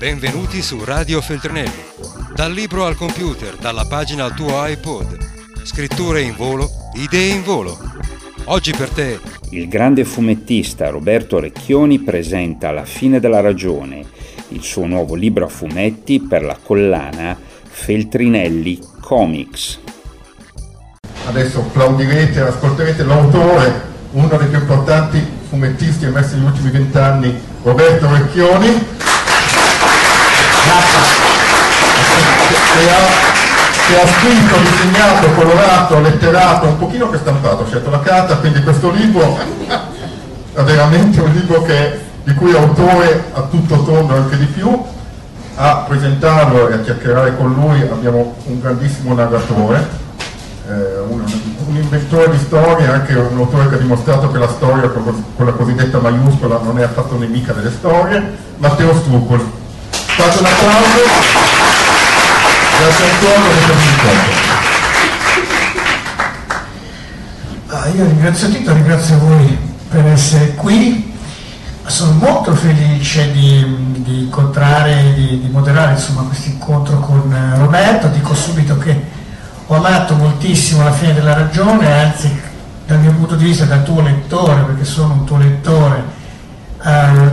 Benvenuti 0.00 0.62
su 0.62 0.82
Radio 0.82 1.20
Feltrinelli. 1.20 1.84
Dal 2.34 2.50
libro 2.54 2.86
al 2.86 2.96
computer, 2.96 3.56
dalla 3.56 3.84
pagina 3.84 4.24
al 4.24 4.32
tuo 4.32 4.66
iPod. 4.66 5.18
Scritture 5.62 6.22
in 6.22 6.34
volo, 6.34 6.70
idee 6.94 7.34
in 7.34 7.42
volo. 7.42 7.76
Oggi 8.44 8.72
per 8.72 8.88
te. 8.88 9.20
Il 9.50 9.68
grande 9.68 10.06
fumettista 10.06 10.88
Roberto 10.88 11.38
Recchioni 11.38 11.98
presenta 11.98 12.70
La 12.70 12.86
fine 12.86 13.20
della 13.20 13.40
ragione, 13.40 14.06
il 14.48 14.62
suo 14.62 14.86
nuovo 14.86 15.14
libro 15.14 15.44
a 15.44 15.48
fumetti 15.50 16.18
per 16.18 16.44
la 16.44 16.56
collana 16.56 17.36
Feltrinelli 17.68 18.78
Comics. 19.02 19.80
Adesso 21.26 21.58
applaudirete, 21.58 22.40
ascolterete 22.40 23.04
l'autore, 23.04 23.82
uno 24.12 24.28
dei 24.28 24.48
più 24.48 24.60
importanti 24.60 25.22
fumettisti 25.50 26.06
emersi 26.06 26.36
negli 26.36 26.46
ultimi 26.46 26.70
vent'anni, 26.70 27.38
Roberto 27.62 28.10
Recchioni 28.10 28.98
che 32.74 33.96
ha, 33.96 34.02
ha 34.02 34.06
scritto, 34.06 34.56
disegnato, 34.58 35.28
colorato, 35.34 36.00
letterato, 36.00 36.66
un 36.66 36.78
pochino 36.78 37.10
che 37.10 37.18
stampato, 37.18 37.62
ho 37.62 37.66
scelto 37.66 37.90
la 37.90 38.00
carta, 38.00 38.36
quindi 38.36 38.62
questo 38.62 38.90
libro 38.90 39.36
è 40.52 40.62
veramente 40.62 41.20
un 41.20 41.32
libro 41.32 41.62
che, 41.62 41.98
di 42.24 42.34
cui 42.34 42.52
l'autore 42.52 43.24
ha 43.32 43.42
tutto 43.42 43.82
tondo 43.82 44.14
anche 44.14 44.36
di 44.36 44.46
più. 44.46 44.82
A 45.56 45.84
presentarlo 45.86 46.68
e 46.70 46.74
a 46.74 46.80
chiacchierare 46.80 47.36
con 47.36 47.52
lui 47.52 47.82
abbiamo 47.82 48.34
un 48.44 48.60
grandissimo 48.60 49.12
narratore, 49.12 49.86
eh, 50.66 50.98
un, 51.06 51.22
un, 51.66 51.76
inventore 51.76 52.30
di 52.30 52.38
storie, 52.38 52.86
anche 52.86 53.12
un 53.12 53.36
autore 53.36 53.68
che 53.68 53.74
ha 53.74 53.78
dimostrato 53.78 54.30
che 54.30 54.38
la 54.38 54.48
storia 54.48 54.88
con, 54.88 55.24
con 55.36 55.44
la 55.44 55.52
cosiddetta 55.52 55.98
maiuscola 55.98 56.60
non 56.62 56.78
è 56.78 56.82
affatto 56.84 57.18
nemica 57.18 57.52
delle 57.52 57.70
storie, 57.70 58.22
Matteo 58.56 58.94
Strucoli. 58.94 59.59
Fate 60.20 60.38
un 60.38 60.44
applauso. 60.44 61.00
Grazie 62.78 63.04
ancora 63.10 63.40
ah, 67.68 67.88
Io 67.88 68.04
ringrazio 68.04 68.50
Tito, 68.50 68.74
ringrazio 68.74 69.18
voi 69.18 69.58
per 69.88 70.04
essere 70.08 70.54
qui. 70.56 71.16
Sono 71.86 72.12
molto 72.12 72.54
felice 72.54 73.32
di, 73.32 73.64
di 74.02 74.24
incontrare, 74.24 75.14
di, 75.14 75.40
di 75.40 75.48
moderare 75.50 75.94
questo 75.94 76.50
incontro 76.50 76.98
con 76.98 77.32
eh, 77.32 77.56
Roberto. 77.56 78.08
Dico 78.08 78.34
subito 78.34 78.76
che 78.76 79.02
ho 79.68 79.74
amato 79.74 80.16
moltissimo 80.16 80.84
la 80.84 80.92
fine 80.92 81.14
della 81.14 81.32
ragione, 81.32 81.90
anzi 81.90 82.30
dal 82.84 82.98
mio 82.98 83.12
punto 83.12 83.36
di 83.36 83.44
vista 83.44 83.64
da 83.64 83.78
tuo 83.78 84.02
lettore, 84.02 84.64
perché 84.64 84.84
sono 84.84 85.14
un 85.14 85.24
tuo 85.24 85.38
lettore, 85.38 86.04
eh, 86.84 87.30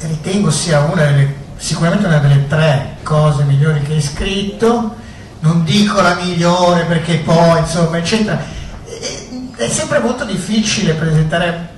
ritengo 0.00 0.50
sia 0.50 0.80
una 0.80 1.04
delle 1.04 1.44
sicuramente 1.56 2.06
una 2.06 2.18
delle 2.18 2.46
tre 2.46 2.96
cose 3.02 3.44
migliori 3.44 3.82
che 3.82 3.94
hai 3.94 4.02
scritto, 4.02 4.94
non 5.40 5.64
dico 5.64 6.00
la 6.00 6.14
migliore 6.14 6.84
perché 6.84 7.16
poi, 7.18 7.60
insomma, 7.60 7.98
eccetera. 7.98 8.38
È 9.56 9.68
sempre 9.68 10.00
molto 10.00 10.24
difficile 10.24 10.92
presentare 10.94 11.74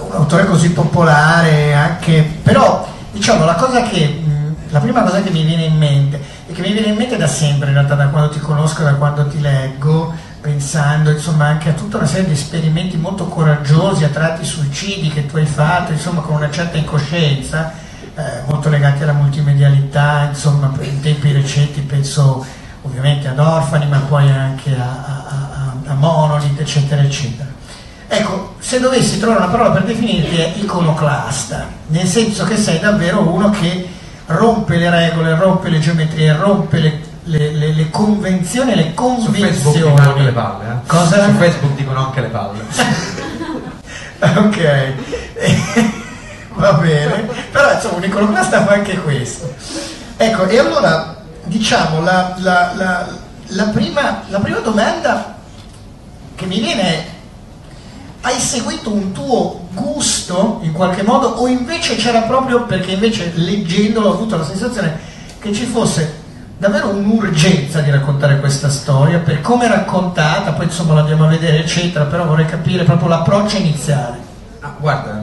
un 0.00 0.12
autore 0.12 0.44
così 0.46 0.70
popolare, 0.70 1.74
anche, 1.74 2.22
però 2.42 2.86
diciamo 3.10 3.44
la 3.44 3.54
cosa 3.54 3.82
che, 3.82 4.22
la 4.68 4.80
prima 4.80 5.02
cosa 5.02 5.22
che 5.22 5.30
mi 5.30 5.44
viene 5.44 5.64
in 5.64 5.76
mente, 5.76 6.20
e 6.46 6.52
che 6.52 6.60
mi 6.60 6.72
viene 6.72 6.88
in 6.88 6.96
mente 6.96 7.16
da 7.16 7.26
sempre 7.26 7.68
in 7.68 7.74
realtà, 7.74 7.94
da 7.94 8.08
quando 8.08 8.30
ti 8.30 8.38
conosco, 8.38 8.82
da 8.82 8.94
quando 8.94 9.26
ti 9.28 9.40
leggo, 9.40 10.14
pensando 10.40 11.10
insomma 11.10 11.46
anche 11.46 11.70
a 11.70 11.72
tutta 11.72 11.96
una 11.96 12.06
serie 12.06 12.26
di 12.26 12.32
esperimenti 12.32 12.96
molto 12.96 13.26
coraggiosi, 13.26 14.04
a 14.04 14.08
tratti 14.08 14.44
suicidi 14.44 15.08
che 15.08 15.26
tu 15.26 15.36
hai 15.36 15.46
fatto, 15.46 15.92
insomma 15.92 16.20
con 16.20 16.36
una 16.36 16.50
certa 16.50 16.76
incoscienza, 16.76 17.72
eh, 18.18 18.42
molto 18.46 18.68
legati 18.68 19.04
alla 19.04 19.12
multimedialità, 19.12 20.26
insomma 20.28 20.72
in 20.80 21.00
tempi 21.00 21.30
recenti 21.30 21.80
penso 21.82 22.44
ovviamente 22.82 23.28
ad 23.28 23.38
Orfani 23.38 23.86
ma 23.86 23.98
poi 23.98 24.28
anche 24.28 24.74
a, 24.76 24.82
a, 24.82 25.72
a, 25.86 25.94
Monolith 25.94 26.58
eccetera 26.60 27.00
eccetera. 27.00 27.48
Ecco, 28.08 28.54
se 28.58 28.80
dovessi 28.80 29.20
trovare 29.20 29.42
una 29.42 29.50
parola 29.50 29.70
per 29.70 29.84
definirti 29.84 30.34
è 30.36 30.52
iconoclasta, 30.56 31.68
nel 31.88 32.08
senso 32.08 32.44
che 32.44 32.56
sei 32.56 32.80
davvero 32.80 33.20
uno 33.20 33.50
che 33.50 33.88
rompe 34.26 34.78
le 34.78 34.90
regole, 34.90 35.36
rompe 35.36 35.68
le 35.68 35.78
geometrie, 35.78 36.36
rompe 36.36 36.80
le, 36.80 37.00
le, 37.24 37.52
le, 37.52 37.72
le 37.72 37.90
convenzioni, 37.90 38.74
le 38.74 38.94
convinzioni. 38.94 39.54
Su 39.54 39.70
Facebook 39.70 39.76
dicono 39.76 40.08
anche 40.08 40.22
le 40.22 40.32
palle, 40.32 40.64
eh? 40.64 40.86
Cosa? 40.86 41.24
Su 41.24 41.30
Facebook 41.32 41.74
dicono 41.76 42.06
anche 42.06 42.20
le 42.20 42.28
palle. 42.28 42.64
ok. 44.46 45.97
Va 46.58 46.72
bene, 46.74 47.28
però 47.50 47.72
insomma 47.72 47.96
un 47.96 48.04
iconoclasta 48.04 48.64
fa 48.64 48.72
anche 48.72 48.98
questo. 48.98 49.54
Ecco, 50.16 50.46
e 50.46 50.58
allora 50.58 51.16
diciamo 51.44 52.02
la, 52.02 52.34
la, 52.38 52.72
la, 52.74 53.08
la 53.46 53.64
prima, 53.64 54.22
prima 54.40 54.58
domanda 54.58 55.36
che 56.34 56.46
mi 56.46 56.60
viene 56.60 56.82
è 56.82 57.06
hai 58.22 58.38
seguito 58.38 58.92
un 58.92 59.12
tuo 59.12 59.68
gusto 59.72 60.58
in 60.62 60.72
qualche 60.72 61.02
modo 61.02 61.28
o 61.28 61.46
invece 61.46 61.94
c'era 61.96 62.22
proprio 62.22 62.64
perché 62.64 62.92
invece 62.92 63.32
leggendolo 63.36 64.08
ho 64.08 64.12
avuto 64.14 64.36
la 64.36 64.44
sensazione 64.44 64.98
che 65.38 65.52
ci 65.52 65.64
fosse 65.64 66.26
davvero 66.58 66.88
un'urgenza 66.88 67.80
di 67.80 67.90
raccontare 67.90 68.40
questa 68.40 68.68
storia 68.68 69.20
per 69.20 69.40
come 69.40 69.66
è 69.66 69.68
raccontata, 69.68 70.52
poi 70.52 70.64
insomma 70.64 70.94
l'andiamo 70.94 71.24
a 71.24 71.28
vedere 71.28 71.60
eccetera, 71.60 72.06
però 72.06 72.26
vorrei 72.26 72.46
capire 72.46 72.82
proprio 72.82 73.08
l'approccio 73.08 73.58
iniziale. 73.58 74.18
Ah, 74.60 74.74
guarda, 74.76 75.22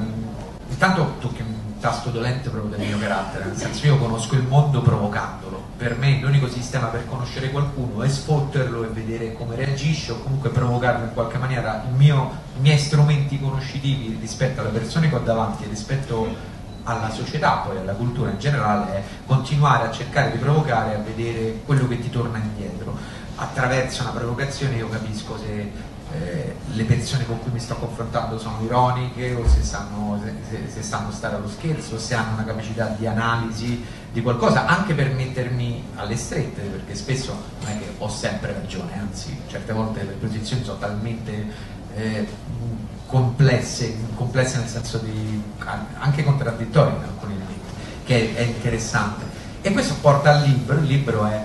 intanto 0.75 1.15
tocchi 1.19 1.41
un 1.41 1.79
tasto 1.79 2.09
dolente 2.09 2.49
proprio 2.49 2.75
del 2.75 2.85
mio 2.85 2.99
carattere, 2.99 3.45
nel 3.45 3.55
senso 3.55 3.85
io 3.85 3.97
conosco 3.97 4.35
il 4.35 4.43
mondo 4.43 4.81
provocandolo. 4.81 5.63
Per 5.77 5.97
me 5.97 6.19
l'unico 6.19 6.49
sistema 6.49 6.87
per 6.87 7.07
conoscere 7.07 7.49
qualcuno 7.49 8.03
è 8.03 8.09
sfotterlo 8.09 8.83
e 8.83 8.87
vedere 8.87 9.33
come 9.33 9.55
reagisce 9.55 10.11
o 10.11 10.19
comunque 10.19 10.49
provocarlo 10.49 11.05
in 11.05 11.13
qualche 11.13 11.37
maniera. 11.37 11.83
Mio, 11.95 12.31
I 12.57 12.59
miei 12.59 12.77
strumenti 12.77 13.39
conoscitivi 13.39 14.17
rispetto 14.19 14.61
alle 14.61 14.69
persone 14.69 15.09
che 15.09 15.15
ho 15.15 15.19
davanti 15.19 15.63
e 15.63 15.67
rispetto 15.67 16.53
alla 16.83 17.09
società, 17.09 17.63
poi 17.65 17.77
alla 17.77 17.93
cultura 17.93 18.31
in 18.31 18.39
generale, 18.39 18.95
è 18.95 19.03
continuare 19.25 19.87
a 19.87 19.91
cercare 19.91 20.31
di 20.31 20.37
provocare 20.37 20.91
e 20.91 20.95
a 20.95 20.99
vedere 20.99 21.61
quello 21.65 21.87
che 21.87 21.99
ti 21.99 22.09
torna 22.09 22.37
indietro. 22.37 22.97
Attraverso 23.35 24.01
una 24.01 24.11
provocazione 24.11 24.75
io 24.75 24.89
capisco 24.89 25.37
se 25.37 25.93
eh, 26.15 26.55
le 26.73 26.83
persone 26.83 27.25
con 27.25 27.39
cui 27.39 27.51
mi 27.51 27.59
sto 27.59 27.75
confrontando 27.75 28.37
sono 28.37 28.59
ironiche 28.63 29.33
o 29.33 29.47
se 29.47 29.63
sanno, 29.63 30.19
se, 30.49 30.69
se 30.71 30.81
sanno 30.81 31.11
stare 31.11 31.35
allo 31.35 31.49
scherzo, 31.49 31.97
se 31.97 32.15
hanno 32.15 32.33
una 32.33 32.43
capacità 32.43 32.95
di 32.97 33.05
analisi 33.05 33.83
di 34.11 34.21
qualcosa, 34.21 34.65
anche 34.65 34.93
per 34.93 35.11
mettermi 35.11 35.83
alle 35.95 36.15
strette, 36.15 36.61
perché 36.61 36.95
spesso 36.95 37.35
non 37.61 37.69
è 37.69 37.79
che 37.79 37.93
ho 37.97 38.09
sempre 38.09 38.53
ragione, 38.53 38.97
anzi 38.97 39.37
certe 39.47 39.73
volte 39.73 40.03
le 40.03 40.13
posizioni 40.13 40.63
sono 40.63 40.77
talmente 40.77 41.45
eh, 41.95 42.27
complesse, 43.07 43.95
complesse 44.15 44.57
nel 44.57 44.67
senso 44.67 44.97
di 44.99 45.41
anche 45.99 46.23
contraddittorie 46.23 46.95
in 46.95 47.03
alcuni 47.03 47.33
elementi, 47.33 47.69
che 48.05 48.35
è 48.35 48.41
interessante. 48.41 49.25
E 49.61 49.71
questo 49.71 49.95
porta 49.99 50.35
al 50.35 50.43
libro, 50.43 50.77
il 50.77 50.85
libro 50.85 51.25
è 51.25 51.43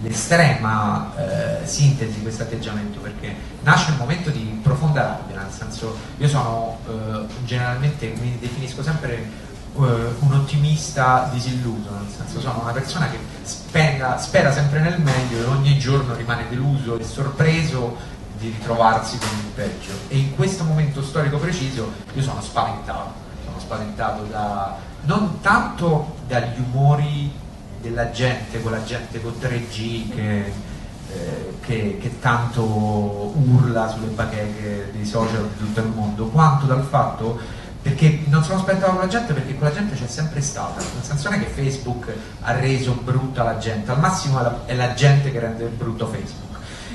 l'estrema 0.00 1.12
eh, 1.16 1.66
sintesi 1.66 2.14
di 2.14 2.22
questo 2.22 2.44
atteggiamento 2.44 3.00
perché 3.00 3.34
nasce 3.62 3.90
un 3.90 3.96
momento 3.96 4.30
di 4.30 4.60
profonda 4.62 5.02
rabbia, 5.02 5.40
nel 5.42 5.50
senso 5.50 5.96
io 6.18 6.28
sono 6.28 6.78
eh, 6.88 7.26
generalmente, 7.44 8.14
mi 8.20 8.38
definisco 8.38 8.82
sempre 8.82 9.16
eh, 9.16 9.26
un 9.74 10.32
ottimista 10.32 11.28
disilluso, 11.32 11.90
nel 11.90 12.12
senso 12.14 12.40
sono 12.40 12.60
una 12.62 12.72
persona 12.72 13.08
che 13.10 13.18
spera, 13.42 14.18
spera 14.18 14.52
sempre 14.52 14.80
nel 14.80 15.00
meglio 15.00 15.38
e 15.38 15.44
ogni 15.44 15.78
giorno 15.78 16.14
rimane 16.14 16.48
deluso 16.48 16.98
e 16.98 17.04
sorpreso 17.04 18.16
di 18.38 18.48
ritrovarsi 18.48 19.18
con 19.18 19.28
il 19.36 19.50
peggio. 19.54 19.92
E 20.08 20.16
in 20.16 20.34
questo 20.36 20.64
momento 20.64 21.02
storico 21.02 21.38
preciso 21.38 21.92
io 22.12 22.22
sono 22.22 22.40
spaventato, 22.40 23.12
sono 23.44 23.58
spaventato 23.58 24.22
da, 24.24 24.76
non 25.02 25.40
tanto 25.40 26.16
dagli 26.26 26.60
umori 26.60 27.46
della 27.80 28.10
gente, 28.10 28.60
quella 28.60 28.82
gente 28.82 29.20
con 29.20 29.34
3G 29.40 30.14
che, 30.14 30.52
eh, 31.12 31.54
che, 31.60 31.98
che, 32.00 32.20
tanto 32.20 32.62
urla 32.62 33.88
sulle 33.88 34.08
bacheche 34.08 34.90
dei 34.92 35.04
social 35.04 35.48
di 35.48 35.58
tutto 35.58 35.80
il 35.80 35.86
mondo, 35.86 36.26
quanto 36.26 36.66
dal 36.66 36.82
fatto 36.82 37.56
perché 37.80 38.24
non 38.26 38.42
sono 38.42 38.58
spaventato 38.58 38.92
con 38.92 39.00
la 39.00 39.06
gente 39.06 39.32
perché 39.32 39.54
quella 39.54 39.72
gente 39.72 39.94
c'è 39.94 40.06
sempre 40.06 40.40
stata, 40.40 40.80
senso 41.00 41.30
non 41.30 41.38
è 41.38 41.42
che 41.42 41.50
Facebook 41.50 42.12
ha 42.40 42.52
reso 42.52 42.92
brutta 42.92 43.44
la 43.44 43.58
gente, 43.58 43.90
al 43.90 44.00
massimo 44.00 44.40
è 44.40 44.42
la, 44.42 44.58
è 44.66 44.74
la 44.74 44.94
gente 44.94 45.30
che 45.30 45.38
rende 45.38 45.64
brutto 45.66 46.06
Facebook. 46.06 46.46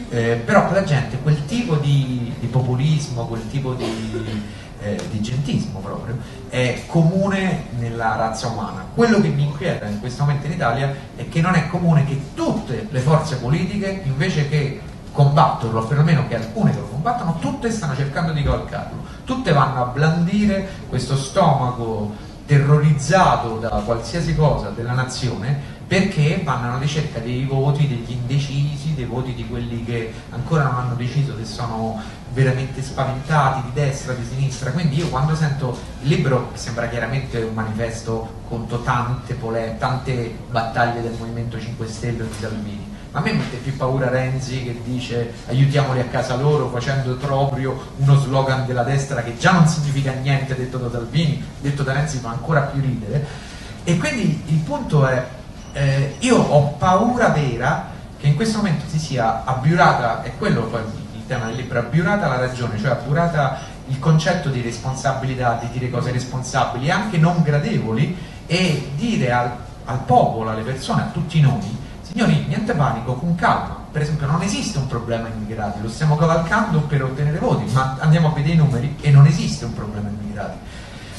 Eh, 0.09 0.41
però 0.45 0.67
quella 0.67 0.83
gente, 0.83 1.17
quel 1.23 1.45
tipo 1.45 1.75
di, 1.75 2.31
di 2.39 2.47
populismo, 2.47 3.25
quel 3.25 3.49
tipo 3.49 3.73
di, 3.73 4.43
eh, 4.83 4.99
di 5.09 5.21
gentismo 5.21 5.79
proprio, 5.79 6.17
è 6.49 6.83
comune 6.87 7.65
nella 7.77 8.15
razza 8.15 8.47
umana. 8.47 8.85
Quello 8.93 9.19
che 9.21 9.29
mi 9.29 9.43
inquieta 9.43 9.85
in 9.85 9.99
questo 9.99 10.23
momento 10.23 10.45
in 10.45 10.53
Italia 10.53 10.93
è 11.15 11.27
che 11.29 11.41
non 11.41 11.55
è 11.55 11.67
comune 11.67 12.05
che 12.05 12.19
tutte 12.33 12.87
le 12.89 12.99
forze 12.99 13.37
politiche, 13.37 14.01
invece 14.03 14.49
che 14.49 14.81
combatterlo, 15.11 15.79
o 15.79 15.85
perlomeno 15.85 16.27
che 16.27 16.35
alcune 16.35 16.71
che 16.71 16.79
lo 16.79 16.87
combattono, 16.87 17.37
tutte 17.39 17.71
stanno 17.71 17.95
cercando 17.95 18.33
di 18.33 18.43
cavalcarlo, 18.43 19.03
tutte 19.23 19.51
vanno 19.53 19.83
a 19.83 19.85
blandire 19.85 20.67
questo 20.89 21.15
stomaco 21.15 22.31
terrorizzato 22.45 23.57
da 23.57 23.69
qualsiasi 23.85 24.35
cosa 24.35 24.69
della 24.69 24.91
nazione 24.91 25.72
perché 25.93 26.41
vanno 26.43 26.69
alla 26.69 26.79
ricerca 26.79 27.19
dei 27.19 27.45
voti 27.45 27.87
degli 27.87 28.13
indecisi, 28.13 28.95
dei 28.95 29.05
voti 29.05 29.35
di 29.35 29.47
quelli 29.47 29.85
che 29.85 30.11
ancora 30.31 30.63
non 30.63 30.73
hanno 30.73 30.95
deciso 30.95 31.37
se 31.37 31.45
sono 31.45 32.01
veramente 32.31 32.81
spaventati 32.81 33.61
di 33.65 33.73
destra, 33.73 34.13
di 34.13 34.25
sinistra. 34.27 34.71
Quindi 34.71 34.97
io 34.97 35.09
quando 35.09 35.35
sento 35.35 35.77
il 36.01 36.07
libro, 36.07 36.49
che 36.51 36.57
sembra 36.57 36.87
chiaramente 36.87 37.37
un 37.43 37.53
manifesto 37.53 38.41
contro 38.47 38.81
tante, 38.81 39.37
tante 39.77 40.35
battaglie 40.49 41.03
del 41.03 41.13
Movimento 41.15 41.59
5 41.59 41.85
Stelle 41.85 42.23
o 42.23 42.25
di 42.25 42.39
Salvini, 42.39 42.91
a 43.11 43.21
me 43.21 43.33
mette 43.33 43.57
più 43.57 43.77
paura 43.77 44.09
Renzi 44.09 44.63
che 44.63 44.81
dice 44.83 45.31
aiutiamoli 45.45 45.99
a 45.99 46.05
casa 46.05 46.35
loro 46.35 46.69
facendo 46.69 47.15
proprio 47.17 47.79
uno 47.97 48.15
slogan 48.17 48.65
della 48.65 48.81
destra 48.81 49.21
che 49.21 49.37
già 49.37 49.51
non 49.51 49.67
significa 49.67 50.11
niente 50.13 50.55
detto 50.55 50.79
da 50.79 50.89
Salvini, 50.89 51.39
detto 51.61 51.83
da 51.83 51.93
Renzi 51.93 52.17
fa 52.17 52.29
ancora 52.29 52.61
più 52.61 52.81
ridere. 52.81 53.51
E 53.83 53.97
quindi 53.97 54.41
il 54.47 54.59
punto 54.59 55.05
è, 55.05 55.23
eh, 55.73 56.15
io 56.19 56.37
ho 56.37 56.69
paura 56.77 57.29
vera 57.29 57.91
che 58.19 58.27
in 58.27 58.35
questo 58.35 58.57
momento 58.57 58.85
si 58.87 58.99
sia 58.99 59.43
abbiurata, 59.43 60.23
e 60.23 60.37
quello 60.37 60.63
poi 60.63 60.81
il 61.15 61.25
tema 61.27 61.45
del 61.45 61.55
libro, 61.55 61.79
abbiurata 61.79 62.27
la 62.27 62.37
ragione, 62.37 62.79
cioè 62.79 62.91
abbiurata 62.91 63.59
il 63.87 63.99
concetto 63.99 64.49
di 64.49 64.61
responsabilità, 64.61 65.59
di 65.61 65.67
dire 65.77 65.89
cose 65.89 66.11
responsabili, 66.11 66.89
anche 66.89 67.17
non 67.17 67.41
gradevoli, 67.43 68.17
e 68.45 68.91
dire 68.95 69.31
al, 69.31 69.51
al 69.85 69.99
popolo, 70.05 70.51
alle 70.51 70.61
persone, 70.61 71.01
a 71.01 71.09
tutti 71.11 71.41
noi, 71.41 71.81
Signori, 72.13 72.45
niente 72.47 72.73
panico, 72.73 73.15
con 73.15 73.33
calma. 73.33 73.81
Per 73.91 74.01
esempio 74.01 74.27
non 74.27 74.41
esiste 74.43 74.77
un 74.77 74.85
problema 74.85 75.29
immigrati, 75.29 75.81
lo 75.81 75.89
stiamo 75.89 76.15
cavalcando 76.15 76.81
per 76.81 77.03
ottenere 77.03 77.39
voti, 77.39 77.71
ma 77.71 77.97
andiamo 77.99 78.27
a 78.27 78.31
vedere 78.33 78.53
i 78.53 78.57
numeri 78.57 78.97
e 79.01 79.09
non 79.09 79.25
esiste 79.25 79.65
un 79.65 79.73
problema 79.73 80.09
immigrati. 80.09 80.57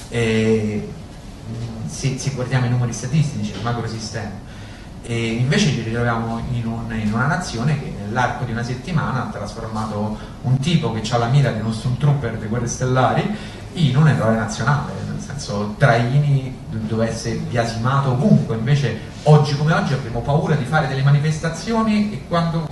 E, 0.09 0.93
se, 1.87 2.19
se, 2.19 2.31
guardiamo 2.31 2.67
i 2.67 2.71
numeri 2.71 2.93
statistici, 2.93 3.53
il 3.53 3.63
macrosistema. 3.63 4.53
E 5.03 5.33
invece 5.33 5.71
ci 5.71 5.83
ritroviamo 5.83 6.41
in, 6.53 6.67
un, 6.67 6.93
in, 6.99 7.13
una 7.13 7.27
nazione 7.27 7.79
che 7.79 7.93
nell'arco 8.05 8.45
di 8.45 8.53
una 8.53 8.63
settimana 8.63 9.25
ha 9.25 9.31
trasformato 9.31 10.17
un 10.43 10.59
tipo 10.59 10.93
che 10.93 11.03
ha 11.11 11.19
la 11.19 11.27
mira 11.27 11.51
di 11.51 11.61
uno 11.61 11.73
stormtrooper 11.73 12.39
dei 12.39 12.49
guerre 12.49 12.67
stellari 12.67 13.37
in 13.75 13.97
un 13.97 14.09
eroe 14.09 14.37
nazionale, 14.37 14.93
nel 15.07 15.21
senso 15.21 15.75
Traini 15.77 16.57
dovesse 16.71 17.35
biasimato 17.35 18.13
ovunque, 18.13 18.57
invece 18.57 18.99
oggi 19.25 19.57
come 19.57 19.73
oggi 19.73 19.93
abbiamo 19.93 20.21
paura 20.21 20.55
di 20.55 20.65
fare 20.65 20.87
delle 20.87 21.03
manifestazioni 21.03 22.13
e 22.13 22.23
quando 22.29 22.67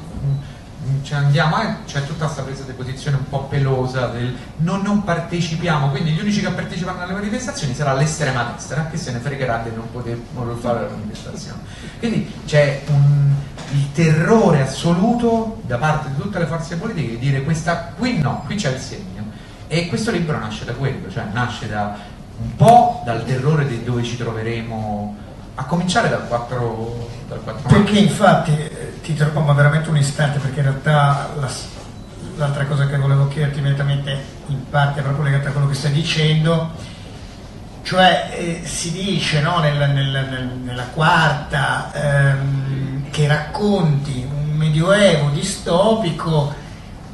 mm, 1.02 1.04
ci 1.04 1.14
andiamo 1.14 1.60
eh, 1.62 1.74
c'è 1.86 2.04
tutta 2.06 2.24
questa 2.24 2.42
presa 2.42 2.62
di 2.62 2.72
posizione 2.72 3.16
un 3.16 3.28
po' 3.28 3.44
pelosa 3.44 4.06
del 4.06 4.34
non, 4.58 4.82
non 4.82 5.02
partecipiamo, 5.02 5.90
quindi 5.90 6.12
gli 6.12 6.20
unici 6.20 6.40
che 6.40 6.50
partecipano 6.50 7.02
alle 7.02 7.12
manifestazioni 7.12 7.74
sarà 7.74 7.92
l'estrema 7.94 8.52
destra 8.54 8.86
che 8.86 8.96
se 8.96 9.12
ne 9.12 9.18
fregherà 9.18 9.58
di 9.58 9.74
non 9.74 9.90
poter 9.90 10.18
fare 10.60 10.80
la 10.82 10.88
manifestazione. 10.88 11.60
Quindi 11.98 12.32
c'è 12.46 12.82
un, 12.88 13.34
il 13.72 13.92
terrore 13.92 14.62
assoluto 14.62 15.60
da 15.66 15.76
parte 15.78 16.08
di 16.10 16.20
tutte 16.20 16.38
le 16.38 16.46
forze 16.46 16.76
politiche 16.76 17.10
di 17.10 17.18
dire 17.18 17.42
questa 17.42 17.92
qui 17.96 18.18
no, 18.18 18.42
qui 18.46 18.56
c'è 18.56 18.72
il 18.72 18.80
segno. 18.80 19.10
E 19.68 19.88
questo 19.88 20.10
libro 20.10 20.38
nasce 20.38 20.66
da 20.66 20.72
quello, 20.72 21.10
cioè 21.10 21.24
nasce 21.32 21.68
da 21.68 21.96
un 22.42 22.56
po' 22.56 23.02
dal 23.04 23.24
terrore 23.24 23.66
di 23.66 23.82
dove 23.84 24.02
ci 24.02 24.16
troveremo, 24.16 25.16
a 25.54 25.64
cominciare 25.64 26.08
dal 26.08 26.26
4, 26.26 27.08
dal 27.28 27.42
4 27.42 27.68
Perché 27.68 27.98
infatti, 27.98 28.52
ti 29.02 29.10
interrompo 29.10 29.52
veramente 29.52 29.90
un 29.90 29.96
istante, 29.96 30.38
perché 30.38 30.60
in 30.60 30.66
realtà 30.66 31.30
la, 31.38 31.50
l'altra 32.36 32.64
cosa 32.66 32.86
che 32.86 32.96
volevo 32.96 33.28
chiederti 33.28 33.58
immediatamente, 33.58 34.24
in 34.46 34.68
parte 34.70 35.00
è 35.00 35.02
proprio 35.02 35.24
legata 35.24 35.48
a 35.48 35.52
quello 35.52 35.68
che 35.68 35.74
stai 35.74 35.92
dicendo, 35.92 36.70
cioè 37.82 38.30
eh, 38.32 38.62
si 38.64 38.92
dice 38.92 39.40
no, 39.40 39.58
nella, 39.58 39.86
nella, 39.86 40.22
nella, 40.22 40.84
quarta 40.94 41.90
ehm, 41.92 43.10
che 43.10 43.26
racconti 43.26 44.24
un 44.28 44.56
medioevo 44.56 45.30
distopico 45.30 46.54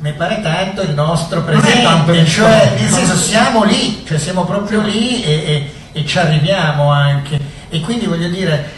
mi 0.01 0.13
pare 0.13 0.41
tanto 0.43 0.83
il 0.83 0.91
nostro 0.91 1.43
presente, 1.43 2.25
cioè 2.27 2.75
nel 2.79 2.89
senso 2.89 3.17
siamo 3.17 3.65
lì, 3.65 4.05
cioè 4.07 4.19
siamo 4.19 4.45
proprio 4.45 4.81
lì 4.81 5.25
e, 5.25 5.33
e, 5.33 5.73
e 5.93 6.07
ci 6.07 6.19
arriviamo 6.19 6.93
anche. 6.93 7.41
E 7.69 7.81
quindi 7.81 8.07
voglio 8.07 8.29
dire, 8.29 8.71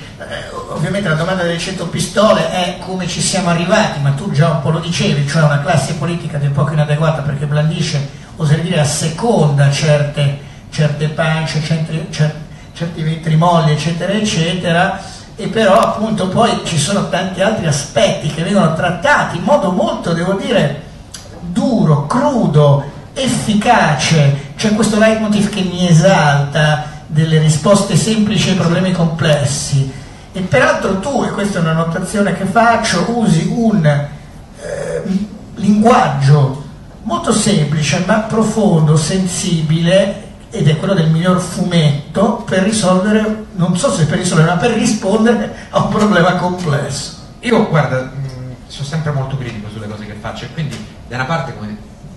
ovviamente 0.80 1.10
la 1.10 1.14
domanda 1.14 1.42
delle 1.42 1.58
100 1.58 1.88
pistole 1.88 2.50
è 2.50 2.78
come 2.80 3.06
ci 3.06 3.20
siamo 3.20 3.50
arrivati, 3.50 4.00
ma 4.00 4.12
tu 4.12 4.30
già 4.30 4.48
un 4.48 4.62
po' 4.62 4.70
lo 4.70 4.78
dicevi, 4.78 5.28
cioè 5.28 5.42
una 5.42 5.60
classe 5.60 5.92
politica 5.94 6.38
del 6.38 6.50
poco 6.50 6.72
inadeguata 6.72 7.20
perché 7.20 7.44
blandisce, 7.44 8.08
oserei 8.36 8.62
dire, 8.62 8.80
a 8.80 8.84
seconda 8.84 9.70
certe, 9.70 10.38
certe 10.70 11.08
pance, 11.08 11.62
certi, 11.62 12.08
certi 12.72 13.02
vetrimolli, 13.02 13.72
eccetera, 13.72 14.10
eccetera, 14.12 14.98
e 15.36 15.48
però 15.48 15.78
appunto 15.78 16.28
poi 16.28 16.62
ci 16.64 16.78
sono 16.78 17.10
tanti 17.10 17.42
altri 17.42 17.66
aspetti 17.66 18.32
che 18.32 18.42
vengono 18.42 18.74
trattati 18.74 19.36
in 19.36 19.42
modo 19.42 19.72
molto, 19.72 20.14
devo 20.14 20.32
dire, 20.32 20.82
duro, 21.40 22.06
crudo, 22.06 22.90
efficace, 23.12 24.52
c'è 24.56 24.74
questo 24.74 24.98
leitmotiv 24.98 25.50
che 25.50 25.60
mi 25.60 25.86
esalta 25.86 27.02
delle 27.06 27.38
risposte 27.38 27.96
semplici 27.96 28.48
ai 28.48 28.56
problemi 28.56 28.92
complessi. 28.92 29.99
E 30.32 30.40
peraltro 30.42 31.00
tu, 31.00 31.24
e 31.24 31.30
questa 31.30 31.58
è 31.58 31.62
una 31.62 31.72
notazione 31.72 32.34
che 32.34 32.44
faccio, 32.44 33.04
usi 33.18 33.48
un 33.52 33.84
eh, 33.84 35.02
linguaggio 35.54 36.64
molto 37.02 37.32
semplice 37.32 38.04
ma 38.06 38.20
profondo, 38.20 38.96
sensibile, 38.96 40.28
ed 40.50 40.68
è 40.68 40.76
quello 40.78 40.94
del 40.94 41.10
miglior 41.10 41.40
fumetto 41.40 42.44
per 42.46 42.62
risolvere, 42.62 43.46
non 43.54 43.76
so 43.76 43.92
se 43.92 44.06
per 44.06 44.18
risolvere, 44.18 44.50
ma 44.50 44.56
per 44.56 44.72
rispondere 44.72 45.68
a 45.70 45.82
un 45.82 45.88
problema 45.88 46.34
complesso. 46.34 47.18
Io, 47.40 47.68
guarda, 47.68 48.02
mh, 48.02 48.54
sono 48.66 48.86
sempre 48.86 49.12
molto 49.12 49.36
critico 49.36 49.68
sulle 49.68 49.88
cose 49.88 50.06
che 50.06 50.16
faccio 50.20 50.44
e 50.44 50.52
quindi 50.52 50.76
da 51.08 51.16
una 51.16 51.24
parte 51.24 51.56
come 51.56 51.76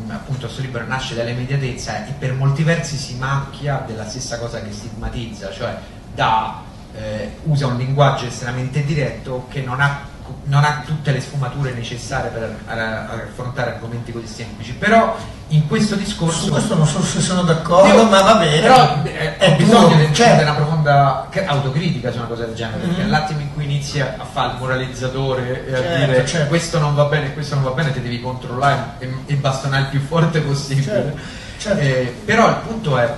appunto 0.10 0.46
questo 0.46 0.62
libro 0.62 0.86
nasce 0.86 1.16
dall'immediatezza 1.16 2.06
e 2.06 2.12
per 2.18 2.34
molti 2.34 2.64
versi 2.64 2.98
si 2.98 3.16
macchia 3.16 3.84
della 3.86 4.08
stessa 4.08 4.38
cosa 4.38 4.62
che 4.62 4.72
stigmatizza, 4.72 5.52
cioè 5.52 5.76
da, 6.14 6.62
eh, 6.96 7.32
usa 7.44 7.68
un 7.68 7.78
linguaggio 7.78 8.26
estremamente 8.26 8.84
diretto 8.84 9.48
che 9.50 9.62
non 9.62 9.82
ha, 9.82 10.02
non 10.46 10.64
ha 10.64 10.84
tutte 10.86 11.12
le 11.12 11.20
sfumature 11.20 11.74
necessarie 11.74 12.30
per 12.30 12.58
affrontare 12.68 13.72
argomenti 13.72 14.12
così 14.12 14.28
semplici, 14.28 14.74
però 14.74 15.16
in 15.48 15.68
questo 15.68 15.96
discorso... 15.96 16.46
Su 16.46 16.52
questo 16.52 16.76
non 16.76 16.88
so 16.88 17.02
se 17.04 17.20
sono 17.20 17.42
d'accordo, 17.44 17.94
io, 17.94 18.06
ma 18.06 18.22
va 18.22 18.36
bene. 18.36 18.62
Però 18.62 19.04
eh, 19.04 19.36
ho 19.40 19.56
bisogno 19.56 19.96
di 19.96 20.14
certo. 20.14 20.44
una 20.44 20.54
profonda 20.54 21.28
autocritica 21.46 22.12
su 22.12 22.18
una 22.18 22.28
cosa 22.28 22.46
del 22.46 22.56
genere, 22.56 22.86
perché 22.86 23.02
mm. 23.02 23.06
all'attimo 23.06 23.40
in 23.42 23.54
cui 23.54 23.64
inizi 23.64 24.00
a 24.00 24.16
fare 24.32 24.54
il 24.54 24.60
moralizzatore 24.60 25.66
e 25.68 25.74
a 25.74 25.78
certo, 25.78 26.06
dire 26.06 26.26
certo. 26.26 26.48
questo 26.48 26.80
non 26.80 26.96
va 26.96 27.06
bene, 27.06 27.34
questo 27.34 27.56
non 27.56 27.64
va 27.64 27.72
bene, 27.72 27.92
ti 27.92 28.02
devi 28.02 28.22
controllare 28.22 28.96
e, 29.00 29.14
e 29.26 29.36
bastonare 29.36 29.84
il 29.84 29.90
più 29.90 30.00
forte 30.00 30.42
possibile. 30.42 30.86
Certo, 30.86 31.20
certo. 31.58 31.82
Eh, 31.82 32.16
però 32.24 32.50
il 32.50 32.58
punto 32.68 32.98
è 32.98 33.14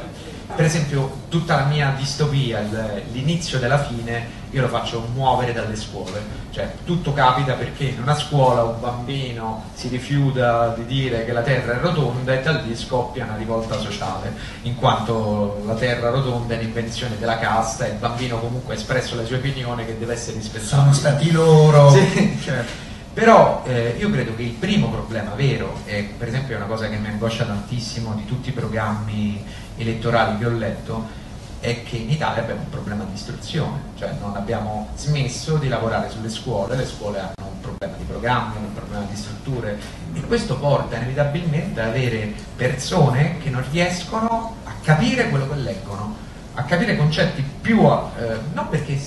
per 0.56 0.66
esempio 0.66 1.24
tutta 1.30 1.56
la 1.56 1.66
mia 1.66 1.94
distopia, 1.98 2.62
l'inizio 3.12 3.60
della 3.60 3.84
fine, 3.84 4.44
io 4.52 4.62
lo 4.62 4.68
faccio 4.70 5.06
muovere 5.14 5.52
dalle 5.52 5.76
scuole, 5.76 6.22
cioè 6.52 6.72
tutto 6.86 7.14
capita 7.14 7.54
perché 7.54 7.86
in 7.86 8.02
una 8.02 8.16
scuola 8.16 8.64
un 8.64 8.80
bambino 8.80 9.66
si 9.74 9.90
rifiuta 9.90 10.70
di 10.70 10.86
dire 10.86 11.26
che 11.26 11.34
la 11.34 11.42
terra 11.42 11.74
è 11.74 11.80
rotonda 11.80 12.34
e 12.34 12.42
da 12.42 12.52
lì 12.52 12.76
scoppia 12.76 13.26
una 13.26 13.36
rivolta 13.36 13.78
sociale, 13.78 14.34
in 14.62 14.76
quanto 14.76 15.62
la 15.66 15.76
terra 15.76 16.10
rotonda 16.10 16.56
è 16.56 16.58
l'invenzione 16.58 17.18
della 17.20 17.38
casta 17.38 17.86
e 17.86 17.90
il 17.90 17.98
bambino 17.98 18.40
comunque 18.40 18.76
ha 18.76 18.78
espresso 18.78 19.16
la 19.16 19.26
sua 19.26 19.38
opinione 19.38 19.86
che 19.86 19.98
deve 19.98 20.14
essere 20.14 20.38
rispettata. 20.38 20.78
Sono 20.78 20.94
stati 20.94 21.32
loro. 21.32 21.92
Sì. 21.92 22.40
Certo. 22.42 22.94
Però 23.16 23.64
eh, 23.66 23.96
io 23.98 24.10
credo 24.10 24.36
che 24.36 24.42
il 24.42 24.52
primo 24.52 24.90
problema 24.90 25.36
vero, 25.36 25.80
e 25.86 26.04
per 26.18 26.28
esempio 26.28 26.56
è 26.56 26.58
una 26.58 26.66
cosa 26.66 26.90
che 26.90 26.98
mi 26.98 27.08
angoscia 27.08 27.46
tantissimo 27.46 28.14
di 28.14 28.26
tutti 28.26 28.50
i 28.50 28.52
programmi 28.52 29.42
elettorali 29.78 30.38
che 30.38 30.46
ho 30.46 30.50
letto, 30.50 31.08
è 31.62 31.82
che 31.84 31.96
in 31.96 32.10
Italia 32.10 32.42
abbiamo 32.42 32.64
un 32.64 32.70
problema 32.70 33.06
di 33.06 33.14
istruzione, 33.14 33.80
cioè 33.98 34.12
non 34.20 34.36
abbiamo 34.36 34.90
smesso 34.98 35.56
di 35.56 35.70
lavorare 35.70 36.10
sulle 36.10 36.28
scuole, 36.28 36.76
le 36.76 36.86
scuole 36.86 37.20
hanno 37.20 37.52
un 37.54 37.62
problema 37.62 37.96
di 37.96 38.04
programmi, 38.04 38.58
un 38.58 38.74
problema 38.74 39.06
di 39.10 39.16
strutture 39.16 39.80
e 40.14 40.20
questo 40.20 40.58
porta 40.58 40.98
inevitabilmente 40.98 41.80
ad 41.80 41.88
avere 41.88 42.34
persone 42.58 43.38
che 43.38 43.50
non 43.50 43.64
riescono 43.72 44.58
a 44.66 44.74
capire 44.84 45.30
quello 45.30 45.48
che 45.48 45.56
leggono, 45.56 46.18
a 46.56 46.64
capire 46.64 46.98
concetti 46.98 47.42
più, 47.62 47.80
eh, 47.80 48.40
non 48.52 48.68
perché 48.68 49.00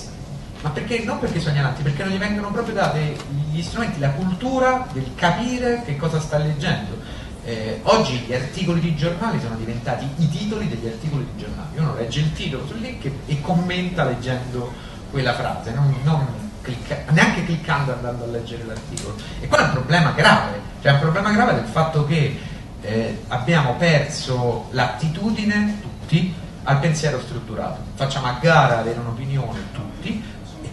ma 0.61 0.69
perché, 0.69 1.03
non 1.03 1.19
perché 1.19 1.39
sono 1.39 1.55
ignoranti, 1.55 1.81
perché 1.83 2.03
non 2.03 2.13
gli 2.13 2.17
vengono 2.17 2.51
proprio 2.51 2.75
dati 2.75 3.15
gli 3.51 3.61
strumenti, 3.61 3.99
la 3.99 4.11
cultura 4.11 4.87
del 4.91 5.11
capire 5.15 5.83
che 5.85 5.95
cosa 5.95 6.19
sta 6.19 6.37
leggendo. 6.37 6.97
Eh, 7.45 7.79
oggi 7.83 8.17
gli 8.17 8.33
articoli 8.33 8.79
di 8.79 8.95
giornali 8.95 9.39
sono 9.39 9.55
diventati 9.55 10.07
i 10.17 10.29
titoli 10.29 10.67
degli 10.67 10.87
articoli 10.87 11.25
di 11.33 11.41
giornali. 11.41 11.77
Uno 11.77 11.95
legge 11.95 12.19
il 12.19 12.33
titolo 12.33 12.67
sul 12.67 12.79
link 12.79 13.05
e, 13.05 13.13
e 13.25 13.41
commenta 13.41 14.03
leggendo 14.03 14.71
quella 15.09 15.33
frase, 15.33 15.71
non, 15.71 15.95
non 16.03 16.27
clicca, 16.61 17.03
neanche 17.09 17.45
cliccando 17.45 17.93
andando 17.93 18.25
a 18.25 18.27
leggere 18.27 18.63
l'articolo. 18.65 19.15
E 19.39 19.47
quello 19.47 19.63
è 19.63 19.67
un 19.67 19.73
problema 19.73 20.11
grave, 20.11 20.61
cioè 20.81 20.91
è 20.91 20.95
un 20.95 21.01
problema 21.01 21.31
grave 21.31 21.53
del 21.55 21.65
fatto 21.65 22.05
che 22.05 22.39
eh, 22.81 23.21
abbiamo 23.29 23.75
perso 23.75 24.67
l'attitudine, 24.71 25.79
tutti, 25.81 26.33
al 26.63 26.79
pensiero 26.79 27.19
strutturato. 27.19 27.79
Facciamo 27.95 28.27
a 28.27 28.37
gara 28.39 28.79
avere 28.79 28.99
un'opinione 28.99 29.59
tutti, 29.71 30.21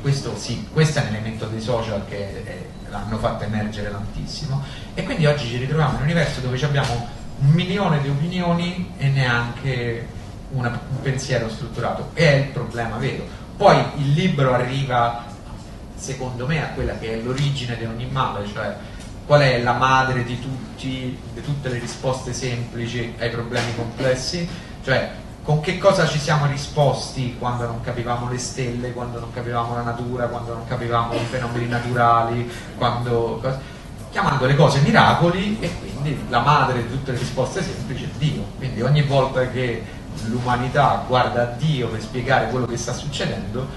questo, 0.07 0.37
sì, 0.39 0.69
questo 0.73 1.01
è 1.01 1.03
un 1.03 1.09
elemento 1.09 1.47
dei 1.47 1.61
social 1.61 2.05
che 2.07 2.45
è, 2.45 2.65
l'hanno 2.91 3.19
fatto 3.19 3.43
emergere 3.43 3.91
tantissimo, 3.91 4.63
e 4.95 5.03
quindi 5.03 5.27
oggi 5.27 5.49
ci 5.49 5.57
ritroviamo 5.57 5.95
in 5.95 5.97
un 5.97 6.03
universo 6.03 6.39
dove 6.39 6.65
abbiamo 6.65 7.09
un 7.41 7.49
milione 7.49 8.01
di 8.01 8.09
opinioni 8.09 8.93
e 8.99 9.09
neanche 9.09 10.07
una, 10.51 10.69
un 10.69 11.03
pensiero 11.03 11.49
strutturato. 11.49 12.11
È 12.13 12.23
il 12.23 12.51
problema 12.51 12.99
vero. 12.99 13.27
Poi 13.57 13.83
il 13.97 14.13
libro 14.13 14.55
arriva, 14.55 15.25
secondo 15.97 16.47
me, 16.47 16.63
a 16.63 16.69
quella 16.69 16.97
che 16.99 17.15
è 17.15 17.17
l'origine 17.21 17.77
di 17.77 17.85
ogni 17.85 18.07
male, 18.09 18.47
cioè 18.47 18.77
qual 19.27 19.41
è 19.41 19.61
la 19.61 19.73
madre 19.73 20.23
di, 20.23 20.39
tutti, 20.39 21.19
di 21.35 21.43
tutte 21.43 21.69
le 21.69 21.81
risposte 21.81 22.33
semplici 22.33 23.13
ai 23.19 23.31
problemi 23.31 23.75
complessi, 23.75 24.49
cioè 24.85 25.11
con 25.47 25.61
che 25.61 25.79
cosa 25.79 26.09
ci 26.09 26.19
siamo 26.19 26.47
risposti 26.47 27.37
quando 27.39 27.67
non 27.67 27.81
capivamo 27.81 28.29
le 28.29 28.37
stelle, 28.37 28.93
quando 28.93 29.21
non 29.21 29.33
capivamo 29.33 29.77
la 29.77 29.83
natura, 29.83 30.27
quando 30.27 30.55
non 30.55 30.67
capivamo 30.67 31.15
i 31.15 31.25
fenomeni 31.25 31.69
naturali, 31.69 32.51
quando, 32.77 33.41
chiamando 34.11 34.45
le 34.45 34.57
cose 34.57 34.81
miracoli 34.81 35.57
e 35.61 35.71
quindi 35.79 36.19
la 36.31 36.41
madre 36.41 36.83
di 36.83 36.91
tutte 36.91 37.13
le 37.13 37.19
risposte 37.19 37.63
semplici 37.63 38.03
è 38.03 38.09
Dio. 38.19 38.43
Quindi 38.59 38.83
ogni 38.83 39.03
volta 39.03 39.49
che 39.49 39.85
l'umanità 40.25 41.05
guarda 41.07 41.43
a 41.43 41.55
Dio 41.57 41.91
per 41.91 42.01
spiegare 42.01 42.51
quello 42.51 42.67
che 42.67 42.77
sta 42.77 42.93
succedendo, 42.93 43.69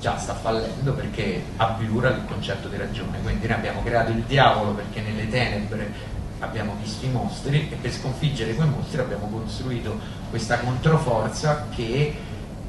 già 0.00 0.18
sta 0.18 0.34
fallendo 0.34 0.92
perché 0.92 1.44
avvilura 1.56 2.10
il 2.10 2.26
concetto 2.28 2.68
di 2.68 2.76
ragione. 2.76 3.22
Quindi 3.22 3.46
noi 3.46 3.56
abbiamo 3.56 3.82
creato 3.82 4.10
il 4.10 4.22
diavolo 4.24 4.72
perché 4.72 5.00
nelle 5.00 5.30
tenebre 5.30 6.12
abbiamo 6.44 6.76
visto 6.80 7.04
i 7.04 7.10
mostri 7.10 7.68
e 7.70 7.74
per 7.74 7.92
sconfiggere 7.92 8.54
quei 8.54 8.68
mostri 8.68 9.00
abbiamo 9.00 9.26
costruito 9.26 9.98
questa 10.30 10.58
controforza 10.58 11.66
che 11.74 12.16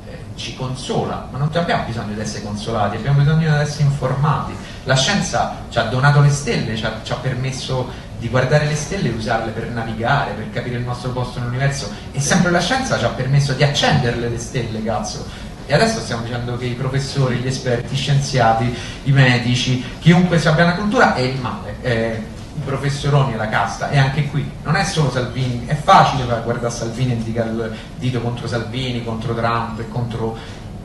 eh, 0.07 0.17
ci 0.35 0.55
consola, 0.55 1.27
ma 1.31 1.37
non 1.37 1.49
abbiamo 1.53 1.83
bisogno 1.83 2.13
di 2.13 2.19
essere 2.19 2.43
consolati, 2.43 2.97
abbiamo 2.97 3.19
bisogno 3.19 3.55
di 3.55 3.61
essere 3.61 3.83
informati. 3.83 4.53
La 4.83 4.95
scienza 4.95 5.63
ci 5.69 5.77
ha 5.77 5.83
donato 5.83 6.21
le 6.21 6.29
stelle, 6.29 6.75
ci 6.75 6.85
ha, 6.85 6.99
ci 7.03 7.11
ha 7.11 7.15
permesso 7.15 8.03
di 8.17 8.29
guardare 8.29 8.65
le 8.65 8.75
stelle 8.75 9.09
e 9.09 9.13
usarle 9.13 9.51
per 9.51 9.69
navigare, 9.69 10.33
per 10.33 10.49
capire 10.49 10.77
il 10.77 10.83
nostro 10.83 11.11
posto 11.11 11.39
nell'universo 11.39 11.89
e 12.11 12.19
sempre 12.19 12.49
la 12.49 12.59
scienza 12.59 12.97
ci 12.97 13.05
ha 13.05 13.09
permesso 13.09 13.53
di 13.53 13.63
accenderle 13.63 14.29
le 14.29 14.39
stelle, 14.39 14.83
cazzo 14.83 15.53
e 15.67 15.73
adesso 15.73 15.99
stiamo 15.99 16.21
dicendo 16.21 16.57
che 16.57 16.65
i 16.65 16.73
professori, 16.73 17.37
gli 17.37 17.47
esperti, 17.47 17.95
gli 17.95 17.97
scienziati, 17.97 18.77
i 19.05 19.11
medici, 19.11 19.83
chiunque 19.99 20.37
si 20.37 20.47
abbia 20.47 20.65
una 20.65 20.75
cultura 20.75 21.15
è 21.15 21.21
il 21.21 21.39
male. 21.39 21.75
Eh, 21.81 22.23
I 22.57 22.61
professoroni 22.63 23.33
e 23.33 23.35
la 23.35 23.49
casta, 23.49 23.89
e 23.89 23.97
anche 23.97 24.29
qui 24.29 24.49
non 24.63 24.75
è 24.75 24.83
solo 24.85 25.11
Salvini, 25.11 25.65
è 25.65 25.75
facile 25.75 26.23
guardare 26.23 26.73
Salvini 26.73 27.11
e 27.11 27.15
indicare 27.15 27.49
il 27.49 27.75
dito 27.97 28.21
contro 28.21 28.47
Salvini, 28.47 29.03
contro 29.03 29.35
Trump 29.35 29.79
e 29.79 29.89
contro 29.89 30.37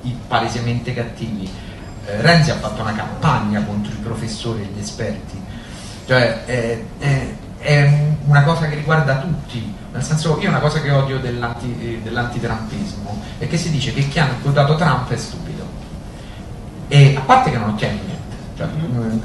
i 0.03 0.17
palesemente 0.27 0.93
cattivi. 0.93 1.49
Eh, 2.07 2.21
Renzi 2.23 2.51
ha 2.51 2.57
fatto 2.57 2.83
una 2.83 2.93
campagna 2.93 3.63
contro 3.63 3.93
i 3.93 3.99
professori 4.03 4.63
e 4.63 4.69
gli 4.75 4.81
esperti, 4.81 5.41
cioè 6.07 6.45
è, 6.45 6.83
è, 6.99 7.35
è 7.59 8.15
una 8.25 8.43
cosa 8.43 8.67
che 8.67 8.75
riguarda 8.75 9.19
tutti, 9.19 9.73
nel 9.93 10.03
senso, 10.03 10.39
io 10.41 10.49
una 10.49 10.59
cosa 10.59 10.81
che 10.81 10.91
odio 10.91 11.19
dell'anti, 11.19 12.01
dell'antitrampismo 12.03 13.23
è 13.39 13.47
che 13.47 13.57
si 13.57 13.71
dice 13.71 13.93
che 13.93 14.09
chi 14.09 14.19
ha 14.19 14.29
votato 14.43 14.75
Trump 14.75 15.11
è 15.11 15.17
stupido. 15.17 15.65
E 16.89 17.15
a 17.17 17.21
parte 17.21 17.51
che 17.51 17.59
non 17.59 17.71
ottiene 17.71 17.95
niente, 17.95 18.37
cioè 18.57 18.67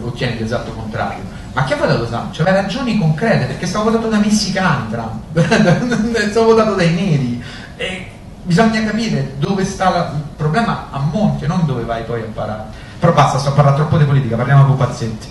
ottiene 0.02 0.40
l'esatto 0.40 0.72
contrario. 0.74 1.24
Ma 1.56 1.64
chi 1.64 1.72
ha 1.72 1.78
votato 1.78 2.06
Trump? 2.06 2.34
Cioè, 2.34 2.46
aveva 2.46 2.64
ragioni 2.64 2.98
concrete, 2.98 3.46
perché 3.46 3.66
stava 3.66 3.86
votato 3.90 4.10
da 4.10 4.18
messicani 4.18 4.90
Trump, 4.90 6.28
stava 6.30 6.46
votato 6.46 6.76
dai 6.76 6.94
neri. 6.94 7.42
E 7.78 8.12
bisogna 8.44 8.84
capire 8.84 9.36
dove 9.38 9.64
sta 9.64 9.90
la... 9.90 10.12
il 10.14 10.22
problema 10.36 10.88
a 10.92 11.00
monte, 11.00 11.48
non 11.48 11.66
dove 11.66 11.84
vai 11.84 12.04
poi 12.04 12.24
a 12.24 12.26
parare. 12.34 12.64
Però 13.00 13.14
basta, 13.14 13.40
sto 13.40 13.50
a 13.50 13.52
parlare 13.54 13.78
troppo 13.78 13.98
di 13.98 14.04
politica, 14.04 14.36
parliamo 14.36 14.64
a 14.64 14.66
pupazzetti. 14.66 15.28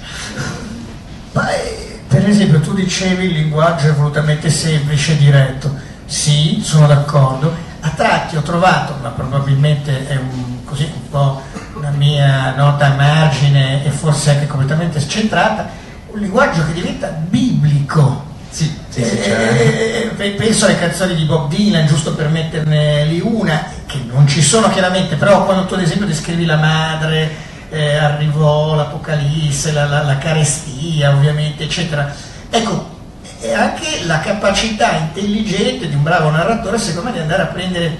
Beh, 1.33 2.01
per 2.09 2.27
esempio 2.27 2.61
tu 2.61 2.73
dicevi 2.73 3.27
il 3.27 3.33
linguaggio 3.33 3.89
è 3.89 3.93
volutamente 3.93 4.49
semplice 4.49 5.13
e 5.13 5.17
diretto, 5.19 5.77
sì, 6.07 6.63
sono 6.65 6.87
d'accordo, 6.87 7.55
a 7.81 7.91
tratti 7.91 8.37
ho 8.37 8.43
trovato, 8.43 8.97
ma 9.03 9.11
probabilmente 9.11 10.09
è 10.09 10.17
un, 10.17 10.65
così, 10.65 10.85
un 10.85 11.11
po' 11.11 11.43
una 11.75 11.91
mia 11.91 12.55
nota 12.55 12.87
a 12.87 12.95
margine 12.95 13.85
e 13.85 13.91
forse 13.91 14.31
anche 14.31 14.47
completamente 14.47 15.01
scentrata, 15.01 15.83
un 16.15 16.21
linguaggio 16.21 16.65
che 16.67 16.73
diventa 16.73 17.09
biblico. 17.09 18.33
Sì, 18.49 18.73
sì, 18.89 19.05
sì, 19.05 19.11
eh, 19.11 20.11
eh, 20.17 20.31
penso 20.31 20.67
alle 20.67 20.79
canzoni 20.79 21.17
di 21.17 21.25
Bob 21.25 21.49
Dylan, 21.49 21.87
giusto 21.87 22.15
per 22.15 22.29
metterne 22.29 23.05
lì 23.05 23.21
una, 23.21 23.67
che 23.85 23.99
non 24.07 24.29
ci 24.29 24.41
sono 24.41 24.71
chiaramente, 24.71 25.17
però 25.17 25.45
quando 25.45 25.67
tu 25.67 25.75
ad 25.75 25.83
esempio 25.83 26.07
descrivi 26.07 26.45
la 26.45 26.57
madre, 26.57 27.35
eh, 27.71 27.97
arrivò 27.97 28.77
l'Apocalisse, 28.77 29.73
la, 29.73 29.87
la, 29.87 30.03
la, 30.05 30.19
carestia 30.19 31.11
ovviamente, 31.11 31.65
eccetera. 31.65 32.15
Ecco, 32.49 32.93
è 33.41 33.53
anche 33.53 34.05
la 34.05 34.21
capacità 34.21 34.93
intelligente 34.93 35.89
di 35.89 35.97
un 35.97 36.05
bravo 36.05 36.31
narratore, 36.31 36.79
secondo 36.79 37.11
me, 37.11 37.17
di 37.17 37.23
andare 37.23 37.43
a 37.43 37.47
prendere 37.47 37.99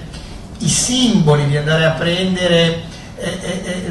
i 0.59 0.69
simboli, 0.69 1.47
di 1.47 1.57
andare 1.57 1.83
a 1.83 1.91
prendere 1.91 2.55
eh, 2.55 2.67
eh, 2.69 2.77
eh 2.77 2.94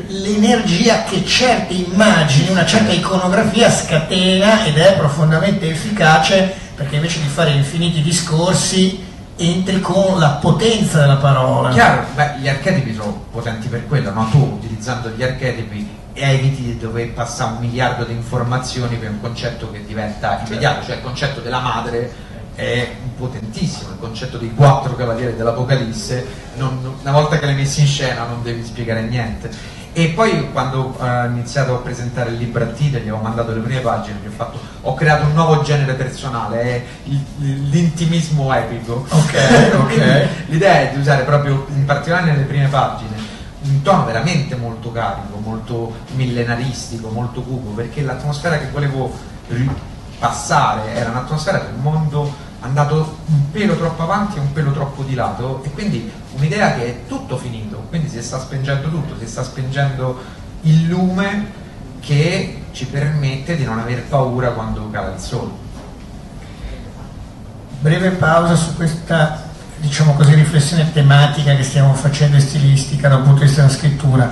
l'energia 0.08 1.04
che 1.04 1.24
certe 1.24 1.74
immagini, 1.74 2.50
una 2.50 2.66
certa 2.66 2.92
iconografia 2.92 3.70
scatena 3.70 4.64
ed 4.64 4.78
è 4.78 4.94
profondamente 4.96 5.68
efficace 5.68 6.54
perché 6.74 6.96
invece 6.96 7.20
di 7.20 7.28
fare 7.28 7.50
infiniti 7.50 8.02
discorsi 8.02 9.12
entri 9.36 9.80
con 9.80 10.18
la 10.18 10.30
potenza 10.40 11.00
della 11.00 11.16
parola. 11.16 11.70
Chiaro, 11.70 12.06
beh, 12.14 12.38
gli 12.38 12.48
archetipi 12.48 12.94
sono 12.94 13.26
potenti 13.30 13.68
per 13.68 13.86
quello, 13.86 14.12
no? 14.12 14.28
Tu 14.30 14.38
utilizzando 14.38 15.10
gli 15.10 15.22
archetipi 15.22 16.02
eviti 16.12 16.62
di 16.62 16.78
dover 16.78 17.12
passare 17.12 17.54
un 17.54 17.58
miliardo 17.58 18.04
di 18.04 18.12
informazioni 18.12 18.96
per 18.96 19.10
un 19.10 19.20
concetto 19.20 19.70
che 19.70 19.84
diventa 19.84 20.30
certo. 20.30 20.52
immediato, 20.52 20.86
cioè 20.86 20.96
il 20.96 21.02
concetto 21.02 21.40
della 21.40 21.58
madre 21.58 22.12
è 22.54 22.88
potentissimo, 23.16 23.90
il 23.90 23.98
concetto 23.98 24.38
dei 24.38 24.54
quattro 24.54 24.94
cavalieri 24.94 25.36
dell'Apocalisse, 25.36 26.26
non, 26.56 26.96
una 27.00 27.12
volta 27.12 27.38
che 27.38 27.46
l'hai 27.46 27.54
messo 27.54 27.80
in 27.80 27.86
scena 27.86 28.24
non 28.24 28.42
devi 28.42 28.64
spiegare 28.64 29.02
niente. 29.02 29.82
E 29.96 30.08
poi 30.08 30.50
quando 30.50 30.96
ho 30.98 31.24
iniziato 31.26 31.74
a 31.74 31.78
presentare 31.78 32.30
il 32.30 32.36
libro 32.36 32.64
a 32.64 32.66
Tite, 32.66 33.00
gli 33.00 33.10
ho 33.10 33.18
mandato 33.18 33.52
le 33.52 33.60
prime 33.60 33.78
pagine, 33.78 34.18
gli 34.20 34.26
ho, 34.26 34.32
fatto, 34.32 34.58
ho 34.80 34.92
creato 34.94 35.24
un 35.24 35.34
nuovo 35.34 35.62
genere 35.62 35.92
personale, 35.94 36.62
è 36.62 36.84
l'intimismo 37.04 38.52
epico. 38.52 39.06
Okay, 39.08 39.70
okay. 39.78 40.28
L'idea 40.46 40.80
è 40.80 40.92
di 40.92 40.98
usare 40.98 41.22
proprio, 41.22 41.66
in 41.68 41.84
particolare 41.84 42.32
nelle 42.32 42.42
prime 42.42 42.66
pagine, 42.66 43.14
un 43.62 43.82
tono 43.82 44.04
veramente 44.04 44.56
molto 44.56 44.90
carico, 44.90 45.38
molto 45.38 45.94
millenaristico, 46.14 47.08
molto 47.10 47.42
cupo, 47.42 47.70
perché 47.70 48.02
l'atmosfera 48.02 48.58
che 48.58 48.70
volevo 48.72 49.12
passare 50.18 50.92
era 50.94 51.10
un'atmosfera 51.10 51.58
del 51.58 51.74
mondo 51.74 52.33
andato 52.64 53.18
un 53.26 53.50
pelo 53.50 53.76
troppo 53.76 54.02
avanti 54.02 54.38
e 54.38 54.40
un 54.40 54.52
pelo 54.52 54.72
troppo 54.72 55.02
di 55.02 55.14
lato 55.14 55.62
e 55.64 55.70
quindi 55.70 56.10
un'idea 56.36 56.74
che 56.74 56.86
è 56.86 57.06
tutto 57.06 57.36
finito, 57.36 57.84
quindi 57.88 58.08
si 58.08 58.22
sta 58.22 58.38
spengendo 58.38 58.88
tutto, 58.88 59.16
si 59.18 59.26
sta 59.26 59.42
spengendo 59.42 60.18
il 60.62 60.86
lume 60.86 61.62
che 62.00 62.62
ci 62.72 62.86
permette 62.86 63.56
di 63.56 63.64
non 63.64 63.78
aver 63.78 64.04
paura 64.04 64.50
quando 64.50 64.88
cala 64.90 65.12
il 65.14 65.20
sole. 65.20 65.62
Breve 67.80 68.10
pausa 68.10 68.56
su 68.56 68.74
questa 68.76 69.52
diciamo 69.76 70.14
così, 70.14 70.34
riflessione 70.34 70.90
tematica 70.92 71.54
che 71.54 71.62
stiamo 71.62 71.92
facendo 71.94 72.36
e 72.36 72.40
stilistica 72.40 73.08
dal 73.08 73.22
punto 73.22 73.40
di 73.40 73.46
vista 73.46 73.62
della 73.62 73.72
scrittura, 73.72 74.30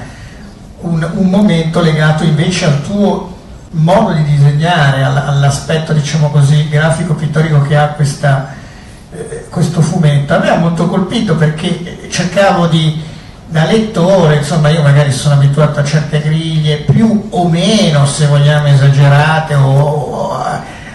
un, 0.80 1.10
un 1.14 1.28
momento 1.28 1.80
legato 1.80 2.24
invece 2.24 2.64
al 2.64 2.82
tuo 2.82 3.40
modo 3.72 4.12
di 4.12 4.24
disegnare, 4.24 5.02
all'aspetto 5.02 5.92
diciamo 5.92 6.30
così, 6.30 6.68
grafico-pittorico 6.68 7.62
che 7.62 7.76
ha 7.76 7.88
questa, 7.88 8.54
eh, 9.12 9.46
questo 9.48 9.80
fumetto. 9.80 10.34
A 10.34 10.38
me 10.38 10.50
ha 10.50 10.56
molto 10.56 10.88
colpito 10.88 11.36
perché 11.36 12.08
cercavo 12.10 12.66
di, 12.66 13.02
da 13.46 13.64
lettore, 13.64 14.36
insomma 14.36 14.68
io 14.68 14.82
magari 14.82 15.12
sono 15.12 15.34
abituato 15.34 15.80
a 15.80 15.84
certe 15.84 16.20
griglie 16.20 16.78
più 16.78 17.28
o 17.30 17.48
meno, 17.48 18.06
se 18.06 18.26
vogliamo, 18.26 18.68
esagerate 18.68 19.54
o, 19.54 19.70
o 19.70 20.44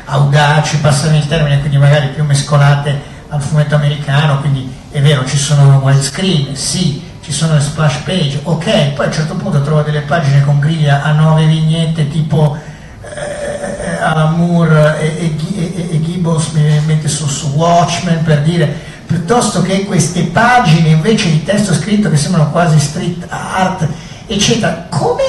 audaci, 0.05 0.77
passami 0.77 1.17
il 1.17 1.27
termine, 1.27 1.59
quindi 1.59 1.77
magari 1.77 2.07
più 2.09 2.23
mescolate 2.23 3.15
al 3.29 3.41
fumetto 3.41 3.75
americano, 3.75 4.39
quindi 4.39 4.73
è 4.89 5.01
vero, 5.01 5.25
ci 5.25 5.37
sono 5.37 5.79
widescreen, 5.83 6.55
sì, 6.55 7.03
ci 7.27 7.33
sono 7.33 7.55
le 7.55 7.59
splash 7.59 7.97
page, 8.05 8.39
ok, 8.41 8.93
poi 8.93 9.03
a 9.03 9.07
un 9.09 9.13
certo 9.13 9.35
punto 9.35 9.61
trovo 9.61 9.81
delle 9.81 9.99
pagine 9.99 10.45
con 10.45 10.59
griglia 10.59 11.03
a 11.03 11.11
nove 11.11 11.45
vignette 11.45 12.07
tipo 12.07 12.57
eh, 13.03 13.97
Alan 14.01 14.37
Moore 14.37 14.97
e, 15.01 15.35
e, 15.35 15.89
e, 15.91 16.01
Gibbons 16.01 16.51
mi 16.51 16.61
mente 16.85 17.09
su, 17.09 17.27
su 17.27 17.47
Watchmen 17.47 18.23
per 18.23 18.43
dire, 18.43 18.73
piuttosto 19.05 19.61
che 19.61 19.83
queste 19.83 20.21
pagine 20.21 20.87
invece 20.87 21.29
di 21.29 21.43
testo 21.43 21.73
scritto 21.73 22.09
che 22.09 22.15
sembrano 22.15 22.49
quasi 22.49 22.79
street 22.79 23.25
art, 23.27 23.85
eccetera, 24.25 24.85
come 24.87 25.23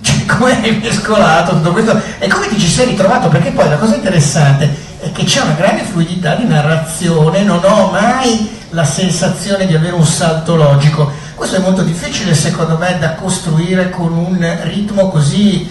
cioè, 0.00 0.26
come 0.26 0.62
hai 0.62 0.78
mescolato 0.80 1.56
tutto 1.56 1.72
questo 1.72 2.00
e 2.20 2.28
come 2.28 2.46
ti 2.46 2.56
ci 2.56 2.68
sei 2.68 2.86
ritrovato? 2.86 3.26
Perché 3.26 3.50
poi 3.50 3.68
la 3.68 3.78
cosa 3.78 3.96
interessante 3.96 4.83
è 5.04 5.12
che 5.12 5.24
c'è 5.24 5.42
una 5.42 5.52
grande 5.52 5.82
fluidità 5.82 6.34
di 6.34 6.46
narrazione, 6.46 7.42
non 7.42 7.60
ho 7.62 7.90
mai 7.90 8.62
la 8.70 8.86
sensazione 8.86 9.66
di 9.66 9.74
avere 9.74 9.94
un 9.94 10.06
salto 10.06 10.56
logico. 10.56 11.12
Questo 11.34 11.56
è 11.56 11.58
molto 11.58 11.82
difficile 11.82 12.34
secondo 12.34 12.78
me 12.78 12.98
da 12.98 13.12
costruire 13.12 13.90
con 13.90 14.12
un 14.12 14.58
ritmo 14.62 15.10
così, 15.10 15.70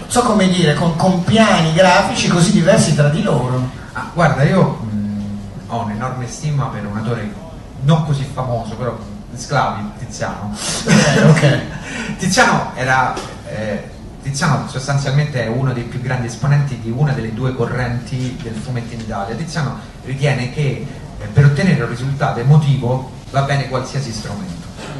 non 0.00 0.10
so 0.10 0.20
come 0.20 0.48
dire, 0.48 0.74
con, 0.74 0.96
con 0.96 1.24
piani 1.24 1.72
grafici 1.72 2.28
così 2.28 2.52
diversi 2.52 2.94
tra 2.94 3.08
di 3.08 3.22
loro. 3.22 3.70
Ah, 3.92 4.10
guarda, 4.12 4.42
io 4.42 4.80
mh, 4.82 5.38
ho 5.68 5.84
un'enorme 5.84 6.28
stima 6.28 6.66
per 6.66 6.84
un 6.84 6.98
autore 6.98 7.32
non 7.80 8.04
così 8.04 8.28
famoso, 8.30 8.74
però 8.74 8.98
Sclavi, 9.34 9.92
Tiziano. 9.98 10.54
Eh, 10.84 11.22
ok. 11.22 11.60
Tiziano 12.18 12.72
era... 12.74 13.14
Eh, 13.46 13.96
Tiziano 14.28 14.68
sostanzialmente 14.68 15.42
è 15.42 15.48
uno 15.48 15.72
dei 15.72 15.84
più 15.84 16.02
grandi 16.02 16.26
esponenti 16.26 16.78
di 16.80 16.90
una 16.90 17.12
delle 17.12 17.32
due 17.32 17.54
correnti 17.54 18.38
del 18.42 18.52
fumetto 18.52 18.92
in 18.92 19.00
Italia. 19.00 19.34
Tiziano 19.34 19.78
ritiene 20.04 20.52
che 20.52 20.86
eh, 21.18 21.26
per 21.32 21.46
ottenere 21.46 21.82
un 21.82 21.88
risultato 21.88 22.38
emotivo 22.38 23.10
va 23.30 23.40
bene 23.42 23.68
qualsiasi 23.68 24.12
strumento. 24.12 24.57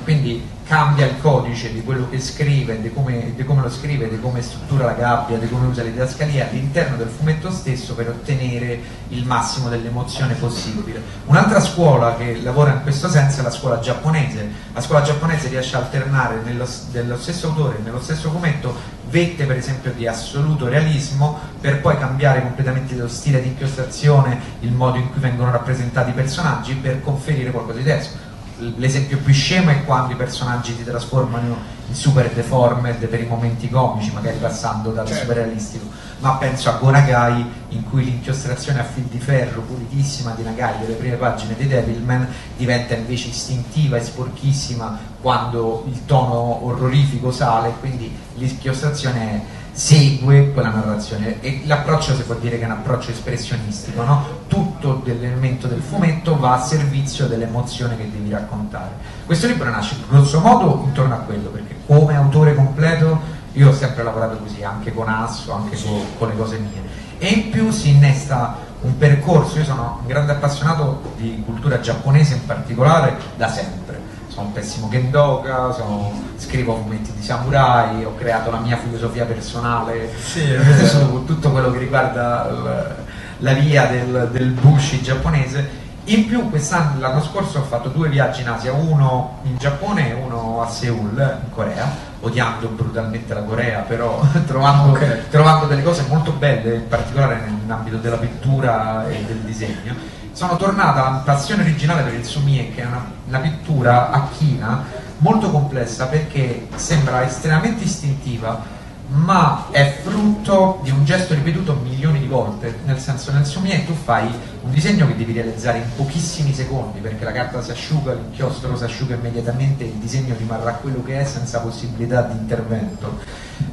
Quindi 0.08 0.42
cambia 0.66 1.04
il 1.04 1.20
codice 1.20 1.70
di 1.70 1.82
quello 1.82 2.08
che 2.08 2.18
scrive, 2.18 2.80
di 2.80 2.90
come, 2.90 3.34
di 3.36 3.44
come, 3.44 3.60
lo 3.60 3.68
scrive, 3.68 4.08
di 4.08 4.18
come 4.18 4.40
struttura 4.40 4.86
la 4.86 4.92
gabbia, 4.94 5.36
di 5.36 5.46
come 5.50 5.66
usa 5.66 5.82
le 5.82 5.90
didascalie 5.90 6.48
all'interno 6.48 6.96
del 6.96 7.08
fumetto 7.08 7.50
stesso 7.50 7.92
per 7.92 8.08
ottenere 8.08 8.80
il 9.08 9.26
massimo 9.26 9.68
dell'emozione 9.68 10.32
possibile. 10.32 11.02
Un'altra 11.26 11.60
scuola 11.60 12.16
che 12.16 12.40
lavora 12.40 12.72
in 12.72 12.82
questo 12.84 13.10
senso 13.10 13.40
è 13.40 13.42
la 13.42 13.50
scuola 13.50 13.80
giapponese. 13.80 14.48
La 14.72 14.80
scuola 14.80 15.02
giapponese 15.02 15.48
riesce 15.48 15.76
a 15.76 15.80
alternare 15.80 16.40
nello, 16.42 16.66
nello 16.92 17.18
stesso 17.18 17.48
autore, 17.48 17.76
nello 17.84 18.00
stesso 18.00 18.30
fumetto, 18.30 18.74
vette 19.10 19.44
per 19.44 19.58
esempio 19.58 19.92
di 19.92 20.06
assoluto 20.06 20.68
realismo 20.68 21.38
per 21.60 21.82
poi 21.82 21.98
cambiare 21.98 22.40
completamente 22.40 22.94
lo 22.94 23.08
stile 23.08 23.42
di 23.42 23.48
inchiostrazione, 23.48 24.40
il 24.60 24.72
modo 24.72 24.96
in 24.96 25.10
cui 25.10 25.20
vengono 25.20 25.50
rappresentati 25.50 26.08
i 26.08 26.14
personaggi 26.14 26.72
per 26.76 27.02
conferire 27.02 27.50
qualcosa 27.50 27.76
di 27.76 27.84
diverso 27.84 28.27
l'esempio 28.76 29.18
più 29.18 29.32
scemo 29.32 29.70
è 29.70 29.84
quando 29.84 30.12
i 30.12 30.16
personaggi 30.16 30.74
si 30.76 30.84
trasformano 30.84 31.76
in 31.88 31.94
super 31.94 32.30
deformed 32.30 33.06
per 33.06 33.20
i 33.20 33.26
momenti 33.26 33.68
comici, 33.68 34.12
magari 34.12 34.36
passando 34.38 34.90
dal 34.90 35.06
certo. 35.06 35.22
super 35.22 35.36
realistico, 35.36 35.86
ma 36.20 36.32
penso 36.36 36.68
a 36.68 36.72
Gonagai 36.74 37.46
in 37.70 37.88
cui 37.88 38.04
l'inchiostrazione 38.04 38.80
a 38.80 38.84
fil 38.84 39.04
di 39.04 39.18
ferro 39.18 39.62
pulitissima 39.62 40.32
di 40.32 40.42
Nagai 40.42 40.80
delle 40.80 40.94
prime 40.94 41.16
pagine 41.16 41.54
di 41.56 41.66
Devilman 41.66 42.26
diventa 42.56 42.94
invece 42.94 43.28
istintiva 43.28 43.96
e 43.96 44.02
sporchissima 44.02 44.98
quando 45.20 45.84
il 45.88 46.04
tono 46.04 46.66
orrorifico 46.66 47.30
sale, 47.30 47.72
quindi 47.80 48.14
l'inchiostrazione 48.34 49.20
è 49.20 49.40
segue 49.78 50.50
quella 50.50 50.70
narrazione. 50.70 51.40
E 51.40 51.62
l'approccio 51.64 52.12
si 52.16 52.22
può 52.22 52.34
dire 52.34 52.56
che 52.58 52.62
è 52.62 52.66
un 52.66 52.72
approccio 52.72 53.12
espressionistico, 53.12 54.02
no? 54.02 54.26
tutto 54.48 55.02
l'elemento 55.04 55.68
del 55.68 55.80
fumetto 55.80 56.36
va 56.36 56.54
a 56.54 56.60
servizio 56.60 57.28
dell'emozione 57.28 57.96
che 57.96 58.10
devi 58.10 58.28
raccontare. 58.28 58.90
Questo 59.24 59.46
libro 59.46 59.70
nasce 59.70 59.94
grosso 60.08 60.40
modo 60.40 60.82
intorno 60.84 61.14
a 61.14 61.18
quello, 61.18 61.50
perché 61.50 61.76
come 61.86 62.16
autore 62.16 62.56
completo 62.56 63.20
io 63.52 63.68
ho 63.68 63.72
sempre 63.72 64.02
lavorato 64.02 64.38
così, 64.38 64.64
anche 64.64 64.92
con 64.92 65.08
Asso, 65.08 65.52
anche 65.52 65.80
con, 65.80 66.00
con 66.18 66.28
le 66.28 66.36
cose 66.36 66.58
mie, 66.58 66.82
e 67.18 67.28
in 67.28 67.50
più 67.50 67.70
si 67.70 67.90
innesta 67.90 68.56
un 68.80 68.98
percorso, 68.98 69.58
io 69.58 69.64
sono 69.64 69.98
un 70.00 70.06
grande 70.08 70.32
appassionato 70.32 71.12
di 71.16 71.40
cultura 71.44 71.78
giapponese 71.78 72.34
in 72.34 72.46
particolare 72.46 73.16
da 73.36 73.48
sempre 73.48 73.97
sono 74.38 74.42
un 74.42 74.52
pessimo 74.52 74.88
kendoka, 74.88 75.72
sono, 75.72 76.12
scrivo 76.36 76.76
fumetti 76.76 77.12
di 77.12 77.22
samurai, 77.22 78.04
ho 78.04 78.14
creato 78.14 78.50
la 78.50 78.58
mia 78.58 78.76
filosofia 78.76 79.24
personale 79.24 80.10
sì, 80.16 80.44
su 80.86 81.24
tutto 81.24 81.50
quello 81.50 81.72
che 81.72 81.78
riguarda 81.78 82.50
la, 82.50 82.94
la 83.38 83.52
via 83.54 83.86
del, 83.86 84.28
del 84.30 84.50
bushi 84.50 85.02
giapponese. 85.02 85.86
In 86.04 86.26
più 86.26 86.48
quest'anno, 86.48 87.00
l'anno 87.00 87.20
scorso 87.20 87.58
ho 87.58 87.64
fatto 87.64 87.90
due 87.90 88.08
viaggi 88.08 88.40
in 88.40 88.48
Asia, 88.48 88.72
uno 88.72 89.40
in 89.42 89.58
Giappone 89.58 90.08
e 90.08 90.14
uno 90.14 90.62
a 90.62 90.68
Seoul, 90.68 91.38
in 91.44 91.50
Corea, 91.50 91.86
odiando 92.20 92.68
brutalmente 92.68 93.34
la 93.34 93.42
Corea, 93.42 93.80
però 93.80 94.22
trovando, 94.46 94.92
okay. 94.92 95.24
trovando 95.28 95.66
delle 95.66 95.82
cose 95.82 96.04
molto 96.08 96.30
belle, 96.32 96.76
in 96.76 96.88
particolare 96.88 97.42
nell'ambito 97.44 97.96
della 97.96 98.16
pittura 98.16 99.06
e 99.06 99.22
del 99.26 99.38
disegno 99.38 100.16
sono 100.38 100.54
tornata 100.54 101.04
alla 101.04 101.16
passione 101.16 101.62
originale 101.62 102.04
per 102.04 102.14
il 102.14 102.24
sumie, 102.24 102.72
che 102.72 102.82
è 102.82 102.86
una, 102.86 103.04
una 103.26 103.38
pittura 103.40 104.10
a 104.12 104.28
china 104.28 104.84
molto 105.16 105.50
complessa 105.50 106.06
perché 106.06 106.68
sembra 106.76 107.26
estremamente 107.26 107.82
istintiva 107.82 108.76
ma 109.08 109.66
è 109.72 110.00
frutto 110.04 110.78
di 110.82 110.90
un 110.90 111.04
gesto 111.04 111.34
ripetuto 111.34 111.74
milioni 111.82 112.20
di 112.20 112.28
volte, 112.28 112.78
nel 112.84 112.98
senso 113.00 113.32
nel 113.32 113.46
sumie 113.46 113.84
tu 113.84 113.94
fai 113.94 114.28
un 114.62 114.70
disegno 114.70 115.08
che 115.08 115.16
devi 115.16 115.32
realizzare 115.32 115.78
in 115.78 115.86
pochissimi 115.96 116.52
secondi 116.52 117.00
perché 117.00 117.24
la 117.24 117.32
carta 117.32 117.60
si 117.60 117.72
asciuga, 117.72 118.12
l'inchiostro 118.12 118.76
si 118.76 118.84
asciuga 118.84 119.16
immediatamente 119.16 119.82
e 119.82 119.88
il 119.88 119.94
disegno 119.94 120.36
rimarrà 120.36 120.72
quello 120.74 121.02
che 121.02 121.18
è 121.18 121.24
senza 121.24 121.58
possibilità 121.60 122.20
di 122.22 122.38
intervento. 122.38 123.18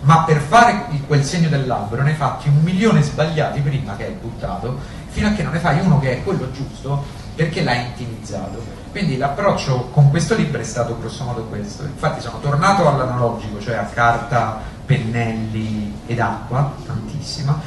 Ma 0.02 0.24
per 0.24 0.40
fare 0.40 0.86
quel 1.06 1.24
segno 1.24 1.50
dell'albero 1.50 2.02
ne 2.02 2.12
hai 2.12 2.16
fatti 2.16 2.48
un 2.48 2.62
milione 2.64 3.04
sbagliati 3.04 3.60
prima 3.60 3.96
che 3.98 4.06
hai 4.06 4.16
buttato 4.20 5.04
fino 5.16 5.30
a 5.30 5.32
che 5.32 5.44
non 5.44 5.54
ne 5.54 5.60
fai 5.60 5.80
uno 5.80 5.98
che 5.98 6.12
è 6.12 6.24
quello 6.26 6.52
giusto 6.52 7.06
perché 7.36 7.64
l'hai 7.64 7.86
intimizzato. 7.86 8.62
Quindi 8.92 9.16
l'approccio 9.16 9.90
con 9.94 10.10
questo 10.10 10.36
libro 10.36 10.60
è 10.60 10.64
stato 10.66 10.98
grossomodo 11.00 11.44
questo. 11.44 11.84
Infatti 11.84 12.20
sono 12.20 12.40
tornato 12.42 12.86
all'analogico, 12.86 13.62
cioè 13.62 13.76
a 13.76 13.86
carta, 13.86 14.60
pennelli 14.86 16.02
ed 16.06 16.20
acqua, 16.20 16.74
tantissima, 16.86 17.62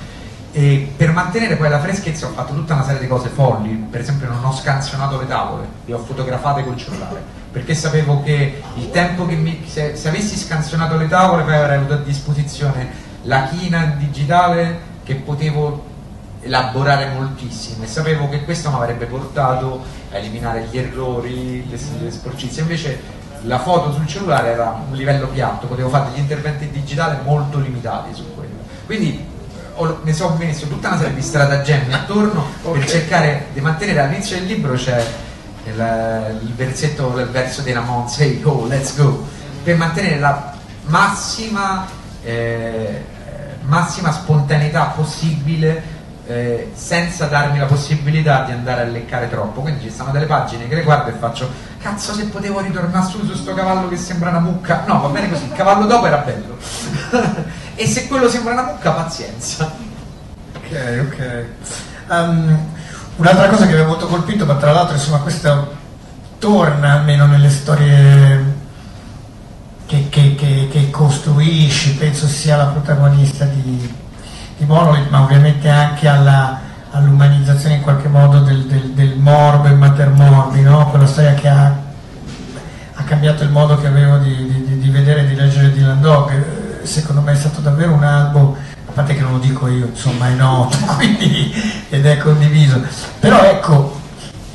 e 0.52 0.92
per 0.94 1.12
mantenere 1.12 1.56
poi 1.56 1.70
la 1.70 1.80
freschezza 1.80 2.26
ho 2.26 2.30
fatto 2.30 2.52
tutta 2.52 2.74
una 2.74 2.84
serie 2.84 3.00
di 3.00 3.06
cose 3.06 3.28
folli, 3.30 3.70
per 3.90 4.00
esempio 4.00 4.28
non 4.28 4.44
ho 4.44 4.52
scansionato 4.52 5.18
le 5.18 5.26
tavole, 5.26 5.66
le 5.86 5.94
ho 5.94 5.98
fotografate 5.98 6.64
col 6.64 6.76
cellulare, 6.76 7.22
perché 7.50 7.74
sapevo 7.74 8.22
che 8.22 8.62
il 8.74 8.90
tempo 8.90 9.24
che 9.24 9.36
mi... 9.36 9.64
se, 9.66 9.96
se 9.96 10.08
avessi 10.08 10.36
scansionato 10.36 10.98
le 10.98 11.08
tavole 11.08 11.44
poi 11.44 11.54
avrei 11.54 11.76
avuto 11.76 11.94
a 11.94 11.98
disposizione 11.98 13.06
la 13.22 13.44
china 13.44 13.94
digitale 13.96 14.80
che 15.04 15.14
potevo 15.14 15.87
elaborare 16.48 17.10
moltissimo 17.10 17.84
e 17.84 17.86
sapevo 17.86 18.28
che 18.28 18.42
questo 18.44 18.70
mi 18.70 18.76
avrebbe 18.76 19.04
portato 19.04 19.84
a 20.10 20.16
eliminare 20.16 20.66
gli 20.70 20.78
errori, 20.78 21.68
le, 21.68 21.78
le 22.00 22.10
sporcizie, 22.10 22.62
invece 22.62 23.00
la 23.42 23.60
foto 23.60 23.92
sul 23.92 24.06
cellulare 24.06 24.50
era 24.50 24.82
un 24.88 24.96
livello 24.96 25.28
piatto, 25.28 25.66
potevo 25.66 25.90
fare 25.90 26.10
degli 26.10 26.20
interventi 26.20 26.70
digitali 26.70 27.18
molto 27.22 27.58
limitati 27.58 28.12
su 28.14 28.34
quello. 28.34 28.56
Quindi 28.86 29.24
ho, 29.74 30.00
ne 30.02 30.12
sono 30.12 30.34
messo 30.36 30.66
tutta 30.66 30.88
una 30.88 30.98
serie 30.98 31.14
di 31.14 31.22
stratagemmi 31.22 31.92
attorno 31.92 32.46
okay. 32.62 32.80
per 32.80 32.88
cercare 32.88 33.46
di 33.52 33.60
mantenere 33.60 34.00
all'inizio 34.00 34.36
del 34.38 34.46
libro 34.46 34.74
c'è 34.74 35.04
il, 35.66 36.40
il 36.42 36.54
versetto, 36.54 37.16
il 37.18 37.28
verso 37.28 37.62
dei 37.62 37.74
Ramon, 37.74 38.08
say 38.08 38.40
go, 38.40 38.66
let's 38.66 38.96
go, 38.96 39.24
per 39.62 39.76
mantenere 39.76 40.18
la 40.18 40.54
massima, 40.86 41.86
eh, 42.22 43.04
massima 43.62 44.10
spontaneità 44.10 44.84
possibile 44.96 45.96
eh, 46.28 46.72
senza 46.74 47.24
darmi 47.24 47.58
la 47.58 47.64
possibilità 47.64 48.42
di 48.44 48.52
andare 48.52 48.82
a 48.82 48.84
leccare 48.84 49.30
troppo. 49.30 49.62
Quindi 49.62 49.84
ci 49.84 49.90
stanno 49.90 50.10
delle 50.10 50.26
pagine 50.26 50.68
che 50.68 50.74
le 50.74 50.82
guardo 50.82 51.08
e 51.08 51.14
faccio 51.14 51.50
cazzo 51.78 52.12
se 52.12 52.26
potevo 52.26 52.60
ritornare 52.60 53.06
su 53.06 53.24
su 53.24 53.34
sto 53.34 53.54
cavallo 53.54 53.88
che 53.88 53.96
sembra 53.96 54.28
una 54.28 54.40
mucca. 54.40 54.84
No, 54.86 55.00
va 55.00 55.08
bene 55.08 55.30
così, 55.30 55.44
il 55.44 55.52
cavallo 55.52 55.86
dopo 55.86 56.06
era 56.06 56.18
bello. 56.18 56.56
e 57.74 57.86
se 57.86 58.06
quello 58.08 58.28
sembra 58.28 58.52
una 58.52 58.64
mucca, 58.64 58.92
pazienza. 58.92 59.72
Ok, 60.54 61.06
ok. 61.06 61.44
Um, 62.10 62.58
un'altra 63.16 63.48
cosa 63.48 63.66
che 63.66 63.74
mi 63.74 63.80
ha 63.80 63.86
molto 63.86 64.06
colpito, 64.06 64.44
ma 64.44 64.56
tra 64.56 64.72
l'altro 64.72 64.96
insomma 64.96 65.20
questo 65.20 65.76
torna 66.38 66.92
almeno 66.92 67.26
nelle 67.26 67.50
storie 67.50 68.56
che, 69.86 70.08
che, 70.10 70.34
che, 70.34 70.68
che 70.70 70.90
costruisci, 70.90 71.94
penso 71.94 72.26
sia 72.26 72.56
la 72.56 72.66
protagonista 72.66 73.46
di 73.46 74.06
di 74.58 74.64
Monolith, 74.64 75.08
ma 75.08 75.22
ovviamente 75.22 75.68
anche 75.68 76.08
alla, 76.08 76.58
all'umanizzazione 76.90 77.76
in 77.76 77.82
qualche 77.82 78.08
modo 78.08 78.40
del, 78.40 78.64
del, 78.64 78.90
del 78.90 79.16
morbo 79.16 79.68
e 79.68 79.72
matermorbi, 79.72 80.62
no? 80.62 80.90
quella 80.90 81.06
storia 81.06 81.34
che 81.34 81.48
ha, 81.48 81.76
ha, 82.94 83.02
cambiato 83.04 83.44
il 83.44 83.50
modo 83.50 83.78
che 83.78 83.86
avevo 83.86 84.18
di, 84.18 84.64
di, 84.66 84.78
di 84.78 84.88
vedere 84.90 85.20
e 85.20 85.26
di 85.28 85.34
leggere 85.36 85.72
Dylan 85.72 86.00
Dog. 86.00 86.82
Secondo 86.82 87.20
me 87.20 87.32
è 87.32 87.36
stato 87.36 87.60
davvero 87.60 87.92
un 87.92 88.02
album, 88.02 88.54
a 88.86 88.92
parte 88.92 89.14
che 89.14 89.20
non 89.20 89.32
lo 89.32 89.38
dico 89.38 89.68
io, 89.68 89.86
insomma 89.86 90.28
è 90.28 90.32
noto, 90.32 90.76
quindi, 90.96 91.54
ed 91.88 92.04
è 92.04 92.18
condiviso. 92.18 92.82
Però 93.20 93.40
ecco, 93.42 94.00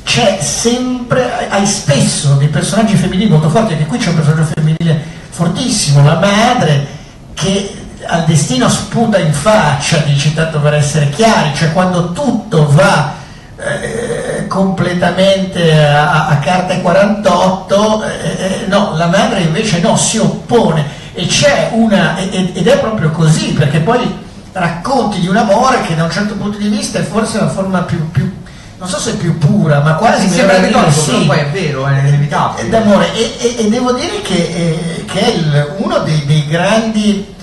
c'è 0.04 0.38
sempre, 0.40 1.48
hai 1.48 1.66
spesso 1.66 2.34
dei 2.34 2.48
personaggi 2.48 2.94
femminili 2.94 3.30
molto 3.30 3.48
forti, 3.48 3.72
anche 3.72 3.86
qui 3.86 3.98
c'è 3.98 4.10
un 4.10 4.16
personaggio 4.16 4.52
femminile 4.54 5.02
fortissimo, 5.30 6.04
la 6.04 6.18
madre 6.18 6.86
che 7.32 7.83
al 8.06 8.24
destino 8.24 8.68
sputa 8.68 9.18
in 9.18 9.32
faccia, 9.32 9.98
dici 9.98 10.34
tanto 10.34 10.60
per 10.60 10.74
essere 10.74 11.10
chiari, 11.10 11.54
cioè 11.54 11.72
quando 11.72 12.12
tutto 12.12 12.68
va 12.70 13.14
eh, 13.56 14.46
completamente 14.46 15.72
a, 15.84 16.28
a 16.28 16.38
carta 16.38 16.78
48, 16.78 18.04
eh, 18.04 18.08
eh, 18.08 18.66
no, 18.66 18.94
la 18.96 19.06
madre 19.06 19.40
invece 19.40 19.80
no, 19.80 19.96
si 19.96 20.18
oppone 20.18 21.02
e 21.14 21.26
c'è 21.26 21.70
una, 21.72 22.18
ed 22.18 22.66
è 22.66 22.78
proprio 22.78 23.10
così, 23.10 23.52
perché 23.52 23.78
poi 23.78 24.22
racconti 24.52 25.20
di 25.20 25.28
un 25.28 25.36
amore 25.36 25.82
che 25.82 25.94
da 25.94 26.04
un 26.04 26.10
certo 26.10 26.34
punto 26.34 26.58
di 26.58 26.68
vista 26.68 26.98
è 26.98 27.02
forse 27.02 27.38
una 27.38 27.48
forma 27.48 27.80
più, 27.80 28.10
più 28.10 28.42
non 28.76 28.88
so 28.88 28.98
se 28.98 29.12
è 29.12 29.16
più 29.16 29.38
pura, 29.38 29.80
ma 29.80 29.94
quasi 29.94 30.28
sì, 30.28 30.34
sembra 30.34 30.60
retorico, 30.60 30.90
sì. 30.90 31.24
poi 31.24 31.38
è 31.38 31.50
vero, 31.50 31.86
è 31.86 32.06
inevitabile. 32.06 32.68
D'amore, 32.68 33.14
e, 33.14 33.34
e, 33.38 33.64
e 33.64 33.68
devo 33.70 33.92
dire 33.92 34.20
che, 34.20 34.34
eh, 34.34 35.04
che 35.06 35.20
è 35.20 35.28
il, 35.28 35.74
uno 35.78 36.00
dei, 36.00 36.26
dei 36.26 36.46
grandi 36.46 37.33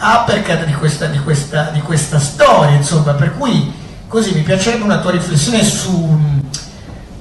uppercut 0.00 0.64
di 0.64 0.74
questa, 0.74 1.06
di, 1.06 1.18
questa, 1.18 1.70
di 1.72 1.80
questa, 1.80 2.18
storia, 2.18 2.76
insomma, 2.76 3.12
per 3.12 3.36
cui 3.36 3.72
così 4.06 4.32
mi 4.32 4.42
piacerebbe 4.42 4.84
una 4.84 4.98
tua 4.98 5.10
riflessione 5.10 5.62
su, 5.62 6.18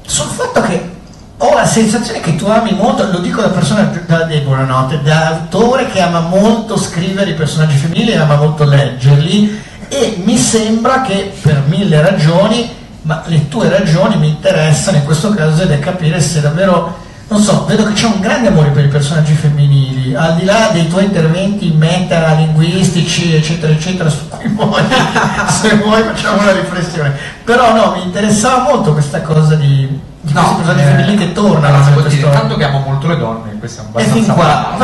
sul 0.06 0.30
fatto 0.30 0.62
che 0.62 0.96
ho 1.38 1.54
la 1.54 1.66
sensazione 1.66 2.20
che 2.20 2.36
tu 2.36 2.46
ami 2.46 2.74
molto, 2.74 3.10
lo 3.12 3.20
dico 3.20 3.42
da 3.42 3.50
persona 3.50 3.84
da, 3.84 4.24
da 4.24 4.38
buonanotte, 4.38 5.02
da 5.04 5.28
autore 5.28 5.88
che 5.88 6.02
ama 6.02 6.22
molto 6.22 6.78
scrivere 6.78 7.32
i 7.32 7.36
personaggi 7.36 7.78
femminili 7.78 8.16
ama 8.16 8.36
molto 8.36 8.63
leggerli 8.63 9.62
e 9.90 10.22
mi 10.24 10.38
sembra 10.38 11.02
che 11.02 11.34
per 11.42 11.63
mille 11.68 12.02
ragioni, 12.02 12.70
ma 13.04 13.24
le 13.28 13.48
tue 13.48 13.70
ragioni 13.70 14.18
mi 14.18 14.30
interessano 14.30 14.98
in 14.98 15.04
questo 15.04 15.30
caso 15.34 15.62
ed 15.63 15.72
è 15.72 15.80
capire 15.80 16.20
se 16.22 16.42
davvero 16.42 17.06
non 17.30 17.42
so, 17.42 17.66
vedo 17.66 17.84
che 17.84 17.94
c'è 17.94 18.06
un 18.06 18.22
grande 18.22 18.48
amore 18.48 18.70
per 18.70 18.86
i 18.86 18.88
personaggi 18.88 19.34
femminili, 19.34 20.16
al 20.16 20.36
di 20.36 20.46
là 20.46 20.70
dei 20.72 20.88
tuoi 20.88 21.06
interventi 21.06 21.72
metalinguistici, 21.72 23.36
eccetera, 23.36 23.74
eccetera, 23.74 24.10
su 24.10 24.30
cui 24.30 24.48
vuoi, 24.48 24.82
se 25.50 25.76
vuoi 25.76 26.04
facciamo 26.04 26.42
una 26.42 26.54
riflessione. 26.54 27.13
Però 27.44 27.76
no, 27.76 27.96
mi 27.98 28.04
interessava 28.04 28.63
molto 28.63 28.94
questa 28.94 29.22
cosa 29.22 29.56
di, 29.56 30.00
di 30.22 30.32
no, 30.32 30.40
questi 30.40 30.56
personaggi 30.56 30.82
eh, 30.82 30.86
femminili 30.86 31.18
che 31.18 31.34
tornano. 31.34 31.78
No, 31.78 32.02
dire, 32.08 32.26
intanto 32.26 32.56
che 32.56 32.63
amo 32.63 32.80
molto 32.80 33.08
le 33.08 33.18
donne, 33.18 33.58
questo 33.60 33.82
è 33.82 33.84
un 33.84 33.90
abbastanza... 33.90 34.20
E 34.20 34.24
fin 34.24 34.34
qua, 34.34 34.78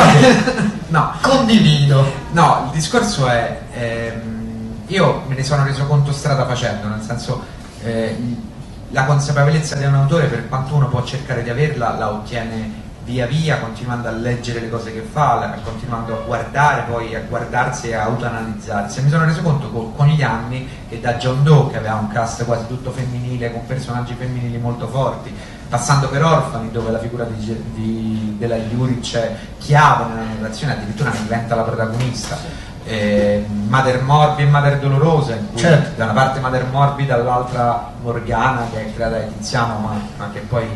no. 0.88 1.12
condivido. 1.22 2.12
No, 2.32 2.64
il 2.66 2.78
discorso 2.78 3.26
è, 3.26 3.60
ehm, 3.72 4.82
io 4.88 5.22
me 5.28 5.34
ne 5.34 5.42
sono 5.42 5.64
reso 5.64 5.86
conto 5.86 6.12
strada 6.12 6.44
facendo, 6.44 6.88
nel 6.88 7.00
senso... 7.00 7.42
Eh, 7.82 8.52
la 8.94 9.04
consapevolezza 9.06 9.74
di 9.74 9.84
un 9.84 9.94
autore, 9.94 10.26
per 10.26 10.48
quanto 10.48 10.76
uno 10.76 10.86
può 10.86 11.02
cercare 11.02 11.42
di 11.42 11.50
averla, 11.50 11.98
la 11.98 12.12
ottiene 12.12 12.82
via 13.02 13.26
via, 13.26 13.58
continuando 13.58 14.06
a 14.06 14.12
leggere 14.12 14.60
le 14.60 14.70
cose 14.70 14.92
che 14.92 15.00
fa, 15.00 15.58
continuando 15.64 16.14
a 16.16 16.22
guardare, 16.24 16.84
poi 16.88 17.12
a 17.14 17.20
guardarsi 17.20 17.88
e 17.88 17.94
a 17.94 18.04
autoanalizzarsi. 18.04 19.02
Mi 19.02 19.10
sono 19.10 19.24
reso 19.24 19.42
conto 19.42 19.68
con, 19.70 19.96
con, 19.96 20.06
gli 20.06 20.22
anni 20.22 20.68
che 20.88 21.00
da 21.00 21.14
John 21.16 21.42
Doe, 21.42 21.72
che 21.72 21.78
aveva 21.78 21.96
un 21.96 22.08
cast 22.08 22.44
quasi 22.44 22.68
tutto 22.68 22.92
femminile, 22.92 23.52
con 23.52 23.66
personaggi 23.66 24.14
femminili 24.14 24.58
molto 24.58 24.86
forti, 24.86 25.34
passando 25.68 26.08
per 26.08 26.24
Orfani, 26.24 26.70
dove 26.70 26.92
la 26.92 27.00
figura 27.00 27.24
di, 27.24 27.64
di, 27.74 28.36
della 28.38 28.56
Juric 28.56 29.16
è 29.16 29.36
chiave 29.58 30.04
nella 30.04 30.34
narrazione, 30.34 30.74
addirittura 30.74 31.10
diventa 31.10 31.56
la 31.56 31.62
protagonista 31.62 32.38
eh, 32.84 33.44
Mother 33.48 34.02
Morbi 34.02 34.42
e 34.42 34.46
Mother 34.46 34.78
Dolorosa, 34.78 35.34
in 35.34 35.48
cui 35.50 35.58
certo. 35.58 35.96
da 35.96 36.04
una 36.04 36.12
parte 36.12 36.40
Mother 36.40 36.66
Morbi, 36.70 37.06
dall'altra 37.06 37.92
Morgana, 38.00 38.68
che 38.70 38.86
è 38.86 38.94
creata 38.94 39.18
da 39.18 39.24
Tiziano, 39.24 39.78
ma, 39.78 40.00
ma 40.16 40.30
che 40.32 40.40
poi 40.40 40.66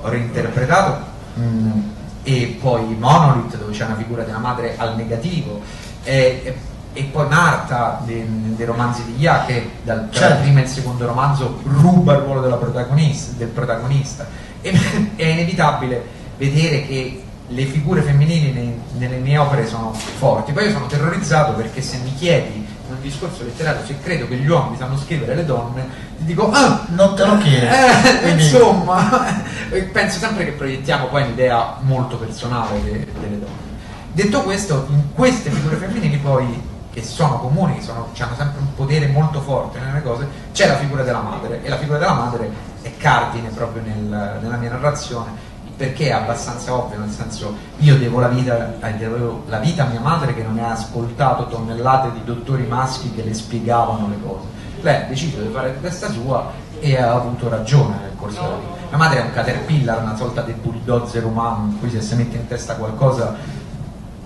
ho 0.00 0.08
reinterpretato, 0.08 1.04
mm, 1.38 1.80
e 2.22 2.58
poi 2.60 2.96
Monolith, 2.98 3.56
dove 3.56 3.72
c'è 3.72 3.84
una 3.84 3.96
figura 3.96 4.24
una 4.26 4.38
madre 4.38 4.74
al 4.76 4.96
negativo, 4.96 5.60
e, 6.02 6.40
e, 6.44 6.56
e 6.94 7.02
poi 7.04 7.28
Marta, 7.28 8.00
dei, 8.04 8.24
dei, 8.56 8.66
romanzi 8.66 9.04
di 9.04 9.20
Ia, 9.20 9.44
che 9.44 9.70
dal, 9.82 10.08
certo. 10.10 10.34
dal 10.34 10.42
primo 10.42 10.58
e 10.58 10.62
il 10.62 10.68
secondo 10.68 11.06
romanzo 11.06 11.60
ruba 11.64 12.14
il 12.14 12.20
ruolo 12.20 12.56
protagonista, 12.56 13.34
del 13.36 13.48
protagonista. 13.48 14.26
E, 14.62 14.72
è 15.16 15.24
inevitabile 15.24 16.16
vedere 16.38 16.86
che 16.86 17.22
le 17.48 17.64
figure 17.64 18.02
femminili 18.02 18.52
nei, 18.52 18.80
nelle 18.98 19.16
mie 19.16 19.38
opere 19.38 19.66
sono 19.66 19.92
forti. 19.92 20.52
Poi 20.52 20.64
io 20.64 20.70
sono 20.70 20.86
terrorizzato 20.86 21.52
perché 21.52 21.80
se 21.80 21.98
mi 21.98 22.14
chiedi 22.14 22.56
in 22.56 22.94
un 22.94 23.00
discorso 23.00 23.44
letterario 23.44 23.84
se 23.84 23.98
credo 24.00 24.26
che 24.28 24.36
gli 24.36 24.48
uomini 24.48 24.76
sanno 24.76 24.96
scrivere 24.98 25.34
le 25.34 25.44
donne, 25.44 25.86
ti 26.18 26.24
dico 26.24 26.50
ah, 26.50 26.84
non 26.88 27.14
te 27.14 27.24
lo 27.24 27.38
chiedo. 27.38 27.66
Eh, 27.66 28.30
insomma, 28.30 29.42
penso 29.92 30.18
sempre 30.18 30.44
che 30.44 30.52
proiettiamo 30.52 31.06
poi 31.06 31.22
un'idea 31.22 31.76
molto 31.80 32.16
personale 32.16 32.82
de, 32.82 33.06
delle 33.20 33.38
donne. 33.38 33.66
Detto 34.12 34.42
questo, 34.42 34.86
in 34.90 35.12
queste 35.14 35.50
figure 35.50 35.76
femminili 35.76 36.16
poi 36.18 36.76
che 36.92 37.02
sono 37.02 37.38
comuni, 37.38 37.76
che 37.76 37.82
sono, 37.82 38.08
hanno 38.18 38.34
sempre 38.36 38.60
un 38.60 38.74
potere 38.74 39.06
molto 39.06 39.40
forte 39.40 39.78
nelle 39.78 40.02
cose, 40.02 40.26
c'è 40.52 40.66
la 40.66 40.76
figura 40.76 41.02
della 41.02 41.20
madre 41.20 41.62
e 41.62 41.68
la 41.68 41.78
figura 41.78 41.98
della 41.98 42.14
madre 42.14 42.50
è 42.82 42.96
cardine 42.96 43.50
proprio 43.50 43.82
nel, 43.82 44.38
nella 44.42 44.56
mia 44.56 44.70
narrazione 44.70 45.46
perché 45.78 46.08
è 46.08 46.10
abbastanza 46.10 46.74
ovvio, 46.74 46.98
nel 46.98 47.08
senso 47.08 47.54
io 47.78 47.96
devo 47.96 48.18
la 48.18 48.26
vita, 48.26 48.74
eh, 48.80 48.94
devo 48.94 49.44
la 49.46 49.60
vita 49.60 49.84
a 49.84 49.86
mia 49.86 50.00
madre 50.00 50.34
che 50.34 50.42
non 50.42 50.58
ha 50.58 50.72
ascoltato 50.72 51.46
tonnellate 51.46 52.10
di 52.14 52.24
dottori 52.24 52.64
maschi 52.64 53.12
che 53.14 53.22
le 53.22 53.32
spiegavano 53.32 54.08
le 54.08 54.20
cose. 54.20 54.46
Lei 54.80 54.96
ha 54.96 55.06
deciso 55.06 55.40
di 55.40 55.48
fare 55.52 55.80
testa 55.80 56.10
sua 56.10 56.50
e 56.80 57.00
ha 57.00 57.12
avuto 57.12 57.48
ragione 57.48 57.96
nel 58.02 58.10
corso 58.16 58.40
della 58.40 58.56
vita. 58.56 58.86
Mia 58.88 58.96
madre 58.96 59.20
è 59.20 59.22
un 59.22 59.32
caterpillar, 59.32 60.02
una 60.02 60.16
sorta 60.16 60.42
di 60.42 60.52
bulldozer 60.52 61.24
umano, 61.24 61.68
in 61.70 61.78
cui 61.78 61.90
se 61.90 62.00
si 62.00 62.16
mette 62.16 62.36
in 62.36 62.48
testa 62.48 62.74
qualcosa 62.74 63.36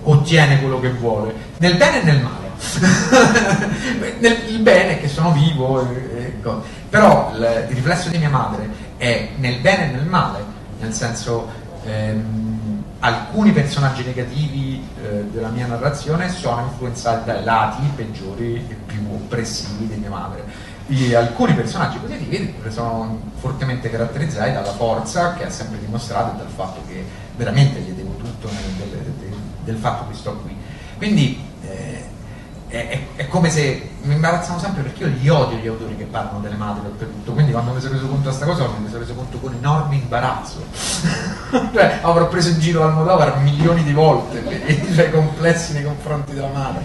ottiene 0.05 0.59
quello 0.59 0.81
che 0.81 0.91
vuole, 0.91 1.35
nel 1.59 1.77
bene 1.77 2.01
e 2.01 2.05
nel 2.05 2.23
male. 2.23 2.41
il 4.49 4.59
bene 4.61 4.93
è 4.93 5.01
che 5.01 5.09
sono 5.09 5.33
vivo, 5.33 5.87
però 6.88 7.31
il 7.35 7.67
riflesso 7.69 8.09
di 8.09 8.17
mia 8.17 8.31
madre 8.31 8.71
è 8.97 9.29
nel 9.37 9.61
bene 9.61 9.91
e 9.91 9.95
nel 9.97 10.07
male 10.07 10.52
nel 10.83 10.92
senso 10.92 11.49
ehm, 11.85 12.83
alcuni 12.99 13.53
personaggi 13.53 14.05
negativi 14.05 14.85
eh, 15.03 15.25
della 15.31 15.49
mia 15.49 15.66
narrazione 15.66 16.29
sono 16.29 16.62
influenzati 16.62 17.25
dai 17.25 17.45
lati 17.45 17.83
peggiori 17.95 18.64
e 18.68 18.77
più 18.87 19.01
oppressivi 19.12 19.87
di 19.87 19.97
mia 19.97 20.11
madre. 20.11 20.71
E 20.88 21.14
alcuni 21.14 21.55
personaggi 21.55 21.99
positivi 21.99 22.55
sono 22.68 23.21
fortemente 23.37 23.88
caratterizzati 23.88 24.53
dalla 24.53 24.73
forza 24.73 25.35
che 25.35 25.45
ha 25.47 25.51
sempre 25.51 25.79
dimostrato 25.79 26.35
e 26.35 26.38
dal 26.38 26.53
fatto 26.53 26.83
che 26.87 27.05
veramente 27.37 27.81
gli 27.81 27.92
devo 27.92 28.14
tutto 28.16 28.49
nel, 28.51 28.88
del, 28.90 29.01
del, 29.18 29.37
del 29.64 29.77
fatto 29.77 30.09
che 30.11 30.16
sto 30.16 30.35
qui. 30.42 30.55
Quindi 30.99 31.51
è, 32.73 32.89
è, 32.89 33.01
è, 33.17 33.29
come 33.29 33.51
se 33.51 33.91
mi 34.01 34.15
imbarazzano 34.15 34.59
sempre 34.59 34.83
perché 34.83 35.05
io 35.05 35.11
li 35.11 35.29
odio 35.29 35.59
gli 35.59 35.67
autori 35.67 35.95
che 35.95 36.05
parlano 36.05 36.41
delle 36.41 36.57
madri 36.57 36.87
oltretutto 36.87 37.33
quindi 37.33 37.53
quando 37.53 37.73
mi 37.73 37.81
sono 37.81 37.93
reso 37.93 38.07
conto 38.07 38.31
di 38.31 38.37
questa 38.37 38.47
cosa 38.47 38.67
mi 38.79 38.87
sono 38.89 39.01
reso 39.01 39.15
conto 39.15 39.39
con 39.39 39.53
enorme 39.53 39.97
imbarazzo. 39.97 40.65
Cioè 41.73 41.99
avrò 42.01 42.29
preso 42.29 42.49
in 42.49 42.61
giro 42.61 42.83
Almodovar 42.83 43.37
milioni 43.41 43.83
di 43.85 43.93
volte 43.93 44.43
suoi 44.91 45.11
complessi 45.11 45.75
nei 45.75 45.85
confronti 45.85 46.33
della 46.33 46.49
madre. 46.49 46.83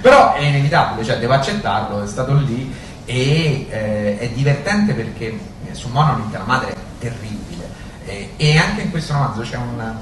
Però 0.00 0.34
è 0.34 0.40
inevitabile 0.40 1.04
cioè 1.04 1.18
devo 1.18 1.32
accettarlo 1.32 2.04
è 2.04 2.06
stato 2.06 2.34
lì 2.34 2.72
e 3.04 3.66
eh, 3.68 4.18
è 4.18 4.28
divertente 4.30 4.92
perché 4.92 5.36
su 5.72 5.88
Monolith 5.88 6.32
la 6.32 6.44
madre 6.44 6.74
è 6.74 6.76
terribile. 7.00 7.68
Eh, 8.04 8.34
e 8.36 8.56
anche 8.56 8.82
in 8.82 8.90
questo 8.92 9.14
romanzo 9.14 9.40
c'è 9.40 9.56
una, 9.56 9.98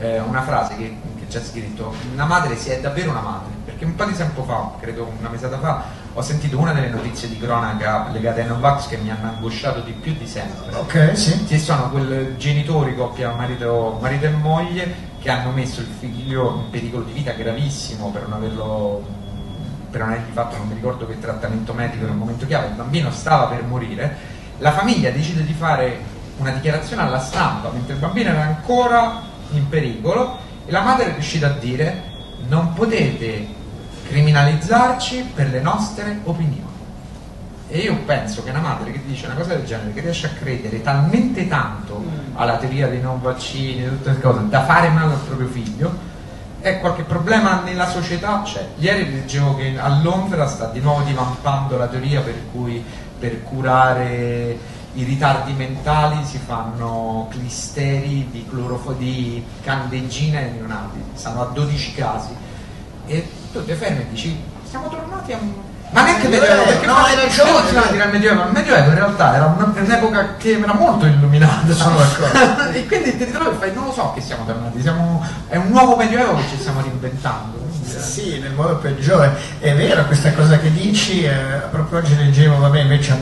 eh, 0.00 0.18
una 0.18 0.42
frase 0.42 0.74
che, 0.76 0.96
che 1.18 1.26
c'è 1.28 1.40
scritto 1.40 1.94
una 2.12 2.24
madre 2.24 2.56
si 2.56 2.70
è 2.70 2.80
davvero 2.80 3.10
una 3.10 3.20
madre 3.20 3.51
perché 3.64 3.84
un 3.84 3.94
po' 3.94 4.04
di 4.04 4.14
tempo 4.14 4.42
fa, 4.42 4.72
credo 4.80 5.10
una 5.18 5.28
mesata 5.28 5.58
fa, 5.58 5.84
ho 6.14 6.20
sentito 6.20 6.58
una 6.58 6.72
delle 6.72 6.88
notizie 6.88 7.28
di 7.28 7.38
cronaca 7.38 8.08
legate 8.10 8.42
ai 8.42 8.48
Novax 8.48 8.88
che 8.88 8.96
mi 8.96 9.10
hanno 9.10 9.28
angosciato 9.28 9.80
di 9.80 9.92
più 9.92 10.14
di 10.14 10.26
sempre. 10.26 10.74
Ok, 10.76 11.16
sì. 11.16 11.46
Ci 11.46 11.58
sono 11.58 11.88
quei 11.90 12.36
genitori, 12.36 12.94
coppia 12.96 13.32
marito, 13.32 13.98
marito, 14.00 14.26
e 14.26 14.30
moglie, 14.30 14.94
che 15.20 15.30
hanno 15.30 15.50
messo 15.50 15.80
il 15.80 15.88
figlio 15.98 16.62
in 16.64 16.70
pericolo 16.70 17.04
di 17.04 17.12
vita 17.12 17.32
gravissimo 17.32 18.10
per 18.10 18.22
non 18.22 18.32
averlo 18.32 19.20
per 19.92 20.00
non 20.00 20.10
avergli 20.10 20.32
fatto 20.32 20.56
non 20.56 20.68
mi 20.68 20.74
ricordo 20.74 21.06
che 21.06 21.20
trattamento 21.20 21.74
medico 21.74 22.06
nel 22.06 22.14
momento 22.14 22.46
chiave, 22.46 22.68
il 22.68 22.72
bambino 22.72 23.10
stava 23.10 23.44
per 23.44 23.62
morire, 23.62 24.16
la 24.58 24.72
famiglia 24.72 25.10
decide 25.10 25.44
di 25.44 25.52
fare 25.52 26.00
una 26.38 26.50
dichiarazione 26.50 27.02
alla 27.02 27.20
stampa 27.20 27.68
mentre 27.70 27.92
il 27.92 27.98
bambino 27.98 28.30
era 28.30 28.42
ancora 28.42 29.20
in 29.50 29.68
pericolo 29.68 30.38
e 30.64 30.72
la 30.72 30.80
madre 30.80 31.10
è 31.10 31.12
riuscita 31.12 31.48
a 31.48 31.50
dire 31.50 32.11
non 32.48 32.72
potete 32.74 33.46
criminalizzarci 34.06 35.30
per 35.34 35.50
le 35.50 35.60
nostre 35.60 36.20
opinioni. 36.24 36.70
E 37.68 37.78
io 37.78 37.96
penso 38.04 38.42
che 38.42 38.50
una 38.50 38.60
madre 38.60 38.92
che 38.92 39.00
dice 39.06 39.24
una 39.24 39.34
cosa 39.34 39.54
del 39.54 39.64
genere, 39.64 39.94
che 39.94 40.00
riesce 40.00 40.26
a 40.26 40.30
credere 40.30 40.82
talmente 40.82 41.48
tanto 41.48 42.00
mm. 42.00 42.36
alla 42.36 42.58
teoria 42.58 42.88
dei 42.88 43.00
non 43.00 43.22
vaccini 43.22 43.84
e 43.84 43.88
tutte 43.88 44.02
queste 44.02 44.20
cose, 44.20 44.48
da 44.48 44.64
fare 44.64 44.90
male 44.90 45.14
al 45.14 45.20
proprio 45.20 45.48
figlio, 45.48 46.10
e 46.60 46.78
qualche 46.80 47.02
problema 47.02 47.62
nella 47.62 47.88
società 47.88 48.42
c'è. 48.44 48.66
Ieri 48.76 49.10
leggevo 49.10 49.56
che 49.56 49.78
a 49.78 49.88
Londra 50.00 50.46
sta 50.46 50.66
di 50.66 50.80
nuovo 50.80 51.02
divampando 51.02 51.76
la 51.76 51.86
teoria 51.86 52.20
per 52.20 52.36
cui 52.52 52.84
per 53.18 53.42
curare 53.42 54.58
i 54.94 55.04
ritardi 55.04 55.52
mentali 55.52 56.24
si 56.24 56.38
fanno 56.38 57.28
clisteri 57.30 58.28
di, 58.30 58.46
clorofo- 58.48 58.92
di 58.92 59.42
candeggina 59.62 60.40
e 60.40 60.50
neonati, 60.50 61.02
stanno 61.14 61.42
a 61.42 61.44
12 61.46 61.94
casi 61.94 62.28
e 63.06 63.28
tu 63.52 63.64
ti 63.64 63.72
fermi 63.72 64.00
e 64.00 64.06
dici 64.10 64.38
siamo 64.68 64.88
tornati 64.88 65.32
a, 65.32 65.38
Ma 65.90 66.04
neanche 66.04 66.28
Medioevo, 66.28 66.64
perché 66.64 66.86
no, 66.86 66.94
hai 66.94 67.14
ragione. 67.14 67.72
Non 67.72 67.82
si 67.84 67.90
dire 67.90 68.02
al 68.02 68.10
Medioevo, 68.10 68.44
il 68.44 68.52
Medioevo 68.52 68.88
in 68.88 68.94
realtà 68.94 69.34
era 69.34 69.46
un'epoca 69.76 70.36
che 70.36 70.58
era 70.58 70.72
molto 70.72 71.04
illuminata. 71.04 71.72
Sono 71.72 71.96
d'accordo. 71.98 72.70
e 72.72 72.86
quindi 72.86 73.16
ti 73.16 73.24
ritrovi 73.24 73.50
e 73.50 73.58
fai, 73.58 73.74
non 73.74 73.84
lo 73.84 73.92
so 73.92 74.12
che 74.14 74.22
siamo 74.22 74.46
tornati, 74.46 74.80
siamo, 74.80 75.22
è 75.48 75.56
un 75.56 75.68
nuovo 75.68 75.96
Medioevo 75.96 76.36
che 76.36 76.44
ci 76.48 76.58
stiamo 76.58 76.80
reinventando. 76.80 77.60
Sì, 77.84 78.38
nel 78.38 78.52
modo 78.52 78.76
peggiore. 78.76 79.36
È 79.58 79.74
vero 79.74 80.06
questa 80.06 80.32
cosa 80.32 80.58
che 80.58 80.72
dici, 80.72 81.24
eh, 81.24 81.32
proprio 81.70 81.98
oggi 81.98 82.16
leggevo, 82.16 82.58
vabbè, 82.58 82.80
invece 82.80 83.12
a 83.12 83.16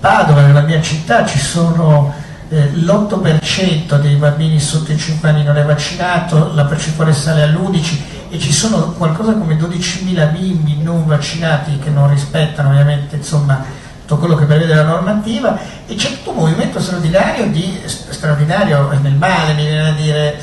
Padova, 0.00 0.40
nella 0.40 0.62
mia 0.62 0.80
città, 0.80 1.26
ci 1.26 1.38
sono 1.38 2.12
eh, 2.48 2.70
l'8% 2.72 4.00
dei 4.00 4.14
bambini 4.14 4.58
sotto 4.58 4.92
i 4.92 4.98
5 4.98 5.28
anni 5.28 5.44
non 5.44 5.58
è 5.58 5.62
vaccinato, 5.62 6.52
la 6.54 6.64
percentuale 6.64 7.12
sale 7.12 7.42
all'11% 7.42 7.98
e 8.30 8.38
ci 8.38 8.52
sono 8.52 8.92
qualcosa 8.92 9.34
come 9.34 9.56
12.000 9.56 10.32
bimbi 10.32 10.82
non 10.82 11.04
vaccinati 11.06 11.78
che 11.78 11.90
non 11.90 12.08
rispettano 12.08 12.70
ovviamente 12.70 13.16
insomma, 13.16 13.62
tutto 14.00 14.18
quello 14.18 14.36
che 14.36 14.46
prevede 14.46 14.74
la 14.74 14.84
normativa 14.84 15.58
e 15.86 15.94
c'è 15.96 16.08
tutto 16.08 16.30
un 16.30 16.36
movimento 16.36 16.80
straordinario, 16.80 17.46
di, 17.48 17.80
straordinario 17.84 18.96
nel 19.02 19.14
male, 19.14 19.52
mi 19.52 19.64
viene 19.64 19.88
a 19.88 19.92
dire, 19.92 20.42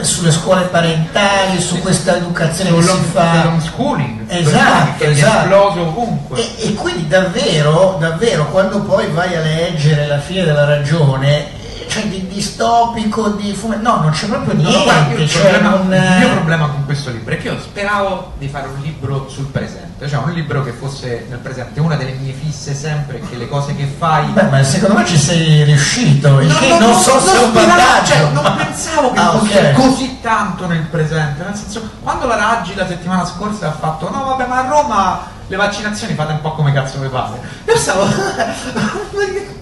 sulle 0.00 0.32
scuole 0.32 0.62
parentali, 0.64 1.60
su 1.60 1.80
questa 1.80 2.16
educazione 2.16 2.72
che 2.74 2.82
si 2.82 3.02
fa. 3.12 3.44
l'homeschooling, 3.44 4.30
esatto, 4.30 5.04
esatto. 5.04 5.04
è 5.04 5.42
esploso 5.42 5.80
ovunque. 5.80 6.38
E, 6.38 6.68
e 6.68 6.74
quindi 6.74 7.06
davvero, 7.06 7.96
davvero, 7.98 8.50
quando 8.50 8.80
poi 8.80 9.06
vai 9.10 9.34
a 9.36 9.40
leggere 9.40 10.06
la 10.06 10.18
fine 10.18 10.44
della 10.44 10.64
ragione, 10.64 11.62
cioè 11.94 12.06
di 12.08 12.26
distopico, 12.26 13.28
di 13.30 13.54
fumetto, 13.54 13.82
no, 13.82 14.00
non 14.00 14.10
c'è 14.10 14.26
proprio 14.26 14.54
niente. 14.54 14.76
No, 14.78 14.82
guarda, 14.82 15.14
il, 15.14 15.28
cioè 15.28 15.42
problema, 15.58 15.68
non... 15.76 15.92
il 15.94 16.16
mio 16.18 16.30
problema 16.32 16.66
con 16.66 16.84
questo 16.84 17.10
libro 17.10 17.34
è 17.34 17.38
che 17.38 17.48
io 17.48 17.60
speravo 17.60 18.32
di 18.38 18.48
fare 18.48 18.66
un 18.66 18.80
libro 18.82 19.28
sul 19.28 19.46
presente, 19.46 20.08
cioè 20.08 20.18
un 20.24 20.32
libro 20.32 20.64
che 20.64 20.72
fosse 20.72 21.26
nel 21.28 21.38
presente. 21.38 21.78
Una 21.80 21.94
delle 21.94 22.12
mie 22.14 22.32
fisse 22.32 22.74
sempre 22.74 23.20
che 23.20 23.36
le 23.36 23.48
cose 23.48 23.76
che 23.76 23.86
fai. 23.96 24.26
Beh, 24.32 24.42
ma 24.44 24.62
secondo 24.64 24.96
me 24.98 25.04
ci 25.06 25.16
sei 25.16 25.62
riuscito, 25.62 26.40
il 26.40 26.48
No, 26.48 26.58
che 26.58 26.68
no, 26.68 26.78
non 26.80 26.90
no, 26.90 26.98
so 26.98 27.20
se 27.20 27.30
è 27.36 27.42
un 27.44 27.50
speravo, 27.50 27.76
vantaggio. 27.80 28.12
cioè, 28.12 28.30
non 28.32 28.54
pensavo 28.56 29.12
che 29.12 29.18
Ah, 29.20 29.30
fosse 29.30 29.58
ok. 29.58 29.72
così 29.74 30.18
tanto 30.20 30.66
nel 30.66 30.82
presente, 30.90 31.44
nel 31.44 31.54
senso, 31.54 31.88
quando 32.02 32.26
la 32.26 32.34
Raggi 32.36 32.74
la 32.74 32.86
settimana 32.88 33.24
scorsa 33.24 33.68
ha 33.68 33.72
fatto 33.72 34.10
no 34.10 34.24
vabbè 34.24 34.46
ma 34.48 34.58
a 34.58 34.68
Roma 34.68 35.20
le 35.46 35.56
vaccinazioni 35.56 36.14
fate 36.14 36.32
un 36.32 36.40
po' 36.40 36.52
come 36.54 36.72
cazzo 36.72 36.98
vi 36.98 37.08
pare. 37.08 37.38
Io 37.66 37.76
stavo. 37.76 38.04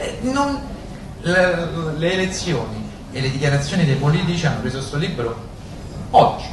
Eh, 0.00 0.18
non- 0.22 0.60
le, 1.22 1.68
le 1.96 2.12
elezioni 2.12 2.90
e 3.12 3.20
le 3.20 3.30
dichiarazioni 3.30 3.84
dei 3.84 3.96
politici 3.96 4.46
hanno 4.46 4.60
preso 4.60 4.78
questo 4.78 4.96
libro 4.96 5.46
oggi. 6.10 6.44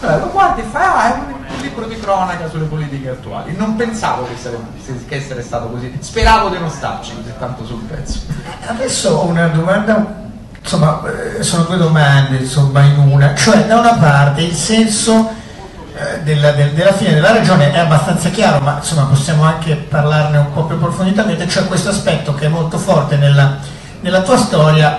Eh, 0.00 0.18
lo 0.18 0.30
guardi 0.30 0.60
e 0.60 0.64
fai, 0.64 0.84
ah, 0.84 1.14
è 1.14 1.18
un, 1.18 1.60
libro 1.60 1.86
di 1.86 1.98
cronaca 1.98 2.48
sulle 2.48 2.66
politiche 2.66 3.10
attuali. 3.10 3.54
Non 3.56 3.76
pensavo 3.76 4.26
che, 4.26 4.34
sarebbe, 4.40 4.68
che 5.06 5.16
essere 5.16 5.42
stato 5.42 5.68
così. 5.68 5.96
Speravo 5.98 6.48
di 6.48 6.58
non 6.58 6.70
starci 6.70 7.14
così 7.14 7.32
tanto 7.38 7.64
sul 7.64 7.82
pezzo. 7.82 8.20
Adesso 8.66 9.10
ho 9.10 9.26
una 9.26 9.48
domanda, 9.48 10.28
insomma, 10.60 11.02
eh, 11.38 11.42
sono 11.42 11.64
due 11.64 11.76
domande 11.76 12.36
insomma, 12.36 12.82
in 12.82 12.98
una, 12.98 13.34
cioè 13.34 13.64
da 13.66 13.78
una 13.78 13.94
parte 13.94 14.42
il 14.42 14.54
senso 14.54 15.28
eh, 15.94 16.22
della, 16.22 16.52
del- 16.52 16.72
della 16.72 16.92
fine 16.92 17.14
della 17.14 17.32
ragione 17.32 17.72
è 17.72 17.78
abbastanza 17.78 18.28
chiaro, 18.30 18.60
ma 18.60 18.76
insomma 18.76 19.04
possiamo 19.04 19.42
anche 19.42 19.74
parlarne 19.74 20.38
un 20.38 20.52
po' 20.52 20.64
più 20.64 20.76
approfonditamente, 20.76 21.48
cioè 21.48 21.66
questo 21.66 21.88
aspetto 21.88 22.34
che 22.34 22.46
è 22.46 22.48
molto 22.48 22.78
forte 22.78 23.16
nella, 23.16 23.58
nella 24.00 24.22
tua 24.22 24.36
storia, 24.36 24.98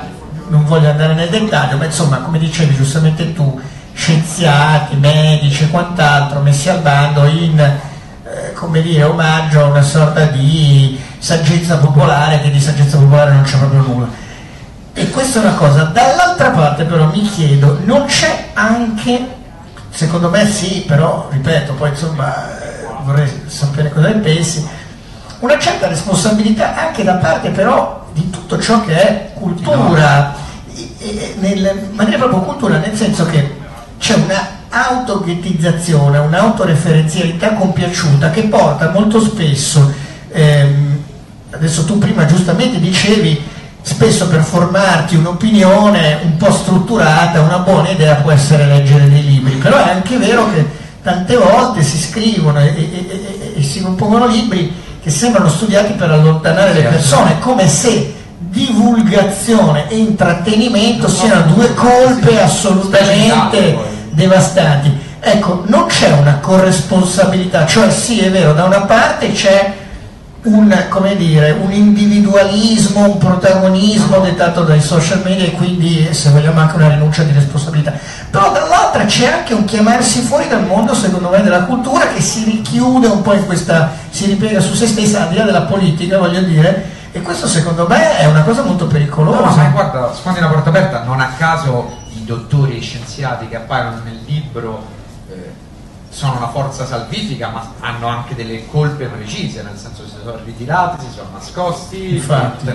non 0.49 0.65
voglio 0.65 0.89
andare 0.89 1.13
nel 1.13 1.29
dettaglio, 1.29 1.77
ma 1.77 1.85
insomma 1.85 2.17
come 2.17 2.39
dicevi 2.39 2.75
giustamente 2.75 3.33
tu, 3.33 3.59
scienziati, 3.93 4.95
medici 4.95 5.63
e 5.63 5.69
quant'altro 5.69 6.39
messi 6.41 6.69
al 6.69 6.79
bando 6.79 7.25
in 7.25 7.59
eh, 7.59 8.53
come 8.53 8.81
dire, 8.81 9.03
omaggio 9.03 9.63
a 9.63 9.67
una 9.67 9.81
sorta 9.81 10.25
di 10.25 10.99
saggezza 11.17 11.77
popolare 11.77 12.41
che 12.41 12.51
di 12.51 12.59
saggezza 12.59 12.97
popolare 12.97 13.31
non 13.31 13.43
c'è 13.43 13.57
proprio 13.57 13.81
nulla. 13.81 14.07
E 14.93 15.09
questa 15.11 15.39
è 15.39 15.43
una 15.45 15.55
cosa. 15.55 15.83
Dall'altra 15.83 16.49
parte 16.49 16.83
però 16.83 17.05
mi 17.05 17.21
chiedo, 17.21 17.79
non 17.83 18.05
c'è 18.05 18.49
anche, 18.53 19.27
secondo 19.89 20.29
me 20.29 20.45
sì, 20.45 20.83
però 20.87 21.27
ripeto, 21.31 21.73
poi 21.73 21.89
insomma 21.89 22.59
eh, 22.59 22.85
vorrei 23.03 23.43
sapere 23.45 23.91
cosa 23.91 24.07
ne 24.07 24.15
pensi, 24.15 24.67
una 25.39 25.57
certa 25.59 25.87
responsabilità 25.87 26.75
anche 26.75 27.03
da 27.03 27.13
parte 27.13 27.49
però 27.49 28.06
di 28.17 28.29
tutto 28.31 28.59
ciò 28.59 28.83
che 28.83 28.93
è 28.95 29.29
cultura, 29.35 30.33
nel- 31.39 31.89
ma 31.93 32.03
non 32.03 32.13
è 32.13 32.17
proprio 32.17 32.39
cultura, 32.41 32.77
nel 32.79 32.95
senso 32.95 33.25
che 33.25 33.55
c'è 33.99 34.15
una 34.15 34.55
autoghettizzazione, 34.69 36.17
un'autoreferenzialità 36.17 37.53
compiaciuta 37.53 38.31
che 38.31 38.43
porta 38.43 38.89
molto 38.91 39.19
spesso, 39.21 39.91
ehm, 40.31 40.97
adesso 41.51 41.85
tu 41.85 41.97
prima 41.99 42.25
giustamente 42.25 42.79
dicevi, 42.79 43.39
spesso 43.81 44.27
per 44.27 44.41
formarti 44.41 45.15
un'opinione 45.15 46.19
un 46.23 46.37
po' 46.37 46.51
strutturata, 46.51 47.41
una 47.41 47.59
buona 47.59 47.89
idea 47.89 48.15
può 48.15 48.31
essere 48.31 48.65
leggere 48.65 49.09
dei 49.09 49.23
libri, 49.23 49.53
però 49.55 49.77
è 49.77 49.91
anche 49.91 50.17
vero 50.17 50.51
che 50.51 50.65
tante 51.01 51.37
volte 51.37 51.83
si 51.83 51.97
scrivono 51.97 52.59
e, 52.59 52.65
e- 52.65 53.07
e- 53.09 53.53
e 53.59 53.63
si 53.63 53.81
compongono 53.81 54.25
libri 54.27 54.73
che 55.07 55.13
sembrano 55.13 55.47
studiati 55.47 55.93
per 55.93 56.11
allontanare 56.11 56.73
le 56.73 56.81
persone, 56.81 57.39
come 57.39 57.65
se 57.69 58.13
divulgazione 58.39 59.87
e 59.87 59.95
intrattenimento 59.95 61.07
siano 61.07 61.53
due 61.53 61.73
colpe 61.75 62.41
assolutamente 62.41 63.77
devastanti. 64.09 64.91
Ecco, 65.21 65.63
non 65.67 65.85
c'è 65.85 66.11
una 66.11 66.39
corresponsabilità, 66.39 67.65
cioè 67.65 67.89
sì 67.89 68.19
è 68.19 68.29
vero, 68.29 68.51
da 68.51 68.65
una 68.65 68.81
parte 68.81 69.31
c'è 69.31 69.75
un, 70.47 70.85
come 70.89 71.15
dire, 71.15 71.51
un 71.51 71.71
individualismo, 71.71 73.03
un 73.03 73.17
protagonismo 73.17 74.19
dettato 74.19 74.63
dai 74.63 74.81
social 74.81 75.21
media 75.23 75.45
e 75.45 75.51
quindi 75.51 76.07
se 76.13 76.29
vogliamo 76.29 76.59
anche 76.59 76.75
una 76.75 76.89
rinuncia 76.89 77.23
di 77.23 77.31
responsabilità. 77.33 77.93
Però 78.29 78.51
dall'altra 78.51 79.05
c'è 79.05 79.27
anche 79.27 79.53
un 79.53 79.65
chiamarsi 79.65 80.21
fuori 80.21 80.47
dal 80.47 80.65
mondo, 80.65 80.93
secondo 80.93 81.29
me, 81.29 81.41
della 81.41 81.63
cultura 81.63 82.07
che 82.07 82.21
si 82.21 82.43
richiude 82.45 83.07
un 83.07 83.21
po' 83.21 83.33
in 83.33 83.45
questa, 83.45 83.91
si 84.09 84.25
ripiega 84.25 84.59
su 84.59 84.73
se 84.73 84.87
stessa, 84.87 85.23
al 85.23 85.29
di 85.29 85.35
là 85.35 85.43
della 85.43 85.61
politica, 85.63 86.17
voglio 86.17 86.41
dire, 86.41 86.95
e 87.11 87.21
questo 87.21 87.47
secondo 87.47 87.85
me 87.87 88.17
è 88.17 88.25
una 88.25 88.43
cosa 88.43 88.63
molto 88.63 88.85
No, 88.85 88.91
pericolosa. 88.91 89.55
ma 89.55 89.69
guarda, 89.69 90.13
sfondi 90.13 90.39
una 90.39 90.49
porta 90.49 90.69
aperta, 90.69 91.03
non 91.03 91.19
a 91.19 91.29
caso 91.37 91.97
i 92.15 92.23
dottori 92.23 92.77
e 92.77 92.81
scienziati 92.81 93.47
che 93.47 93.55
appaiono 93.55 94.01
nel 94.03 94.19
libro 94.25 94.95
sono 96.17 96.37
una 96.37 96.49
forza 96.49 96.83
salvifica, 96.83 97.49
ma 97.49 97.73
hanno 97.79 98.07
anche 98.07 98.33
delle 98.33 98.65
colpe 98.65 99.05
precise, 99.05 99.61
nel 99.61 99.77
senso 99.77 100.01
che 100.01 100.09
si 100.09 100.15
sono 100.23 100.39
ritirati, 100.43 101.05
si 101.05 101.11
sono 101.11 101.29
nascosti, 101.31 102.15
Infatti. 102.15 102.65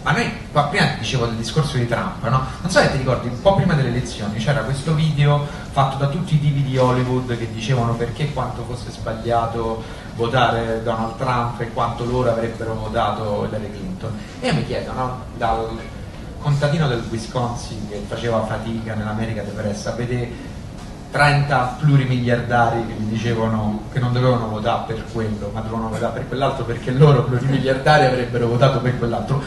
Ma 0.00 0.12
noi, 0.12 0.32
qua 0.50 0.64
prima 0.68 0.94
dicevo 0.98 1.26
del 1.26 1.34
discorso 1.34 1.76
di 1.76 1.86
Trump, 1.86 2.26
no? 2.26 2.46
Non 2.62 2.70
so 2.70 2.78
se 2.80 2.90
ti 2.92 2.96
ricordi, 2.96 3.28
un 3.28 3.42
po' 3.42 3.54
prima 3.54 3.74
delle 3.74 3.88
elezioni 3.88 4.38
c'era 4.38 4.62
questo 4.62 4.94
video 4.94 5.46
fatto 5.72 5.98
da 5.98 6.06
tutti 6.06 6.36
i 6.36 6.40
tipi 6.40 6.62
di 6.62 6.78
Hollywood 6.78 7.36
che 7.36 7.52
dicevano 7.52 7.92
perché 7.96 8.32
quanto 8.32 8.64
fosse 8.64 8.90
sbagliato 8.90 9.82
votare 10.14 10.82
Donald 10.82 11.16
Trump 11.18 11.60
e 11.60 11.72
quanto 11.72 12.06
loro 12.06 12.30
avrebbero 12.30 12.76
votato 12.76 13.44
Hillary 13.46 13.70
Clinton. 13.72 14.18
E 14.40 14.46
io 14.46 14.54
mi 14.54 14.64
chiedo, 14.64 14.92
no? 14.92 15.20
Dal 15.36 15.78
contadino 16.40 16.88
del 16.88 17.04
Wisconsin 17.10 17.90
che 17.90 18.02
faceva 18.06 18.42
fatica 18.46 18.94
nell'America 18.94 19.42
depressa 19.42 19.90
a 19.90 19.94
vedere 19.96 20.54
30 21.10 21.76
plurimiliardari 21.80 22.86
che 22.86 22.92
gli 22.94 23.04
dicevano 23.12 23.82
che 23.92 23.98
non 24.00 24.12
dovevano 24.12 24.48
votare 24.48 24.92
per 24.94 25.04
quello, 25.12 25.50
ma 25.52 25.60
dovevano 25.60 25.88
votare 25.88 26.12
per 26.12 26.28
quell'altro 26.28 26.64
perché 26.64 26.90
loro 26.90 27.24
plurimiliardari 27.24 28.04
avrebbero 28.06 28.48
votato 28.48 28.80
per 28.80 28.98
quell'altro. 28.98 29.42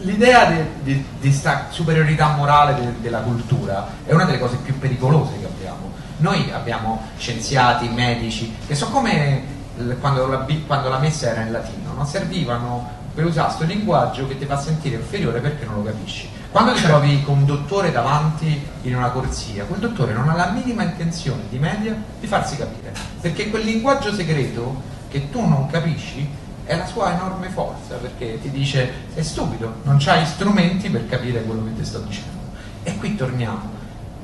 L'idea 0.00 0.44
di, 0.46 0.62
di- 0.82 1.06
di 1.20 1.32
sta 1.32 1.66
superiorità 1.70 2.34
morale 2.36 2.74
de- 2.74 3.00
della 3.00 3.20
cultura 3.20 3.86
è 4.04 4.12
una 4.12 4.24
delle 4.24 4.38
cose 4.38 4.56
più 4.56 4.78
pericolose 4.78 5.38
che 5.38 5.46
abbiamo. 5.46 5.92
Noi 6.18 6.50
abbiamo 6.52 7.02
scienziati, 7.16 7.88
medici, 7.88 8.54
che 8.66 8.74
sono 8.74 8.90
come 8.92 9.42
l- 9.76 9.92
quando 10.00 10.26
la, 10.26 10.44
quando 10.66 10.88
la 10.88 10.98
messa 10.98 11.28
era 11.30 11.40
in 11.42 11.52
latino, 11.52 11.92
no? 11.96 12.04
servivano 12.04 13.02
per 13.14 13.24
usare 13.24 13.54
questo 13.54 13.64
linguaggio 13.64 14.26
che 14.26 14.36
ti 14.36 14.44
fa 14.44 14.58
sentire 14.58 14.96
inferiore 14.96 15.40
perché 15.40 15.64
non 15.64 15.76
lo 15.76 15.84
capisci. 15.84 16.28
Quando 16.50 16.72
ti 16.72 16.82
trovi 16.82 17.22
con 17.22 17.38
un 17.38 17.46
dottore 17.46 17.92
davanti 17.92 18.60
in 18.82 18.96
una 18.96 19.10
corsia, 19.10 19.64
quel 19.64 19.80
dottore 19.80 20.12
non 20.12 20.28
ha 20.28 20.34
la 20.34 20.50
minima 20.50 20.82
intenzione 20.82 21.42
di 21.48 21.58
media 21.58 21.96
di 22.18 22.26
farsi 22.26 22.56
capire, 22.56 22.92
perché 23.20 23.50
quel 23.50 23.64
linguaggio 23.64 24.12
segreto 24.12 24.92
che 25.08 25.30
tu 25.30 25.46
non 25.46 25.66
capisci 25.68 26.28
è 26.64 26.76
la 26.76 26.86
sua 26.86 27.12
enorme 27.12 27.48
forza, 27.48 27.96
perché 27.96 28.40
ti 28.40 28.50
dice 28.50 28.92
sei 29.12 29.22
stupido, 29.22 29.76
non 29.82 29.98
hai 30.06 30.24
strumenti 30.26 30.88
per 30.90 31.06
capire 31.06 31.42
quello 31.42 31.64
che 31.64 31.76
ti 31.76 31.84
sto 31.84 31.98
dicendo. 32.00 32.42
E 32.82 32.96
qui 32.98 33.14
torniamo, 33.14 33.70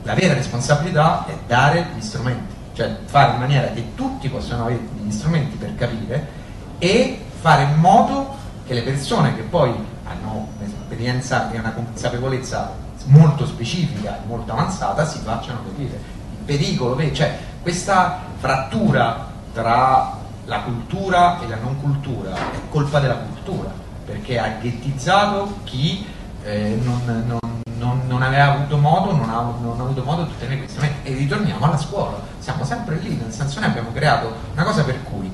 la 0.03 0.15
vera 0.15 0.35
responsabilità 0.35 1.27
è 1.27 1.37
dare 1.47 1.89
gli 1.97 2.01
strumenti, 2.01 2.55
cioè 2.75 2.97
fare 3.05 3.33
in 3.35 3.39
maniera 3.39 3.69
che 3.69 3.95
tutti 3.95 4.29
possano 4.29 4.65
avere 4.65 4.81
gli 5.03 5.11
strumenti 5.11 5.57
per 5.57 5.75
capire 5.75 6.39
e 6.79 7.21
fare 7.41 7.65
in 7.65 7.75
modo 7.75 8.39
che 8.71 8.77
le 8.77 8.83
persone 8.83 9.35
che 9.35 9.43
poi 9.43 9.75
hanno 10.05 10.47
un'esperienza 10.57 11.51
e 11.51 11.59
una 11.59 11.73
consapevolezza 11.73 12.73
molto 13.07 13.45
specifica 13.45 14.19
e 14.19 14.27
molto 14.29 14.53
avanzata 14.53 15.05
si 15.05 15.19
facciano 15.19 15.65
capire. 15.65 15.99
Il 16.31 16.45
pericolo, 16.45 16.97
cioè 17.13 17.37
questa 17.63 18.21
frattura 18.39 19.27
tra 19.53 20.17
la 20.45 20.61
cultura 20.61 21.41
e 21.41 21.49
la 21.49 21.57
non 21.57 21.81
cultura 21.81 22.33
è 22.37 22.59
colpa 22.69 23.01
della 23.01 23.17
cultura, 23.17 23.73
perché 24.05 24.39
ha 24.39 24.51
ghettizzato 24.61 25.59
chi 25.65 26.07
eh, 26.45 26.79
non, 26.81 27.25
non, 27.27 27.39
non, 27.77 28.03
non, 28.07 28.23
aveva 28.23 28.53
avuto 28.53 28.77
modo, 28.77 29.17
non 29.17 29.31
ha, 29.31 29.53
non 29.61 29.81
ha 29.81 29.83
avuto 29.83 30.05
modo 30.05 30.23
di 30.23 30.31
ottenere 30.31 30.69
strumenti. 30.69 31.11
E 31.11 31.15
ritorniamo 31.15 31.67
alla 31.67 31.77
scuola, 31.77 32.21
siamo 32.39 32.63
sempre 32.63 32.99
lì, 32.99 33.17
nel 33.17 33.33
senso 33.33 33.59
noi 33.59 33.69
abbiamo 33.69 33.91
creato 33.91 34.33
una 34.53 34.63
cosa 34.63 34.85
per 34.85 35.03
cui 35.03 35.29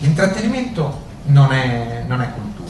l'intrattenimento 0.00 1.08
non 1.24 1.52
è, 1.52 2.04
non 2.06 2.20
è 2.20 2.30
cultura. 2.32 2.61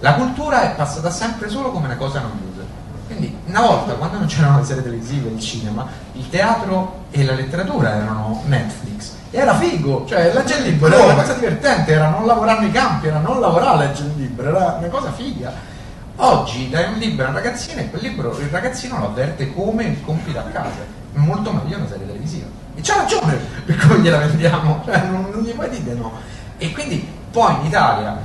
La 0.00 0.14
cultura 0.14 0.62
è 0.62 0.74
passata 0.74 1.10
sempre 1.10 1.48
solo 1.48 1.70
come 1.70 1.86
una 1.86 1.96
cosa 1.96 2.20
noiosa. 2.20 2.68
Quindi 3.06 3.36
una 3.46 3.60
volta, 3.60 3.94
quando 3.94 4.18
non 4.18 4.26
c'erano 4.26 4.58
le 4.58 4.64
serie 4.64 4.82
televisive, 4.82 5.30
il 5.30 5.40
cinema, 5.40 5.86
il 6.12 6.28
teatro 6.28 7.04
e 7.10 7.24
la 7.24 7.34
letteratura 7.34 7.94
erano 7.94 8.42
Netflix 8.46 9.18
era 9.30 9.54
figo, 9.56 10.06
cioè 10.08 10.32
leggere 10.32 10.60
il 10.60 10.70
libro 10.70 10.88
era 10.88 11.04
una 11.04 11.14
cosa 11.14 11.34
divertente, 11.34 11.92
era 11.92 12.08
non 12.08 12.26
lavorare 12.26 12.60
nei 12.60 12.72
campi, 12.72 13.06
era 13.06 13.20
non 13.20 13.38
lavorare 13.38 13.76
a 13.76 13.86
leggere 13.86 14.08
un 14.08 14.16
libro, 14.16 14.48
era 14.48 14.76
una 14.78 14.88
cosa 14.88 15.12
figa. 15.12 15.52
Oggi 16.16 16.68
dai 16.68 16.92
un 16.92 16.98
libro 16.98 17.26
a 17.26 17.28
un 17.28 17.34
ragazzino 17.34 17.80
e 17.80 17.88
quel 17.90 18.02
libro 18.02 18.36
il 18.38 18.48
ragazzino 18.48 18.98
lo 18.98 19.06
avverte 19.06 19.54
come 19.54 19.84
il 19.84 20.02
compito 20.02 20.38
a 20.40 20.42
casa, 20.42 20.82
è 21.14 21.18
molto 21.18 21.52
meglio 21.52 21.76
una 21.76 21.86
serie 21.86 22.06
televisiva. 22.06 22.46
E 22.74 22.80
c'ha 22.82 22.96
ragione 22.96 23.34
per 23.64 23.76
come 23.76 24.00
gliela 24.00 24.18
vendiamo, 24.18 24.82
cioè 24.84 25.00
non, 25.04 25.28
non 25.32 25.42
gli 25.42 25.52
puoi 25.52 25.68
dire 25.70 25.94
no. 25.94 26.12
E 26.58 26.72
quindi 26.72 27.08
poi 27.30 27.54
in 27.60 27.66
Italia, 27.66 28.18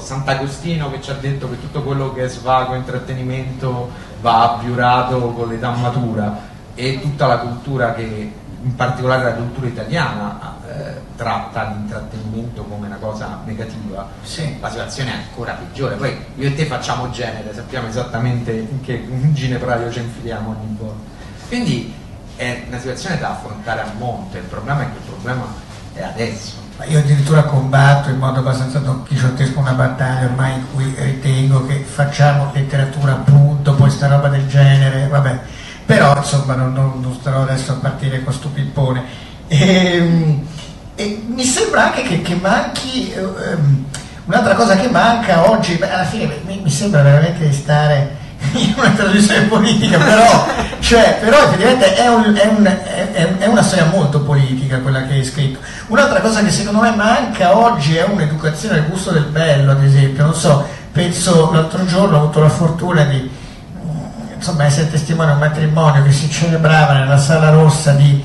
Sant'Agostino 0.00 0.90
che 0.90 1.00
ci 1.00 1.10
ha 1.10 1.14
detto 1.14 1.48
che 1.48 1.60
tutto 1.60 1.82
quello 1.82 2.12
che 2.12 2.24
è 2.24 2.28
svago, 2.28 2.74
intrattenimento 2.74 3.90
va 4.20 4.54
abbiurato 4.54 5.18
con 5.32 5.48
l'età 5.48 5.70
matura 5.70 6.52
e 6.74 7.00
tutta 7.00 7.26
la 7.26 7.38
cultura 7.38 7.94
che 7.94 8.32
in 8.64 8.74
particolare 8.76 9.24
la 9.24 9.34
cultura 9.34 9.66
italiana 9.66 10.56
eh, 10.66 11.00
tratta 11.16 11.70
l'intrattenimento 11.70 12.64
come 12.64 12.86
una 12.86 12.96
cosa 12.96 13.40
negativa, 13.44 14.08
sì. 14.22 14.56
la 14.58 14.70
situazione 14.70 15.10
è 15.10 15.14
ancora 15.14 15.52
peggiore. 15.52 15.96
Poi 15.96 16.16
io 16.36 16.48
e 16.48 16.54
te 16.54 16.64
facciamo 16.64 17.10
genere, 17.10 17.52
sappiamo 17.52 17.88
esattamente 17.88 18.52
in 18.52 18.80
che 18.80 19.06
ginepraio 19.32 19.90
ci 19.90 20.00
infiliamo 20.00 20.56
ogni 20.58 20.76
volta. 20.78 21.12
Quindi 21.46 21.94
è 22.36 22.64
una 22.66 22.78
situazione 22.78 23.18
da 23.18 23.30
affrontare 23.30 23.82
a 23.82 23.92
monte, 23.98 24.38
il 24.38 24.44
problema 24.44 24.82
è 24.82 24.90
che 24.90 24.96
il 24.96 25.04
problema 25.10 25.46
è 25.92 26.02
adesso. 26.02 26.63
Ma 26.76 26.84
io 26.86 26.98
addirittura 26.98 27.44
combatto 27.44 28.10
in 28.10 28.18
modo 28.18 28.40
abbastanza 28.40 28.80
don 28.80 29.04
chisciottesco 29.04 29.60
una 29.60 29.72
battaglia 29.72 30.26
ormai 30.26 30.54
in 30.54 30.64
cui 30.72 30.94
ritengo 30.96 31.66
che 31.66 31.84
facciamo 31.86 32.50
letteratura 32.52 33.12
appunto, 33.12 33.74
poi 33.74 33.90
sta 33.90 34.08
roba 34.08 34.28
del 34.28 34.48
genere, 34.48 35.06
vabbè 35.06 35.40
però 35.84 36.16
insomma 36.16 36.54
non, 36.54 36.72
non, 36.72 37.00
non 37.00 37.14
starò 37.14 37.42
adesso 37.42 37.72
a 37.72 37.76
partire 37.76 38.22
con 38.24 38.32
sto 38.32 38.48
pippone. 38.48 39.02
E, 39.46 39.96
ehm, 39.96 40.46
e 40.94 41.22
mi 41.26 41.44
sembra 41.44 41.86
anche 41.86 42.02
che, 42.02 42.22
che 42.22 42.34
manchi, 42.36 43.12
um, 43.16 43.84
un'altra 44.24 44.54
cosa 44.54 44.76
che 44.76 44.88
manca 44.88 45.50
oggi, 45.50 45.78
alla 45.82 46.04
fine 46.04 46.40
mi, 46.46 46.60
mi, 46.62 46.70
sembra 46.70 47.02
veramente 47.02 47.46
di 47.46 47.52
stare 47.52 48.22
in 48.54 48.74
una 48.76 48.90
trasmissione 48.90 49.42
politica, 49.46 49.98
però, 49.98 50.46
cioè, 50.80 51.18
però 51.20 51.44
effettivamente 51.44 51.94
è, 51.94 52.08
un, 52.08 52.34
è, 52.34 52.46
un, 52.46 52.64
è, 52.64 53.36
è, 53.38 53.46
una 53.46 53.62
storia 53.62 53.86
molto 53.86 54.20
politica 54.20 54.78
quella 54.78 55.06
che 55.06 55.14
hai 55.14 55.24
scritto. 55.24 55.58
Un'altra 55.88 56.20
cosa 56.20 56.42
che 56.42 56.50
secondo 56.50 56.80
me 56.80 56.94
manca 56.94 57.56
oggi 57.56 57.96
è 57.96 58.04
un'educazione 58.04 58.78
al 58.78 58.86
gusto 58.88 59.10
del 59.10 59.24
bello, 59.24 59.72
ad 59.72 59.82
esempio, 59.82 60.24
non 60.24 60.34
so, 60.34 60.66
penso 60.92 61.50
l'altro 61.52 61.84
giorno 61.86 62.16
ho 62.16 62.20
avuto 62.20 62.40
la 62.40 62.48
fortuna 62.48 63.04
di 63.04 63.30
insomma 64.34 64.64
essere 64.64 64.90
testimone 64.90 65.28
di 65.28 65.32
un 65.32 65.38
matrimonio 65.38 66.02
che 66.02 66.12
si 66.12 66.30
celebrava 66.30 66.92
nella 66.92 67.16
sala 67.16 67.50
rossa 67.50 67.92
di 67.92 68.22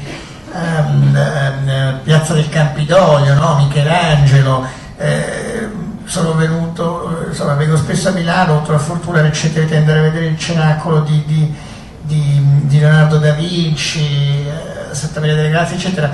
um, 0.51 1.15
um, 1.15 1.99
Piazza 2.03 2.33
del 2.33 2.49
Campidoglio, 2.49 3.33
no? 3.35 3.55
Michelangelo, 3.55 4.65
eh, 4.97 5.69
sono 6.09 6.33
venuto, 6.33 7.23
insomma 7.27 7.53
vengo 7.53 7.77
spesso 7.77 8.09
a 8.09 8.11
Milano, 8.13 8.53
ho 8.53 8.55
avuto 8.57 8.71
la 8.71 8.79
fortuna 8.79 9.23
eccetera, 9.23 9.63
di 9.67 9.75
andare 9.75 9.99
a 9.99 10.01
vedere 10.01 10.25
il 10.25 10.39
cenacolo 10.39 11.01
di, 11.01 11.23
di, 11.27 11.53
di, 12.01 12.41
di 12.63 12.79
Leonardo 12.79 13.19
da 13.19 13.33
Vinci, 13.33 13.99
eh, 13.99 14.93
Santa 14.93 15.19
Maria 15.19 15.35
delle 15.35 15.51
Grazie, 15.51 15.75
eccetera. 15.75 16.11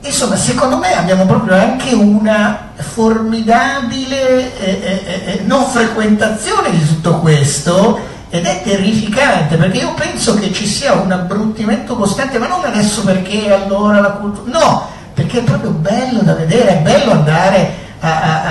Insomma, 0.00 0.34
secondo 0.36 0.78
me 0.78 0.94
abbiamo 0.94 1.26
proprio 1.26 1.56
anche 1.56 1.92
una 1.92 2.70
formidabile 2.76 4.58
eh, 4.58 4.70
eh, 4.70 5.02
eh, 5.04 5.32
eh 5.32 5.42
non 5.44 5.66
frequentazione 5.66 6.70
di 6.70 6.82
tutto 6.86 7.18
questo 7.18 7.98
ed 8.30 8.46
è 8.46 8.62
terrificante 8.62 9.56
perché 9.56 9.76
io 9.76 9.92
penso 9.92 10.36
che 10.36 10.54
ci 10.54 10.64
sia 10.64 10.94
un 10.94 11.12
abbruttimento 11.12 11.96
costante, 11.96 12.38
ma 12.38 12.46
non 12.46 12.64
adesso 12.64 13.04
perché 13.04 13.52
allora 13.52 14.00
la 14.00 14.12
cultura, 14.12 14.58
no, 14.58 14.88
perché 15.12 15.40
è 15.40 15.42
proprio 15.42 15.72
bello 15.72 16.22
da 16.22 16.32
vedere, 16.32 16.78
è 16.78 16.80
bello 16.80 17.10
andare 17.10 17.88
a, 18.00 18.42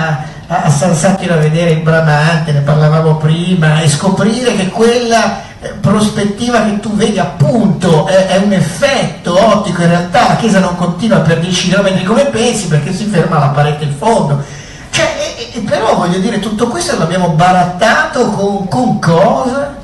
a, 0.46 0.62
a, 0.64 0.70
San 0.70 1.18
a 1.28 1.36
vedere 1.36 1.72
il 1.72 1.80
Bramante, 1.80 2.52
ne 2.52 2.60
parlavamo 2.60 3.16
prima, 3.16 3.80
e 3.80 3.88
scoprire 3.88 4.54
che 4.54 4.68
quella 4.68 5.42
eh, 5.60 5.68
prospettiva 5.80 6.64
che 6.64 6.80
tu 6.80 6.94
vedi 6.94 7.18
appunto 7.18 8.06
è, 8.06 8.26
è, 8.28 8.36
un 8.38 8.52
effetto 8.52 9.34
ottico, 9.38 9.82
in 9.82 9.88
realtà 9.88 10.28
la 10.28 10.36
Chiesa 10.36 10.60
non 10.60 10.76
continua 10.76 11.18
per 11.18 11.40
10 11.40 11.70
km 11.70 12.04
come 12.04 12.26
pensi 12.26 12.66
perché 12.68 12.94
si 12.94 13.04
ferma 13.04 13.36
alla 13.36 13.48
parete 13.48 13.84
in 13.84 13.94
fondo 13.96 14.42
cioè, 14.90 15.34
e, 15.36 15.58
e, 15.58 15.60
però 15.60 15.94
voglio 15.94 16.18
dire, 16.18 16.40
tutto 16.40 16.68
questo 16.68 16.98
l'abbiamo 16.98 17.30
barattato 17.30 18.26
con, 18.30 18.68
con 18.68 18.98
cosa? 18.98 19.78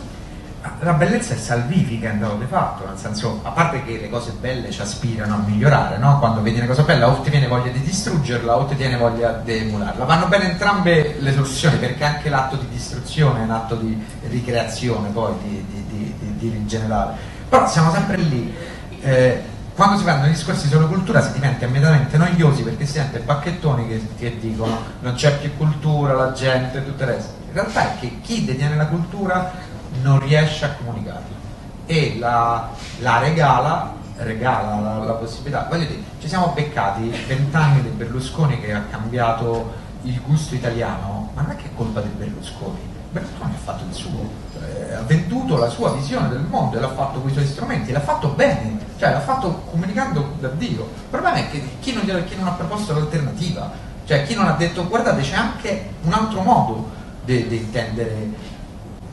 La 0.87 0.92
bellezza 0.92 1.35
è 1.35 1.37
salvifica 1.37 2.11
in 2.11 2.20
dato 2.20 2.37
di 2.37 2.44
fatto, 2.44 2.87
nel 2.87 2.96
senso, 2.96 3.40
a 3.42 3.51
parte 3.51 3.83
che 3.83 3.99
le 4.01 4.09
cose 4.09 4.31
belle 4.38 4.70
ci 4.70 4.81
aspirano 4.81 5.35
a 5.35 5.38
migliorare, 5.44 5.99
no? 5.99 6.20
quando 6.20 6.42
vedi 6.42 6.59
una 6.59 6.68
cosa 6.68 6.83
bella 6.83 7.09
o 7.09 7.20
ti 7.22 7.31
viene 7.31 7.49
voglia 7.49 7.72
di 7.72 7.81
distruggerla 7.81 8.57
o 8.57 8.66
ti 8.66 8.77
viene 8.77 8.96
voglia 8.96 9.33
di 9.33 9.53
emularla. 9.53 10.05
Vanno 10.05 10.29
bene 10.29 10.53
entrambe 10.53 11.16
le 11.18 11.33
soluzioni 11.33 11.77
perché 11.79 12.05
anche 12.05 12.29
l'atto 12.29 12.55
di 12.55 12.68
distruzione 12.68 13.40
è 13.40 13.42
un 13.42 13.51
atto 13.51 13.75
di 13.75 14.01
ricreazione, 14.29 15.09
poi 15.09 15.33
di, 15.42 15.66
di, 15.68 15.87
di, 15.88 16.37
di 16.37 16.49
rigenerare. 16.51 17.16
Però 17.49 17.66
siamo 17.66 17.90
sempre 17.90 18.18
lì. 18.18 18.55
Eh, 19.01 19.42
quando 19.75 19.99
si 19.99 20.05
fanno 20.05 20.29
discorsi 20.29 20.68
sulla 20.68 20.87
cultura 20.87 21.20
si 21.20 21.33
diventa 21.33 21.64
immediatamente 21.64 22.16
noiosi 22.16 22.62
perché 22.62 22.87
si 22.87 22.92
sente 22.92 23.18
bacchettoni 23.18 23.88
che, 23.88 24.07
che 24.16 24.38
dicono 24.38 24.79
non 25.01 25.14
c'è 25.14 25.37
più 25.37 25.51
cultura, 25.57 26.12
la 26.14 26.31
gente, 26.31 26.85
tutto 26.85 27.03
il 27.03 27.09
resto. 27.09 27.35
In 27.49 27.55
realtà 27.55 27.92
è 27.92 27.99
che 27.99 28.20
chi 28.22 28.44
detiene 28.44 28.77
la 28.77 28.87
cultura 28.87 29.75
non 30.03 30.18
riesce 30.20 30.64
a 30.64 30.75
comunicarla 30.75 31.44
e 31.87 32.16
la, 32.18 32.68
la 32.99 33.18
regala, 33.18 33.94
regala 34.16 34.81
la, 34.81 35.05
la, 35.05 35.12
possibilità. 35.12 35.66
Voglio 35.68 35.87
dire, 35.87 36.03
ci 36.20 36.29
siamo 36.29 36.49
beccati 36.49 37.09
vent'anni 37.27 37.83
di 37.83 37.88
Berlusconi 37.88 38.61
che 38.61 38.72
ha 38.72 38.83
cambiato 38.90 39.85
il 40.03 40.20
gusto 40.22 40.55
italiano, 40.55 41.31
ma 41.35 41.42
non 41.42 41.53
è 41.53 41.57
che 41.57 41.66
è 41.66 41.70
colpa 41.75 42.01
di 42.01 42.09
Berlusconi 42.09 42.94
Berlusconi 43.16 43.55
ha 43.55 43.59
fatto 43.59 43.85
il 43.88 43.94
suo, 43.94 44.29
eh, 44.61 44.94
ha 44.94 45.03
venduto 45.03 45.57
la 45.57 45.68
sua 45.68 45.92
visione 45.92 46.29
del 46.29 46.40
mondo 46.40 46.77
e 46.77 46.81
l'ha 46.81 46.92
fatto 46.92 47.20
con 47.20 47.31
i 47.31 47.33
suoi 47.33 47.46
strumenti, 47.46 47.92
l'ha 47.92 48.01
fatto 48.01 48.29
bene, 48.29 48.79
cioè 48.99 49.11
l'ha 49.11 49.20
fatto 49.20 49.62
comunicando 49.70 50.35
da 50.38 50.49
Dio. 50.49 50.83
Il 50.83 51.09
problema 51.11 51.37
è 51.37 51.49
che 51.49 51.62
chi 51.81 51.94
non, 51.94 52.05
chi 52.27 52.37
non 52.37 52.46
ha 52.46 52.53
proposto 52.53 52.92
l'alternativa, 52.92 53.70
cioè 54.05 54.25
chi 54.25 54.35
non 54.35 54.46
ha 54.46 54.53
detto 54.53 54.87
guardate 54.87 55.22
c'è 55.22 55.35
anche 55.35 55.90
un 56.03 56.12
altro 56.12 56.42
modo 56.42 56.90
di 57.25 57.57
intendere 57.57 58.55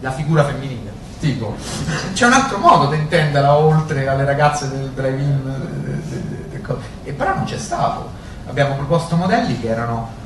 la 0.03 0.11
figura 0.11 0.43
femminile, 0.43 0.91
tipo 1.19 1.55
c'è 2.11 2.25
un 2.25 2.33
altro 2.33 2.57
modo 2.57 2.89
di 2.89 2.97
intenderla 2.97 3.55
oltre 3.55 4.05
alle 4.05 4.25
ragazze 4.25 4.67
del 4.69 4.89
drive-in, 4.89 6.01
e 7.03 7.11
però 7.13 7.35
non 7.35 7.45
c'è 7.45 7.57
stato. 7.57 8.21
Abbiamo 8.45 8.75
proposto 8.75 9.15
modelli 9.15 9.59
che 9.59 9.69
erano 9.69 10.21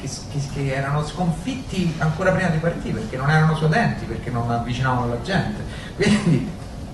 che, 0.00 0.08
che, 0.32 0.40
che, 0.52 0.74
erano 0.74 1.04
sconfitti 1.04 1.94
ancora 1.98 2.32
prima 2.32 2.48
di 2.48 2.58
partire 2.58 3.00
perché 3.00 3.16
non 3.16 3.30
erano 3.30 3.54
suadenti, 3.54 4.04
perché 4.04 4.30
non 4.30 4.50
avvicinavano 4.50 5.08
la 5.08 5.22
gente. 5.22 5.62
Quindi 5.94 6.50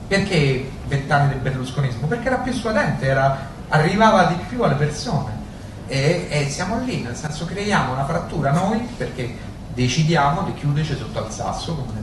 perché 0.06 0.70
vent'anni 0.86 1.30
del 1.30 1.38
berlusconismo? 1.38 2.06
Perché 2.06 2.26
era 2.26 2.36
più 2.36 2.52
suadente, 2.52 3.06
era, 3.06 3.48
arrivava 3.68 4.26
di 4.26 4.36
più 4.48 4.62
alle 4.62 4.74
persone. 4.74 5.42
E, 5.86 6.28
e, 6.30 6.48
siamo 6.48 6.80
lì, 6.84 7.02
nel 7.02 7.16
senso 7.16 7.44
creiamo 7.44 7.92
una 7.92 8.04
frattura 8.04 8.50
noi 8.52 8.78
perché 8.96 9.36
decidiamo 9.74 10.42
di 10.42 10.54
chiuderci 10.54 10.96
sotto 10.96 11.18
al 11.18 11.30
sasso 11.30 11.74
come 11.74 12.02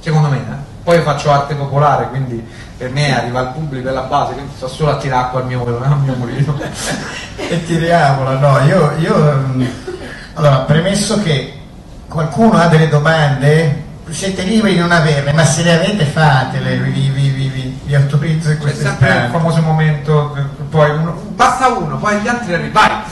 secondo 0.00 0.28
me 0.28 0.36
eh? 0.36 0.76
poi 0.82 0.96
io 0.96 1.02
faccio 1.02 1.30
arte 1.30 1.54
popolare 1.54 2.08
quindi 2.08 2.44
per 2.76 2.90
me 2.90 3.16
arriva 3.16 3.40
al 3.40 3.52
pubblico 3.52 3.86
e 3.86 3.90
alla 3.90 4.02
base 4.02 4.34
quindi 4.34 4.52
sto 4.56 4.68
solo 4.68 4.92
a 4.92 4.96
tirare 4.96 5.26
acqua 5.26 5.40
al 5.40 5.46
mio, 5.46 5.64
al 5.82 5.98
mio 6.00 6.14
mulino. 6.14 6.58
E 7.36 7.64
tiriamola 7.64 8.38
no 8.38 8.58
io, 8.64 8.92
io 8.98 9.16
mm, 9.16 9.64
allora 10.34 10.58
premesso 10.58 11.20
che 11.22 11.58
qualcuno 12.08 12.58
ha 12.58 12.68
delle 12.68 12.88
domande 12.88 13.86
siete 14.10 14.42
liberi 14.42 14.74
di 14.74 14.80
non 14.80 14.92
averne 14.92 15.32
ma 15.32 15.44
se 15.44 15.62
le 15.62 15.74
avete 15.74 16.04
fatele 16.06 16.78
vi, 16.78 17.10
vi, 17.10 17.28
vi, 17.28 17.78
vi, 17.84 17.94
autorizzo 17.94 18.50
in 18.50 18.58
questo 18.58 18.80
è 18.80 18.84
sempre 18.84 19.24
il 19.24 19.30
famoso 19.30 19.60
momento 19.60 20.34
poi 20.70 20.90
uno, 20.90 21.12
basta 21.34 21.68
uno 21.68 21.98
poi 21.98 22.18
gli 22.20 22.28
altri 22.28 22.54
arrivano 22.54 23.02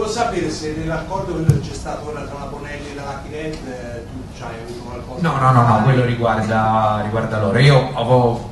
volevo 0.00 0.08
sapere 0.08 0.50
se 0.50 0.74
nell'accordo 0.76 1.44
che 1.44 1.60
c'è 1.60 1.74
stato 1.74 2.08
ora 2.08 2.22
tra 2.22 2.38
la 2.38 2.44
Bonelli 2.46 2.90
e 2.90 2.94
la 2.94 3.04
Macchinet 3.04 3.54
eh, 3.54 4.06
tu 4.06 4.42
hai 4.42 4.54
avuto 4.64 4.80
qualcosa 4.80 5.20
no 5.20 5.38
no 5.38 5.52
no, 5.52 5.68
no 5.68 5.82
quello 5.82 6.04
riguarda, 6.04 7.00
riguarda 7.02 7.40
loro. 7.40 7.58
Io 7.58 7.90
avevo, 7.94 8.50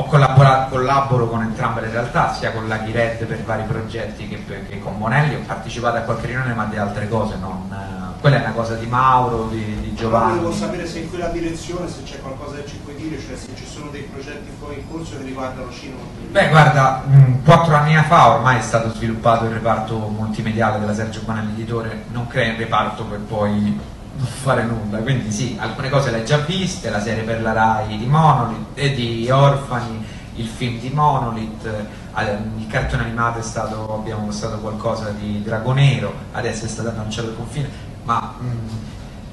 ho 0.00 0.04
collaborato, 0.04 0.70
collaboro 0.70 1.28
con 1.28 1.42
entrambe 1.42 1.82
le 1.82 1.90
realtà, 1.90 2.32
sia 2.32 2.52
con 2.52 2.66
la 2.66 2.78
Red 2.82 3.24
per 3.24 3.42
vari 3.44 3.64
progetti 3.64 4.26
che, 4.26 4.42
che, 4.68 4.78
con 4.80 4.96
Monelli, 4.96 5.34
ho 5.34 5.40
partecipato 5.46 5.98
a 5.98 6.00
qualche 6.00 6.26
riunione 6.26 6.54
ma 6.54 6.64
di 6.64 6.76
altre 6.78 7.08
cose, 7.08 7.36
non, 7.38 7.70
eh, 7.70 8.20
quella 8.20 8.38
è 8.38 8.40
una 8.40 8.52
cosa 8.52 8.74
di 8.74 8.86
Mauro, 8.86 9.48
di, 9.48 9.80
di 9.80 9.94
Giovanni. 9.94 10.38
Volevo 10.38 10.52
sapere 10.52 10.86
se 10.86 11.00
in 11.00 11.10
quella 11.10 11.28
direzione, 11.28 11.88
se 11.88 12.02
c'è 12.02 12.18
qualcosa 12.20 12.56
che 12.56 12.66
ci 12.66 12.76
puoi 12.76 12.96
dire, 12.96 13.20
cioè 13.20 13.36
se 13.36 13.48
ci 13.54 13.66
sono 13.66 13.90
dei 13.90 14.02
progetti 14.02 14.50
poi 14.58 14.76
in 14.76 14.90
corso 14.90 15.18
che 15.18 15.24
riguardano 15.24 15.70
cinema. 15.70 16.00
Beh 16.30 16.48
guarda, 16.48 17.02
mh, 17.06 17.44
quattro 17.44 17.74
anni 17.74 17.94
fa 18.08 18.34
ormai 18.34 18.58
è 18.58 18.62
stato 18.62 18.92
sviluppato 18.94 19.44
il 19.44 19.52
reparto 19.52 19.96
multimediale 19.96 20.80
della 20.80 20.94
Sergio 20.94 21.20
Bonelli 21.24 21.52
Editore, 21.52 22.04
non 22.10 22.26
crea 22.26 22.52
il 22.52 22.58
reparto 22.58 23.04
per 23.04 23.18
poi 23.18 23.78
fare 24.24 24.64
nulla, 24.64 24.98
quindi 24.98 25.30
sì, 25.30 25.56
alcune 25.58 25.88
cose 25.88 26.10
le 26.10 26.18
hai 26.18 26.24
già 26.24 26.38
viste, 26.38 26.90
la 26.90 27.00
serie 27.00 27.22
per 27.22 27.42
la 27.42 27.52
RAI 27.52 27.98
di 27.98 28.06
Monolith 28.06 28.66
e 28.74 28.94
di 28.94 29.30
Orfani, 29.30 30.04
il 30.34 30.46
film 30.46 30.78
di 30.78 30.90
Monolith, 30.90 31.64
eh, 31.64 32.38
il 32.58 32.66
cartone 32.68 33.04
animato 33.04 33.38
è 33.38 33.42
stato, 33.42 33.94
abbiamo 33.94 34.26
mostrato 34.26 34.58
qualcosa 34.58 35.10
di 35.10 35.42
Dragonero, 35.42 36.12
adesso 36.32 36.64
è 36.64 36.68
stato 36.68 36.88
annunciato 36.90 37.28
il 37.28 37.36
confine, 37.36 37.68
ma 38.04 38.34
mh, 38.38 38.46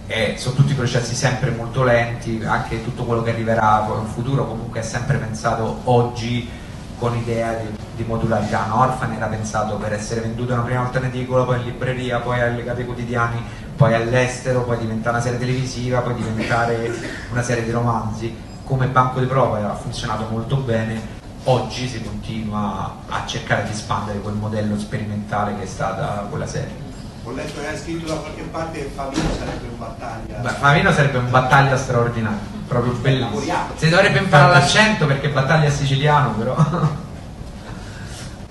eh, 0.08 0.36
sono 0.38 0.56
tutti 0.56 0.74
processi 0.74 1.16
sempre 1.16 1.52
molto 1.52 1.84
lenti, 1.84 2.42
anche 2.46 2.84
tutto 2.84 3.04
quello 3.04 3.22
che 3.24 3.32
arriverà 3.32 3.86
in 4.00 4.08
futuro 4.08 4.48
comunque 4.48 4.80
è 4.80 4.84
sempre 4.84 5.18
pensato 5.18 5.82
oggi 5.84 6.50
con 6.98 7.16
idea 7.16 7.54
di, 7.54 7.68
di 7.96 8.04
modularità. 8.04 8.66
No? 8.68 8.82
Orphan 8.82 9.12
era 9.12 9.28
pensato 9.28 9.76
per 9.76 9.94
essere 9.94 10.22
venduto 10.22 10.54
una 10.54 10.64
prima 10.64 10.82
volta 10.82 11.00
in 11.00 11.06
edicola, 11.06 11.44
poi 11.44 11.60
in 11.60 11.66
libreria, 11.66 12.20
poi 12.20 12.40
alle 12.40 12.64
case 12.64 12.86
quotidiani, 12.86 13.44
poi 13.78 13.94
all'estero, 13.94 14.64
poi 14.64 14.80
diventare 14.80 15.16
una 15.16 15.24
serie 15.24 15.40
televisiva, 15.40 16.00
poi 16.00 16.16
diventare 16.16 16.92
una 17.32 17.44
serie 17.44 17.64
di 17.64 17.72
romanzi. 17.72 18.36
Come 18.66 18.88
banco 18.88 19.20
di 19.20 19.28
prova 19.28 19.72
ha 19.72 19.76
funzionato 19.76 20.28
molto 20.30 20.58
bene, 20.58 21.00
oggi 21.44 21.88
si 21.88 22.04
continua 22.04 22.96
a 23.08 23.26
cercare 23.26 23.64
di 23.64 23.72
espandere 23.72 24.20
quel 24.20 24.34
modello 24.34 24.78
sperimentale 24.78 25.56
che 25.56 25.64
è 25.64 25.68
stata 25.68 26.26
quella 26.30 26.48
serie. 26.48 26.86
Ho 27.24 27.32
letto 27.32 27.60
che 27.62 27.68
hai 27.68 27.78
scritto 27.78 28.08
da 28.08 28.16
qualche 28.16 28.42
parte 28.44 28.80
che 28.80 28.92
Favino 28.94 29.30
sarebbe 29.38 29.68
un 29.70 29.78
battaglia. 29.78 30.38
Beh, 30.40 30.50
Favino 30.50 30.92
sarebbe 30.92 31.18
un 31.20 31.30
battaglia 31.30 31.78
straordinario, 31.78 32.40
proprio 32.68 32.94
bellissimo. 32.94 33.62
Si 33.76 33.90
dovrebbe 33.90 34.18
imparare 34.20 34.54
l'accento 34.54 35.06
perché 35.06 35.30
battaglia 35.30 35.68
è 35.68 35.72
siciliano, 35.72 36.32
però. 36.32 36.56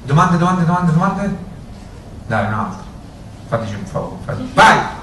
domande, 0.05 0.39
domande, 0.39 0.64
domande, 0.64 0.93
domande? 0.93 1.37
Dai, 2.27 2.47
un 2.47 2.53
altro. 2.53 2.85
Fateci 3.49 3.74
un 3.74 3.85
favore. 3.85 4.16
Fatti. 4.24 4.51
Vai! 4.55 4.96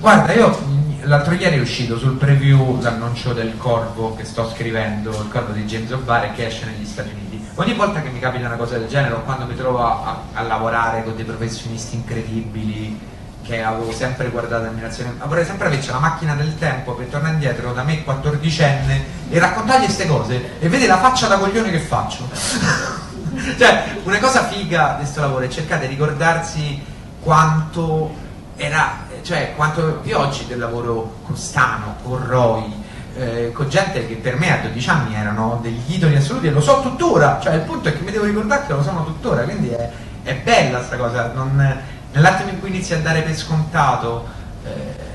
Guarda, 0.00 0.32
io 0.32 0.58
l'altro 1.02 1.34
ieri 1.34 1.58
è 1.58 1.60
uscito 1.60 1.98
sul 1.98 2.16
preview 2.16 2.80
l'annuncio 2.80 3.32
del 3.32 3.56
Corvo 3.56 4.14
che 4.14 4.24
sto 4.24 4.48
scrivendo, 4.48 5.10
il 5.10 5.28
Corvo 5.30 5.52
di 5.52 5.64
James 5.64 5.90
O'Barr 5.92 6.32
che 6.34 6.46
esce 6.46 6.64
negli 6.64 6.86
Stati 6.86 7.10
Uniti. 7.10 7.48
Ogni 7.56 7.74
volta 7.74 8.00
che 8.00 8.08
mi 8.08 8.18
capita 8.18 8.46
una 8.46 8.56
cosa 8.56 8.78
del 8.78 8.88
genere 8.88 9.14
o 9.14 9.22
quando 9.22 9.44
mi 9.44 9.54
trovo 9.54 9.84
a, 9.84 10.22
a 10.32 10.42
lavorare 10.42 11.04
con 11.04 11.14
dei 11.14 11.24
professionisti 11.24 11.96
incredibili 11.96 12.98
che 13.42 13.62
avevo 13.62 13.92
sempre 13.92 14.28
guardato 14.30 14.66
ammirazione, 14.66 15.14
vorrei 15.24 15.44
sempre 15.44 15.66
averci 15.66 15.90
una 15.90 15.98
macchina 15.98 16.34
del 16.34 16.56
tempo 16.58 16.94
per 16.94 17.06
tornare 17.06 17.34
indietro 17.34 17.72
da 17.72 17.82
me 17.82 18.04
14enne 18.04 19.00
e 19.28 19.38
raccontargli 19.38 19.84
queste 19.84 20.06
cose 20.06 20.60
e 20.60 20.68
vedi 20.68 20.86
la 20.86 20.98
faccia 20.98 21.26
da 21.26 21.36
coglione 21.36 21.70
che 21.70 21.80
faccio. 21.80 22.28
cioè, 23.58 23.96
una 24.04 24.18
cosa 24.18 24.46
figa 24.46 24.92
di 24.92 25.02
questo 25.02 25.20
lavoro 25.20 25.44
è 25.44 25.48
cercare 25.48 25.86
di 25.86 25.94
ricordarsi 25.94 26.82
quanto 27.20 28.28
era 28.56 29.08
cioè 29.22 29.52
quanto 29.56 30.00
io 30.02 30.18
oggi 30.18 30.46
del 30.46 30.58
lavoro 30.58 31.18
con 31.24 31.36
Stano, 31.36 31.96
con 32.02 32.26
Roy, 32.26 32.72
eh, 33.14 33.50
con 33.52 33.68
gente 33.68 34.06
che 34.06 34.14
per 34.14 34.36
me 34.36 34.52
a 34.52 34.62
12 34.62 34.88
anni 34.88 35.14
erano 35.14 35.58
degli 35.62 35.94
idoli 35.94 36.16
assoluti 36.16 36.46
e 36.46 36.50
lo 36.50 36.60
so 36.60 36.80
tuttora, 36.80 37.38
cioè 37.42 37.54
il 37.54 37.62
punto 37.62 37.88
è 37.88 37.92
che 37.92 38.02
mi 38.02 38.10
devo 38.10 38.24
ricordare 38.24 38.66
che 38.66 38.72
lo 38.72 38.82
sono 38.82 39.04
tuttora, 39.04 39.42
quindi 39.42 39.68
è, 39.70 39.90
è 40.22 40.34
bella 40.36 40.78
questa 40.78 40.96
cosa, 40.96 41.32
non, 41.34 41.82
nell'attimo 42.12 42.50
in 42.50 42.60
cui 42.60 42.68
inizi 42.68 42.94
a 42.94 43.00
dare 43.00 43.22
per 43.22 43.36
scontato, 43.36 44.26
eh, 44.64 45.08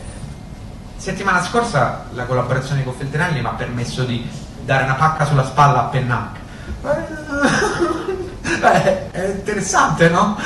settimana 0.97 1.43
scorsa 1.43 2.05
la 2.13 2.23
collaborazione 2.25 2.83
con 2.83 2.93
Feltrinelli 2.93 3.39
mi 3.39 3.47
ha 3.47 3.51
permesso 3.51 4.03
di 4.03 4.27
dare 4.63 4.83
una 4.83 4.95
pacca 4.95 5.25
sulla 5.25 5.45
spalla 5.45 5.81
a 5.81 5.83
Pennac. 5.85 6.37
Beh, 8.59 9.11
è 9.11 9.27
interessante, 9.27 10.09
no? 10.09 10.37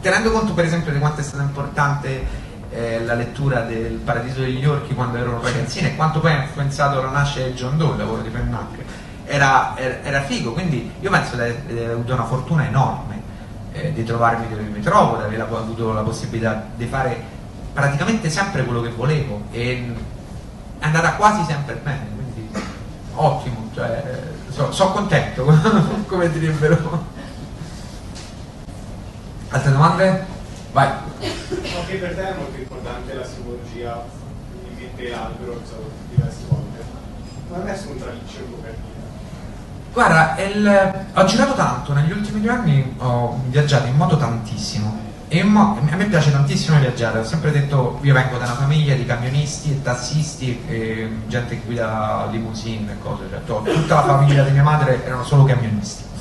Tenendo 0.00 0.32
conto 0.32 0.52
per 0.52 0.64
esempio 0.64 0.92
di 0.92 0.98
quanto 0.98 1.20
è 1.20 1.24
stato 1.24 1.42
importante 1.42 2.50
eh, 2.72 3.04
la 3.04 3.14
lettura 3.14 3.60
del 3.60 3.94
Paradiso 3.94 4.40
degli 4.40 4.64
Orchi 4.64 4.94
quando 4.94 5.18
ero 5.18 5.40
ragazzino 5.42 5.88
e 5.88 5.96
quanto 5.96 6.20
poi 6.20 6.32
ha 6.32 6.42
influenzato 6.42 7.02
la 7.02 7.10
nascita 7.10 7.46
di 7.46 7.52
John 7.52 7.76
Doe, 7.76 7.92
il 7.92 7.98
lavoro 7.98 8.22
di 8.22 8.28
Pennac. 8.30 8.78
Era, 9.24 9.76
era, 9.76 10.02
era, 10.02 10.20
figo, 10.22 10.52
quindi 10.52 10.90
io 11.00 11.10
penso 11.10 11.36
di 11.36 11.42
aver 11.42 11.90
avuto 11.90 12.12
una 12.12 12.24
fortuna 12.24 12.66
enorme 12.66 13.22
eh, 13.72 13.92
di 13.92 14.04
trovarmi 14.04 14.48
dove 14.48 14.62
mi 14.62 14.80
trovo, 14.80 15.16
di 15.16 15.22
aver 15.22 15.40
avuto 15.40 15.92
la 15.92 16.02
possibilità 16.02 16.66
di 16.74 16.86
fare 16.86 17.40
praticamente 17.72 18.28
sempre 18.28 18.64
quello 18.64 18.82
che 18.82 18.90
volevo 18.90 19.42
e 19.50 19.94
è 20.78 20.84
andata 20.84 21.14
quasi 21.14 21.44
sempre 21.44 21.74
bene, 21.74 22.06
quindi 22.14 22.50
ottimo, 23.14 23.70
cioè, 23.74 24.02
so, 24.48 24.72
so 24.72 24.90
contento, 24.90 25.44
come 26.06 26.30
direbbero. 26.30 27.10
Altre 29.48 29.70
domande? 29.70 30.31
Vai. 30.72 30.88
No, 30.88 31.84
che 31.86 31.96
per 31.96 32.14
te 32.14 32.28
è 32.28 32.34
molto 32.34 32.58
importante 32.58 33.12
la 33.12 33.26
simbologia, 33.26 34.04
in 34.68 34.74
mente 34.74 35.08
l'albero, 35.10 35.60
diverse 36.08 36.38
volte. 36.48 36.82
Non 37.50 37.60
è 37.60 37.64
messo 37.64 37.90
un 37.90 37.98
traliccio 37.98 38.38
in 38.38 38.50
copertina. 38.52 38.90
Guarda, 39.92 40.42
il... 40.42 41.04
ho 41.12 41.24
girato 41.26 41.52
tanto, 41.52 41.92
negli 41.92 42.10
ultimi 42.10 42.40
due 42.40 42.50
anni 42.50 42.94
ho 42.96 43.38
viaggiato 43.48 43.86
in 43.86 43.96
moto 43.96 44.16
tantissimo. 44.16 45.10
E 45.28 45.42
mo... 45.42 45.78
a 45.90 45.96
me 45.96 46.06
piace 46.06 46.32
tantissimo 46.32 46.78
viaggiare, 46.78 47.18
ho 47.18 47.24
sempre 47.24 47.52
detto, 47.52 47.98
io 48.00 48.14
vengo 48.14 48.38
da 48.38 48.44
una 48.46 48.54
famiglia 48.54 48.94
di 48.94 49.04
camionisti 49.04 49.72
e 49.72 49.82
tassisti, 49.82 50.62
e 50.66 51.10
gente 51.26 51.56
che 51.56 51.66
guida 51.66 52.28
limousine 52.30 52.92
e 52.92 52.98
cose, 52.98 53.24
cioè, 53.28 53.74
tutta 53.74 53.94
la 53.94 54.16
famiglia 54.16 54.42
di 54.44 54.52
mia 54.52 54.62
madre 54.62 55.04
erano 55.04 55.22
solo 55.22 55.44
camionisti 55.44 56.11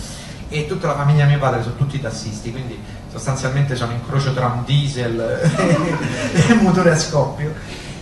e 0.51 0.67
tutta 0.67 0.87
la 0.87 0.95
famiglia 0.95 1.23
di 1.23 1.29
mio 1.31 1.39
padre 1.39 1.63
sono 1.63 1.75
tutti 1.75 1.99
tassisti, 1.99 2.51
quindi 2.51 2.77
sostanzialmente 3.09 3.73
sono 3.73 3.93
incrocio 3.93 4.33
tra 4.33 4.47
un 4.47 4.65
diesel 4.65 5.17
e 6.33 6.51
un 6.51 6.57
motore 6.59 6.91
a 6.91 6.97
scoppio. 6.97 7.53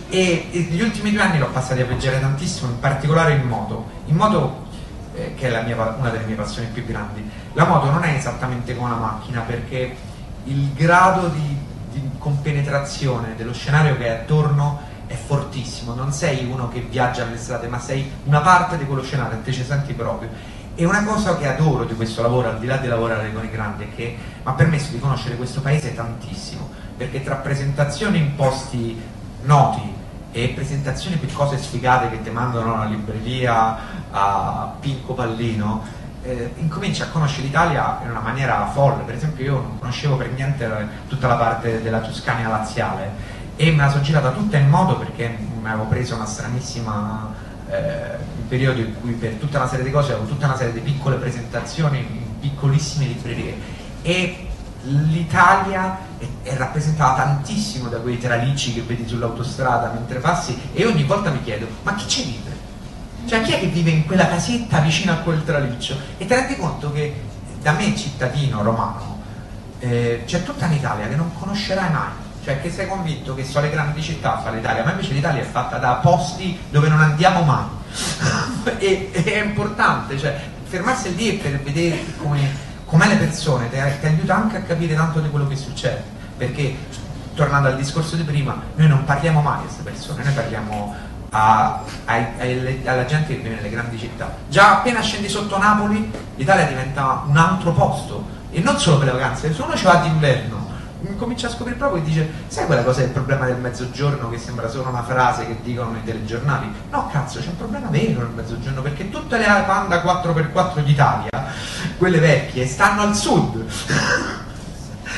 E, 0.08 0.48
e 0.50 0.58
gli 0.62 0.82
ultimi 0.82 1.12
due 1.12 1.22
anni 1.22 1.38
l'ho 1.38 1.50
passati 1.50 1.80
a 1.80 1.84
viaggiare 1.84 2.18
tantissimo, 2.18 2.70
in 2.70 2.80
particolare 2.80 3.34
in 3.34 3.46
moto. 3.46 3.86
In 4.06 4.16
moto, 4.16 4.66
eh, 5.14 5.34
che 5.36 5.48
è 5.48 5.64
mia, 5.64 5.76
una 5.96 6.10
delle 6.10 6.24
mie 6.24 6.34
passioni 6.34 6.66
più 6.72 6.84
grandi, 6.84 7.30
la 7.52 7.66
moto 7.66 7.88
non 7.88 8.02
è 8.02 8.14
esattamente 8.14 8.74
come 8.74 8.88
una 8.90 8.98
macchina 8.98 9.42
perché 9.42 9.96
il 10.44 10.72
grado 10.72 11.28
di, 11.28 11.56
di 11.92 12.10
compenetrazione 12.18 13.34
dello 13.36 13.52
scenario 13.52 13.96
che 13.96 14.06
è 14.06 14.08
attorno 14.08 14.88
è 15.06 15.14
fortissimo, 15.14 15.94
non 15.94 16.12
sei 16.12 16.46
uno 16.50 16.68
che 16.68 16.80
viaggia 16.80 17.22
alle 17.22 17.36
strade, 17.36 17.68
ma 17.68 17.78
sei 17.78 18.10
una 18.24 18.40
parte 18.40 18.76
di 18.76 18.84
quello 18.86 19.02
scenario 19.04 19.38
te 19.44 19.52
ci 19.52 19.64
senti 19.64 19.92
proprio 19.92 20.28
e 20.80 20.86
una 20.86 21.04
cosa 21.04 21.36
che 21.36 21.46
adoro 21.46 21.84
di 21.84 21.94
questo 21.94 22.22
lavoro, 22.22 22.48
al 22.48 22.58
di 22.58 22.64
là 22.64 22.78
di 22.78 22.88
lavorare 22.88 23.30
con 23.34 23.44
i 23.44 23.50
grandi, 23.50 23.84
è 23.84 23.94
che 23.94 24.16
mi 24.16 24.40
ha 24.44 24.52
permesso 24.52 24.92
di 24.92 24.98
conoscere 24.98 25.36
questo 25.36 25.60
paese 25.60 25.94
tantissimo, 25.94 26.70
perché 26.96 27.22
tra 27.22 27.34
presentazioni 27.34 28.16
in 28.16 28.34
posti 28.34 28.98
noti 29.42 29.92
e 30.32 30.52
presentazioni 30.54 31.16
per 31.16 31.30
cose 31.34 31.58
sfigate 31.58 32.08
che 32.08 32.22
ti 32.22 32.30
mandano 32.30 32.76
alla 32.76 32.86
libreria 32.86 33.76
a 34.10 34.72
Pinco 34.80 35.12
Pallino, 35.12 35.82
eh, 36.22 36.54
incominci 36.56 37.02
a 37.02 37.08
conoscere 37.08 37.48
l'Italia 37.48 37.98
in 38.02 38.08
una 38.12 38.20
maniera 38.20 38.64
folle. 38.72 39.02
Per 39.02 39.16
esempio 39.16 39.44
io 39.44 39.60
non 39.60 39.78
conoscevo 39.80 40.16
per 40.16 40.30
niente 40.30 40.66
tutta 41.08 41.26
la 41.26 41.36
parte 41.36 41.82
della 41.82 42.00
Toscania 42.00 42.48
laziale 42.48 43.12
e 43.54 43.70
me 43.70 43.82
la 43.82 43.90
sono 43.90 44.02
girata 44.02 44.30
tutta 44.30 44.56
in 44.56 44.70
modo 44.70 44.96
perché 44.96 45.28
mi 45.28 45.68
avevo 45.68 45.84
preso 45.84 46.14
una 46.14 46.24
stranissima 46.24 47.34
eh, 47.68 48.39
periodo 48.50 48.80
in 48.80 49.00
cui 49.00 49.12
per 49.12 49.34
tutta 49.34 49.58
una 49.58 49.68
serie 49.68 49.84
di 49.84 49.92
cose 49.92 50.10
avevo 50.10 50.26
tutta 50.26 50.46
una 50.46 50.56
serie 50.56 50.72
di 50.72 50.80
piccole 50.80 51.14
presentazioni 51.16 51.98
in 51.98 52.40
piccolissime 52.40 53.06
librerie 53.06 53.56
e 54.02 54.48
l'Italia 54.82 55.98
è, 56.42 56.56
rappresentata 56.56 57.22
tantissimo 57.22 57.88
da 57.88 57.98
quei 57.98 58.18
tralicci 58.18 58.74
che 58.74 58.80
vedi 58.80 59.06
sull'autostrada 59.06 59.92
mentre 59.94 60.18
passi 60.18 60.58
e 60.72 60.84
ogni 60.84 61.04
volta 61.04 61.30
mi 61.30 61.40
chiedo 61.44 61.68
ma 61.82 61.94
chi 61.94 62.08
ci 62.08 62.24
vive? 62.24 62.58
Cioè 63.26 63.42
chi 63.42 63.52
è 63.52 63.60
che 63.60 63.66
vive 63.66 63.90
in 63.90 64.04
quella 64.04 64.26
casetta 64.26 64.80
vicino 64.80 65.12
a 65.12 65.16
quel 65.16 65.44
traliccio? 65.44 65.96
E 66.18 66.26
ti 66.26 66.34
rendi 66.34 66.56
conto 66.56 66.90
che 66.90 67.14
da 67.62 67.70
me 67.72 67.96
cittadino 67.96 68.62
romano 68.62 69.22
eh, 69.78 70.24
c'è 70.26 70.42
tutta 70.42 70.66
un'Italia 70.66 71.06
che 71.06 71.14
non 71.14 71.32
conoscerai 71.38 71.92
mai 71.92 72.28
cioè 72.42 72.60
che 72.60 72.70
sei 72.70 72.88
convinto 72.88 73.34
che 73.34 73.44
sono 73.44 73.66
le 73.66 73.70
grandi 73.70 74.02
città 74.02 74.38
a 74.38 74.40
fare 74.40 74.56
l'Italia, 74.56 74.82
ma 74.82 74.92
invece 74.92 75.12
l'Italia 75.12 75.42
è 75.42 75.44
fatta 75.44 75.76
da 75.76 75.94
posti 75.96 76.58
dove 76.70 76.88
non 76.88 77.00
andiamo 77.00 77.42
mai. 77.42 77.78
E, 78.78 79.10
è 79.12 79.42
importante, 79.42 80.18
cioè 80.18 80.40
fermarsi 80.64 81.14
lì 81.14 81.34
per 81.34 81.60
vedere 81.60 82.04
come 82.18 82.68
com'è 82.84 83.06
le 83.08 83.16
persone 83.16 83.68
ti, 83.70 83.76
ti 84.00 84.06
aiuta 84.06 84.34
anche 84.34 84.56
a 84.56 84.62
capire 84.62 84.94
tanto 84.94 85.20
di 85.20 85.30
quello 85.30 85.46
che 85.46 85.56
succede. 85.56 86.18
Perché 86.36 86.76
tornando 87.34 87.68
al 87.68 87.76
discorso 87.76 88.16
di 88.16 88.22
prima 88.22 88.60
noi 88.74 88.88
non 88.88 89.04
parliamo 89.04 89.40
mai 89.40 89.58
a 89.58 89.60
queste 89.60 89.82
persone 89.82 90.24
noi 90.24 90.32
parliamo 90.32 90.94
a, 91.30 91.82
a, 92.04 92.14
a, 92.14 92.44
alla 92.84 93.04
gente 93.04 93.28
che 93.28 93.42
vive 93.42 93.54
nelle 93.56 93.70
grandi 93.70 93.98
città. 93.98 94.36
Già 94.48 94.78
appena 94.78 95.00
scendi 95.00 95.28
sotto 95.28 95.58
Napoli 95.58 96.10
l'Italia 96.36 96.66
diventa 96.66 97.24
un 97.26 97.36
altro 97.36 97.72
posto. 97.72 98.38
E 98.52 98.60
non 98.60 98.78
solo 98.80 98.98
per 98.98 99.06
le 99.06 99.12
vacanze 99.12 99.54
se 99.54 99.62
uno 99.62 99.76
ci 99.76 99.84
va 99.84 99.96
d'inverno 99.96 100.59
comincia 101.16 101.46
a 101.46 101.50
scoprire 101.50 101.76
proprio 101.76 102.02
e 102.02 102.04
dice 102.04 102.28
sai 102.46 102.66
quella 102.66 102.82
cosa 102.82 103.02
il 103.02 103.10
problema 103.10 103.46
del 103.46 103.56
mezzogiorno 103.56 104.28
che 104.30 104.38
sembra 104.38 104.68
solo 104.68 104.88
una 104.88 105.02
frase 105.02 105.46
che 105.46 105.58
dicono 105.62 105.90
nei 105.90 106.04
telegiornali 106.04 106.72
no 106.90 107.08
cazzo 107.12 107.40
c'è 107.40 107.48
un 107.48 107.56
problema 107.56 107.88
vero 107.88 108.20
nel 108.20 108.32
mezzogiorno 108.34 108.82
perché 108.82 109.10
tutte 109.10 109.38
le 109.38 109.44
Panda 109.44 110.02
4x4 110.02 110.82
d'Italia 110.82 111.52
quelle 111.98 112.18
vecchie 112.18 112.66
stanno 112.66 113.02
al 113.02 113.14
sud 113.14 113.64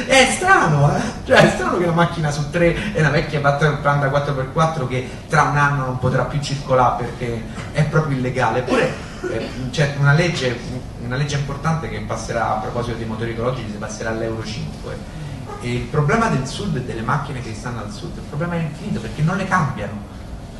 è 0.07 0.31
strano, 0.35 0.97
eh? 0.97 1.01
Cioè, 1.25 1.37
è 1.37 1.51
strano 1.51 1.77
che 1.77 1.85
una 1.85 1.93
macchina 1.93 2.31
su 2.31 2.49
tre 2.51 2.93
è 2.93 3.01
una 3.01 3.11
vecchia 3.11 3.41
Panda 3.41 4.09
4x4 4.09 4.89
che 4.89 5.09
tra 5.29 5.43
un 5.43 5.57
anno 5.57 5.85
non 5.85 5.99
potrà 5.99 6.25
più 6.25 6.41
circolare 6.41 7.05
perché 7.05 7.45
è 7.73 7.85
proprio 7.85 8.17
illegale. 8.17 8.61
Eppure 8.61 8.95
eh, 9.31 9.51
c'è 9.71 9.97
una 9.99 10.13
legge, 10.13 10.59
una 11.05 11.17
legge 11.17 11.37
importante 11.37 11.89
che 11.89 12.01
passerà 12.01 12.57
a 12.57 12.61
proposito 12.61 12.97
dei 12.97 13.07
motori 13.07 13.33
ecologici, 13.33 13.71
passerà 13.79 14.11
all'Euro 14.11 14.45
5 14.45 15.21
e 15.63 15.73
il 15.75 15.83
problema 15.83 16.27
del 16.27 16.47
sud 16.47 16.77
e 16.77 16.83
delle 16.83 17.03
macchine 17.03 17.41
che 17.41 17.55
stanno 17.55 17.81
al 17.81 17.93
sud, 17.93 18.17
il 18.17 18.23
problema 18.23 18.55
è 18.55 18.59
infinito 18.59 19.01
perché 19.01 19.23
non 19.23 19.37
le 19.37 19.47
cambiano. 19.47 20.11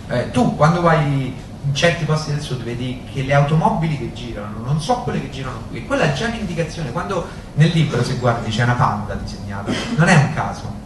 Eh, 0.09 0.31
tu 0.31 0.55
quando 0.55 0.81
vai 0.81 1.35
in 1.65 1.75
certi 1.75 2.05
posti 2.05 2.31
del 2.31 2.41
sud 2.41 2.63
vedi 2.63 3.03
che 3.13 3.23
le 3.23 3.35
automobili 3.35 3.99
che 3.99 4.13
girano 4.13 4.59
non 4.65 4.81
so 4.81 4.99
quelle 4.99 5.21
che 5.21 5.31
girano 5.31 5.63
qui, 5.69 5.85
quella 5.85 6.05
è 6.05 6.13
già 6.13 6.29
un'indicazione. 6.29 6.93
Quando 6.93 7.27
nel 7.55 7.71
libro, 7.71 8.03
se 8.05 8.15
guardi, 8.15 8.51
c'è 8.51 8.63
una 8.63 8.75
panda 8.75 9.15
disegnata, 9.15 9.73
non 9.97 10.09
è 10.09 10.17
un 10.17 10.35
caso. 10.35 10.81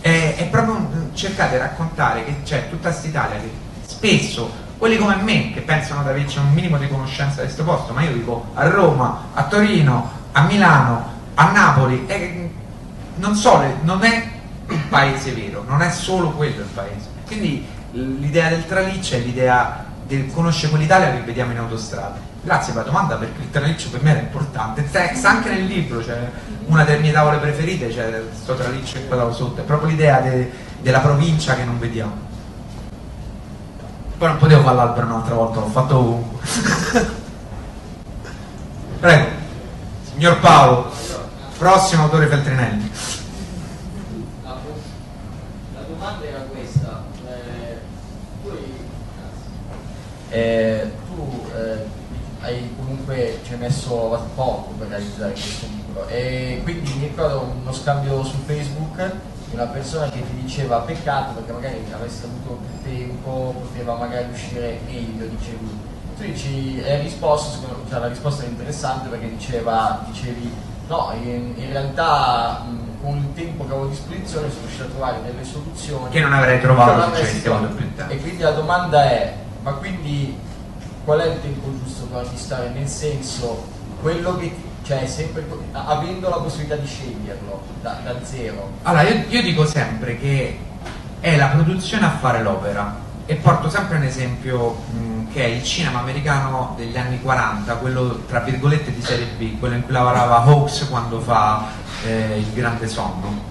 È, 0.00 0.34
è 0.36 0.46
proprio 0.48 1.10
cercare 1.14 1.52
di 1.52 1.56
raccontare 1.56 2.24
che 2.24 2.36
c'è 2.44 2.68
tutta 2.68 2.90
questa 2.90 3.08
Italia 3.08 3.38
che 3.38 3.50
spesso 3.86 4.68
quelli 4.76 4.96
come 4.96 5.16
me 5.16 5.52
che 5.52 5.60
pensano 5.60 6.02
di 6.02 6.08
averci 6.08 6.38
un 6.38 6.52
minimo 6.52 6.76
di 6.76 6.88
conoscenza 6.88 7.40
di 7.40 7.46
questo 7.46 7.64
posto, 7.64 7.92
ma 7.92 8.02
io 8.02 8.12
vivo 8.12 8.46
a 8.54 8.68
Roma, 8.68 9.28
a 9.32 9.44
Torino, 9.44 10.10
a 10.32 10.42
Milano, 10.42 11.04
a 11.34 11.50
Napoli 11.52 12.04
e 12.06 12.50
non, 13.16 13.34
so, 13.34 13.62
non 13.82 14.02
è 14.02 14.28
un 14.68 14.88
paese 14.88 15.32
vero, 15.32 15.64
non 15.66 15.82
è 15.82 15.90
solo 15.90 16.30
quello 16.30 16.60
il 16.60 16.68
paese. 16.72 17.08
Quindi 17.26 17.66
l'idea 17.92 18.48
del 18.48 18.66
traliccio 18.66 19.16
è 19.16 19.18
l'idea 19.18 19.84
del 20.06 20.32
conoscere 20.32 20.70
quell'Italia 20.70 21.12
che 21.12 21.20
vediamo 21.20 21.52
in 21.52 21.58
autostrada. 21.58 22.18
Grazie 22.42 22.72
per 22.72 22.84
la 22.84 22.90
domanda 22.90 23.16
perché 23.16 23.42
il 23.42 23.50
traliccio 23.50 23.90
per 23.90 24.02
me 24.02 24.10
era 24.10 24.20
importante. 24.20 24.88
Text, 24.90 25.24
anche 25.24 25.50
nel 25.50 25.64
libro, 25.64 26.02
cioè, 26.02 26.30
una 26.66 26.84
delle 26.84 26.98
mie 26.98 27.12
tavole 27.12 27.36
preferite 27.38 27.88
c'è 27.88 27.94
cioè, 27.94 28.22
questo 28.28 28.54
traliccio 28.54 28.96
e 28.96 29.06
quello 29.06 29.32
sotto, 29.32 29.60
è 29.60 29.64
proprio 29.64 29.90
l'idea 29.90 30.20
de, 30.20 30.50
della 30.80 31.00
provincia 31.00 31.54
che 31.54 31.64
non 31.64 31.78
vediamo. 31.78 32.28
Poi 34.18 34.28
non 34.28 34.38
potevo 34.38 34.62
fare 34.62 34.76
l'albero 34.76 35.06
un'altra 35.06 35.34
volta, 35.34 35.60
l'ho 35.60 35.66
fatto 35.66 35.96
ovunque. 35.96 36.38
Prego, 39.00 39.28
signor 40.12 40.38
Paolo. 40.40 40.90
Prossimo 41.60 42.04
autore 42.04 42.26
Feltrinelli. 42.26 42.90
La, 44.42 44.56
domanda 45.86 46.24
era 46.24 46.38
questa. 46.50 47.04
Eh, 47.26 47.80
tu, 48.42 48.50
eh, 50.30 50.90
tu 51.06 51.50
eh, 51.54 51.84
hai 52.40 52.74
comunque 52.76 53.40
ci 53.44 53.52
hai 53.52 53.58
messo 53.58 54.26
poco 54.34 54.72
per 54.78 54.88
realizzare 54.88 55.32
questo 55.32 55.66
libro 55.66 56.08
e 56.08 56.60
quindi 56.62 56.94
mi 56.94 57.08
ricordo 57.08 57.52
uno 57.60 57.72
scambio 57.74 58.24
su 58.24 58.38
Facebook 58.46 58.96
di 59.50 59.54
una 59.54 59.66
persona 59.66 60.08
che 60.08 60.22
ti 60.22 60.40
diceva 60.40 60.78
peccato 60.78 61.34
perché 61.34 61.52
magari 61.52 61.84
avessi 61.92 62.24
avuto 62.24 62.58
più 62.64 62.90
tempo, 62.90 63.54
poteva 63.60 63.96
magari 63.96 64.32
uscire 64.32 64.80
meglio, 64.86 65.26
dicevi. 65.26 65.88
Tu 66.16 66.22
dici, 66.22 66.82
hai 66.86 67.02
risposto, 67.02 67.84
cioè, 67.86 67.98
la 67.98 68.08
risposta 68.08 68.44
è 68.44 68.46
interessante 68.46 69.10
perché 69.10 69.28
diceva, 69.28 70.02
dicevi 70.06 70.69
No, 70.90 71.12
in, 71.22 71.54
in 71.54 71.68
realtà 71.70 72.64
mh, 72.68 73.00
con 73.00 73.16
il 73.16 73.32
tempo 73.34 73.64
che 73.64 73.70
avevo 73.70 73.86
a 73.86 73.90
disposizione 73.90 74.50
sono 74.50 74.62
riuscito 74.62 74.82
a 74.82 74.88
trovare 74.88 75.22
delle 75.22 75.44
soluzioni 75.44 76.10
che 76.10 76.18
non 76.18 76.32
avrei 76.32 76.60
trovato 76.60 77.14
se 77.14 77.40
ci 77.40 77.46
avessi 77.46 77.74
più 77.76 77.94
tempo. 77.94 78.12
E 78.12 78.20
quindi 78.20 78.42
la 78.42 78.50
domanda 78.50 79.04
è, 79.04 79.34
ma 79.62 79.70
quindi 79.74 80.36
qual 81.04 81.20
è 81.20 81.26
il 81.26 81.40
tempo 81.40 81.70
giusto 81.78 82.06
per 82.06 82.24
acquistare? 82.24 82.70
Nel 82.70 82.88
senso, 82.88 83.68
quello 84.00 84.36
che 84.36 84.52
cioè 84.82 85.06
sempre 85.06 85.46
avendo 85.70 86.28
la 86.28 86.38
possibilità 86.38 86.74
di 86.74 86.86
sceglierlo 86.86 87.62
da, 87.82 88.00
da 88.02 88.16
zero. 88.24 88.72
Allora, 88.82 89.08
io, 89.08 89.24
io 89.28 89.42
dico 89.42 89.64
sempre 89.66 90.18
che 90.18 90.58
è 91.20 91.36
la 91.36 91.46
produzione 91.46 92.06
a 92.06 92.10
fare 92.10 92.42
l'opera 92.42 93.08
e 93.30 93.36
porto 93.36 93.70
sempre 93.70 93.98
un 93.98 94.02
esempio 94.02 94.82
mh, 94.90 95.32
che 95.32 95.44
è 95.44 95.46
il 95.46 95.62
cinema 95.62 96.00
americano 96.00 96.74
degli 96.76 96.96
anni 96.96 97.20
40, 97.20 97.74
quello 97.74 98.24
tra 98.26 98.40
virgolette 98.40 98.92
di 98.92 99.00
serie 99.00 99.26
B, 99.38 99.56
quello 99.60 99.76
in 99.76 99.84
cui 99.84 99.92
lavorava 99.92 100.42
Hawks 100.42 100.88
quando 100.90 101.20
fa 101.20 101.68
eh, 102.04 102.38
Il 102.38 102.52
Grande 102.52 102.88
Sonno. 102.88 103.48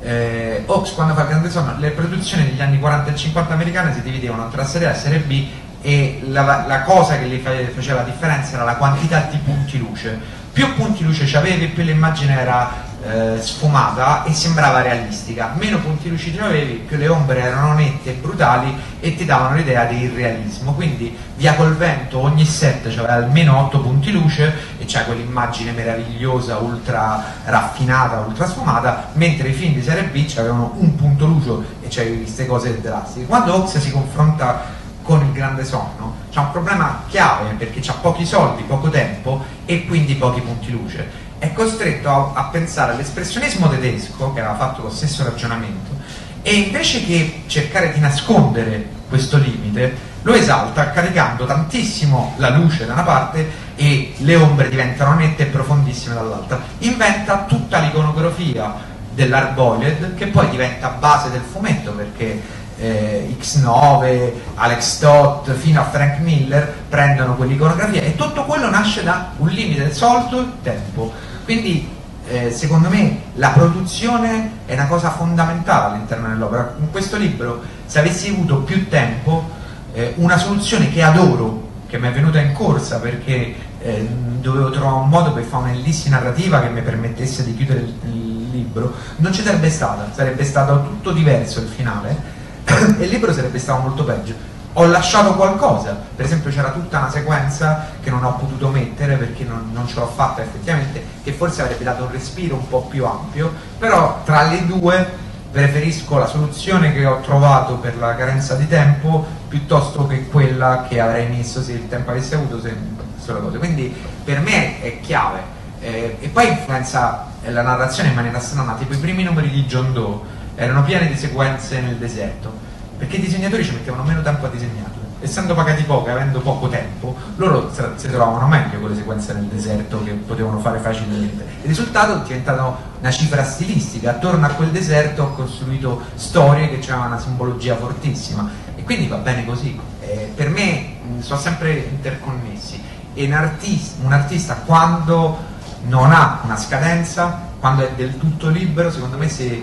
Eh, 0.00 0.64
Hawks 0.66 0.92
quando 0.94 1.14
fa 1.14 1.20
Il 1.22 1.28
Grande 1.28 1.50
Sonno, 1.50 1.76
le 1.78 1.90
produzioni 1.90 2.46
degli 2.46 2.60
anni 2.60 2.80
40 2.80 3.12
e 3.12 3.14
50 3.14 3.54
americane 3.54 3.94
si 3.94 4.02
dividevano 4.02 4.48
tra 4.48 4.64
serie 4.64 4.88
A 4.88 4.90
e 4.90 4.96
serie 4.96 5.20
B 5.20 5.46
e 5.82 6.22
la, 6.24 6.64
la 6.66 6.82
cosa 6.82 7.16
che 7.16 7.26
gli 7.26 7.38
faceva 7.38 8.00
la 8.00 8.08
differenza 8.08 8.54
era 8.54 8.64
la 8.64 8.74
quantità 8.74 9.28
di 9.30 9.36
punti 9.36 9.78
luce. 9.78 10.18
Più 10.52 10.74
punti 10.74 11.04
luce 11.04 11.28
ci 11.28 11.36
avevi, 11.36 11.68
più 11.68 11.84
l'immagine 11.84 12.36
era 12.40 12.89
eh, 13.02 13.38
sfumata 13.40 14.24
e 14.24 14.32
sembrava 14.32 14.82
realistica. 14.82 15.54
Meno 15.56 15.78
punti 15.78 16.08
lucidi 16.08 16.38
avevi, 16.38 16.74
più 16.74 16.96
le 16.96 17.08
ombre 17.08 17.40
erano 17.40 17.74
nette 17.74 18.10
e 18.10 18.12
brutali 18.14 18.74
e 19.00 19.16
ti 19.16 19.24
davano 19.24 19.54
l'idea 19.54 19.84
di 19.84 20.02
irrealismo. 20.02 20.72
Quindi 20.74 21.16
via 21.36 21.54
col 21.54 21.76
vento 21.76 22.18
ogni 22.18 22.44
set 22.44 22.86
aveva 22.86 23.14
almeno 23.14 23.58
8 23.58 23.80
punti 23.80 24.12
luce 24.12 24.52
e 24.78 24.84
c'è 24.84 25.04
quell'immagine 25.04 25.72
meravigliosa, 25.72 26.58
ultra 26.58 27.24
raffinata, 27.44 28.20
ultra 28.20 28.46
sfumata, 28.46 29.08
mentre 29.14 29.48
i 29.48 29.52
film 29.52 29.74
di 29.74 29.82
serie 29.82 30.04
B 30.04 30.32
avevano 30.36 30.74
un 30.76 30.94
punto 30.96 31.26
luce 31.26 31.50
e 31.82 31.88
c'avevi 31.88 32.18
queste 32.18 32.46
cose 32.46 32.80
drastiche. 32.80 33.26
Quando 33.26 33.54
Ox 33.54 33.78
si 33.78 33.90
confronta 33.90 34.78
con 35.02 35.24
il 35.24 35.32
grande 35.32 35.64
sonno 35.64 36.14
c'è 36.30 36.38
un 36.38 36.50
problema 36.52 37.02
chiave 37.08 37.54
perché 37.54 37.80
ha 37.90 37.94
pochi 37.94 38.24
soldi, 38.24 38.62
poco 38.62 38.90
tempo 38.90 39.42
e 39.64 39.86
quindi 39.86 40.14
pochi 40.14 40.40
punti 40.40 40.70
luce 40.70 41.28
è 41.40 41.52
costretto 41.54 42.08
a, 42.08 42.32
a 42.34 42.44
pensare 42.44 42.92
all'espressionismo 42.92 43.68
tedesco, 43.68 44.32
che 44.32 44.40
aveva 44.40 44.54
fatto 44.54 44.82
lo 44.82 44.90
stesso 44.90 45.24
ragionamento, 45.24 45.96
e 46.42 46.54
invece 46.54 47.04
che 47.04 47.42
cercare 47.46 47.92
di 47.92 47.98
nascondere 47.98 48.98
questo 49.08 49.38
limite, 49.38 50.08
lo 50.22 50.34
esalta 50.34 50.90
caricando 50.90 51.46
tantissimo 51.46 52.34
la 52.36 52.50
luce 52.50 52.86
da 52.86 52.92
una 52.92 53.02
parte 53.02 53.50
e 53.74 54.12
le 54.18 54.36
ombre 54.36 54.68
diventano 54.68 55.14
nette 55.14 55.44
e 55.44 55.46
profondissime 55.46 56.14
dall'altra. 56.14 56.60
Inventa 56.78 57.44
tutta 57.48 57.78
l'iconografia 57.78 58.74
dell'Arboiled 59.14 60.14
che 60.14 60.26
poi 60.26 60.50
diventa 60.50 60.88
base 60.88 61.30
del 61.30 61.40
fumetto 61.40 61.92
perché 61.92 62.40
eh, 62.78 63.34
X9, 63.40 64.32
Alex 64.56 64.80
Stott 64.80 65.52
fino 65.54 65.80
a 65.80 65.84
Frank 65.84 66.20
Miller 66.20 66.72
prendono 66.88 67.34
quell'iconografia 67.34 68.02
e 68.02 68.14
tutto 68.14 68.44
quello 68.44 68.68
nasce 68.68 69.02
da 69.02 69.32
un 69.38 69.48
limite 69.48 69.92
solito, 69.92 70.38
il 70.38 70.52
tempo 70.62 71.28
quindi 71.50 71.88
eh, 72.28 72.52
secondo 72.52 72.88
me 72.88 73.22
la 73.34 73.48
produzione 73.48 74.58
è 74.66 74.74
una 74.74 74.86
cosa 74.86 75.10
fondamentale 75.10 75.94
all'interno 75.94 76.28
dell'opera. 76.28 76.76
In 76.78 76.92
questo 76.92 77.16
libro, 77.16 77.60
se 77.86 77.98
avessi 77.98 78.28
avuto 78.28 78.58
più 78.58 78.88
tempo, 78.88 79.50
eh, 79.92 80.12
una 80.18 80.38
soluzione 80.38 80.92
che 80.92 81.02
adoro, 81.02 81.68
che 81.88 81.98
mi 81.98 82.06
è 82.06 82.12
venuta 82.12 82.38
in 82.38 82.52
corsa 82.52 83.00
perché 83.00 83.52
eh, 83.80 84.06
dovevo 84.38 84.70
trovare 84.70 84.94
un 84.94 85.08
modo 85.08 85.32
per 85.32 85.42
fare 85.42 85.64
un'ellissi 85.64 86.08
narrativa 86.08 86.60
che 86.60 86.68
mi 86.68 86.82
permettesse 86.82 87.44
di 87.44 87.56
chiudere 87.56 87.80
il, 87.80 87.94
il 88.04 88.50
libro, 88.52 88.94
non 89.16 89.32
ci 89.32 89.42
sarebbe 89.42 89.70
stata, 89.70 90.08
sarebbe 90.14 90.44
stato 90.44 90.84
tutto 90.84 91.10
diverso 91.10 91.58
il 91.58 91.66
finale. 91.66 92.38
E 93.00 93.04
il 93.04 93.10
libro 93.10 93.32
sarebbe 93.32 93.58
stato 93.58 93.82
molto 93.82 94.04
peggio 94.04 94.59
ho 94.74 94.86
lasciato 94.86 95.34
qualcosa, 95.34 95.98
per 96.14 96.24
esempio 96.24 96.50
c'era 96.50 96.70
tutta 96.70 96.98
una 96.98 97.10
sequenza 97.10 97.88
che 98.00 98.10
non 98.10 98.22
ho 98.24 98.36
potuto 98.36 98.68
mettere 98.68 99.16
perché 99.16 99.44
non, 99.44 99.70
non 99.72 99.88
ce 99.88 99.98
l'ho 99.98 100.06
fatta 100.06 100.42
effettivamente, 100.42 101.02
che 101.24 101.32
forse 101.32 101.62
avrebbe 101.62 101.82
dato 101.82 102.04
un 102.04 102.12
respiro 102.12 102.54
un 102.54 102.68
po' 102.68 102.82
più 102.82 103.04
ampio, 103.04 103.52
però 103.78 104.22
tra 104.24 104.42
le 104.42 104.66
due 104.66 105.28
preferisco 105.50 106.18
la 106.18 106.26
soluzione 106.26 106.92
che 106.92 107.04
ho 107.04 107.20
trovato 107.20 107.74
per 107.76 107.96
la 107.96 108.14
carenza 108.14 108.54
di 108.54 108.68
tempo 108.68 109.26
piuttosto 109.48 110.06
che 110.06 110.28
quella 110.28 110.86
che 110.88 111.00
avrei 111.00 111.28
messo 111.28 111.60
se 111.60 111.72
il 111.72 111.88
tempo 111.88 112.10
avessi 112.10 112.34
avuto 112.34 112.60
se 112.60 112.72
solo 113.18 113.40
cose. 113.40 113.58
Quindi 113.58 113.92
per 114.22 114.40
me 114.40 114.80
è 114.80 115.00
chiave. 115.00 115.58
Eh, 115.80 116.18
e 116.20 116.28
poi 116.28 116.46
influenza 116.48 117.26
la 117.42 117.62
narrazione 117.62 118.10
in 118.10 118.14
maniera 118.14 118.38
strana, 118.38 118.74
tipo 118.74 118.92
i 118.92 118.98
primi 118.98 119.24
numeri 119.24 119.50
di 119.50 119.64
John 119.64 119.92
Doe 119.92 120.38
erano 120.54 120.84
pieni 120.84 121.08
di 121.08 121.16
sequenze 121.16 121.80
nel 121.80 121.96
deserto 121.96 122.68
perché 123.00 123.16
i 123.16 123.20
disegnatori 123.20 123.64
ci 123.64 123.72
mettevano 123.72 124.02
meno 124.04 124.20
tempo 124.20 124.44
a 124.44 124.50
disegnarle 124.50 125.00
essendo 125.20 125.54
pagati 125.54 125.82
poco 125.82 126.08
e 126.08 126.12
avendo 126.12 126.40
poco 126.40 126.68
tempo, 126.68 127.14
loro 127.36 127.70
si 127.96 128.08
trovavano 128.08 128.46
meglio 128.46 128.80
con 128.80 128.90
le 128.90 128.96
sequenze 128.96 129.34
nel 129.34 129.44
deserto 129.44 130.02
che 130.02 130.12
potevano 130.12 130.58
fare 130.60 130.78
facilmente. 130.78 131.44
Il 131.62 131.68
risultato 131.68 132.22
è 132.22 132.26
diventato 132.26 132.76
una 132.98 133.10
cifra 133.10 133.44
stilistica, 133.44 134.10
attorno 134.10 134.46
a 134.46 134.50
quel 134.50 134.70
deserto 134.70 135.24
ho 135.24 135.34
costruito 135.34 136.02
storie 136.14 136.70
che 136.70 136.76
avevano 136.90 137.08
una 137.08 137.20
simbologia 137.20 137.76
fortissima 137.76 138.48
e 138.74 138.82
quindi 138.82 139.08
va 139.08 139.16
bene 139.16 139.44
così. 139.44 139.78
Eh, 140.00 140.32
per 140.34 140.48
me 140.48 140.96
mh, 141.02 141.20
sono 141.20 141.38
sempre 141.38 141.76
interconnessi 141.90 142.82
e 143.12 143.26
un 143.26 143.32
artista, 143.32 144.02
un 144.04 144.12
artista 144.12 144.54
quando 144.64 145.48
non 145.82 146.12
ha 146.12 146.40
una 146.44 146.56
scadenza, 146.56 147.48
quando 147.58 147.86
è 147.86 147.90
del 147.94 148.18
tutto 148.18 148.48
libero, 148.48 148.90
secondo 148.90 149.18
me 149.18 149.28
si 149.28 149.62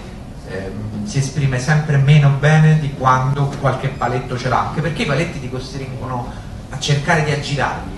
ehm, 0.50 1.06
si 1.06 1.20
esprime 1.20 1.60
sempre 1.60 1.98
meno 1.98 2.30
bene 2.39 2.80
di 2.80 2.93
quando 2.93 3.52
qualche 3.60 3.89
paletto 3.89 4.38
ce 4.38 4.50
l'ha, 4.50 4.68
anche 4.68 4.82
perché 4.82 5.04
i 5.04 5.06
paletti 5.06 5.39
ti 5.39 5.50
costringono 5.50 6.32
a 6.70 6.80
cercare 6.80 7.24
di 7.24 7.32
aggirarli, 7.32 7.98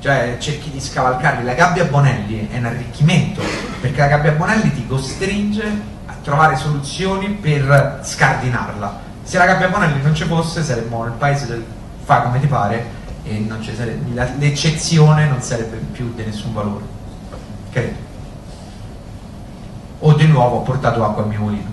cioè 0.00 0.36
cerchi 0.38 0.70
di 0.70 0.80
scavalcarli. 0.80 1.44
La 1.44 1.54
gabbia 1.54 1.84
Bonelli 1.84 2.48
è 2.50 2.58
un 2.58 2.66
arricchimento, 2.66 3.42
perché 3.80 3.98
la 4.00 4.06
gabbia 4.06 4.32
Bonelli 4.32 4.72
ti 4.72 4.86
costringe 4.86 5.64
a 6.06 6.14
trovare 6.22 6.56
soluzioni 6.56 7.30
per 7.30 8.00
scardinarla. 8.02 9.06
Se 9.22 9.36
la 9.36 9.46
gabbia 9.46 9.68
Bonelli 9.68 10.02
non 10.02 10.14
ci 10.14 10.24
fosse 10.24 10.62
saremmo 10.62 11.04
nel 11.04 11.12
paese 11.12 11.46
del 11.46 11.64
fa 12.04 12.22
come 12.22 12.40
ti 12.40 12.46
pare 12.46 12.96
e 13.24 13.46
l'eccezione 14.38 15.28
non 15.28 15.42
sarebbe 15.42 15.76
più 15.92 16.14
di 16.14 16.24
nessun 16.24 16.54
valore. 16.54 16.84
Credo 17.70 18.07
o 20.00 20.12
di 20.14 20.26
nuovo 20.26 20.56
ho 20.56 20.62
portato 20.62 21.04
acqua 21.04 21.22
al 21.22 21.28
mio 21.28 21.40
mulino. 21.40 21.70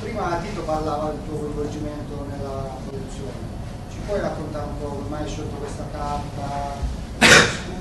Prima 0.00 0.36
Tito 0.42 0.62
parlava 0.62 1.08
del 1.08 1.18
tuo 1.26 1.38
coinvolgimento 1.38 2.26
nella 2.30 2.76
produzione, 2.86 3.32
ci 3.90 3.98
puoi 4.06 4.20
raccontare 4.20 4.66
un 4.66 4.78
po' 4.78 4.96
come 4.96 5.08
mai 5.08 5.22
hai 5.22 5.28
scelto 5.28 5.56
questa 5.56 5.84
carta 5.90 6.76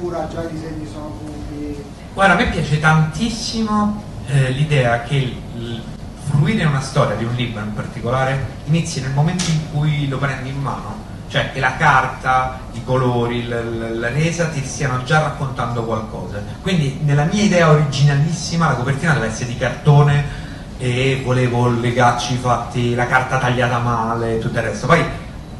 scura, 0.03 0.27
già 0.27 0.43
i 0.43 0.51
disegni 0.51 0.87
sono 0.91 1.17
tutti... 1.19 1.83
Guarda, 2.13 2.33
a 2.33 2.37
me 2.37 2.49
piace 2.49 2.79
tantissimo 2.79 4.03
eh, 4.27 4.51
l'idea 4.51 5.01
che 5.03 5.15
il 5.15 5.81
fluire 6.29 6.65
una 6.65 6.81
storia 6.81 7.15
di 7.15 7.25
un 7.25 7.33
libro 7.35 7.61
in 7.61 7.73
particolare 7.73 8.45
inizi 8.65 9.01
nel 9.01 9.11
momento 9.11 9.43
in 9.49 9.71
cui 9.71 10.07
lo 10.07 10.17
prendi 10.17 10.49
in 10.49 10.59
mano 10.59 11.11
cioè 11.33 11.51
che 11.51 11.59
la 11.59 11.75
carta, 11.77 12.59
i 12.73 12.83
colori, 12.83 13.47
la, 13.47 14.09
resa 14.09 14.49
ti 14.49 14.63
stiano 14.63 15.03
già 15.03 15.19
raccontando 15.19 15.83
qualcosa. 15.83 16.39
Quindi 16.61 16.99
nella 17.01 17.23
mia 17.23 17.41
idea 17.41 17.71
originalissima 17.71 18.67
la 18.67 18.75
copertina 18.75 19.13
deve 19.13 19.29
essere 19.29 19.47
di 19.47 19.57
cartone 19.57 20.23
e 20.77 21.23
volevo 21.25 21.69
legacci 21.69 22.35
fatti, 22.35 22.93
la 22.93 23.07
carta 23.07 23.39
tagliata 23.39 23.79
male 23.79 24.35
e 24.35 24.37
tutto 24.37 24.59
il 24.59 24.65
resto. 24.65 24.85
Poi 24.85 25.03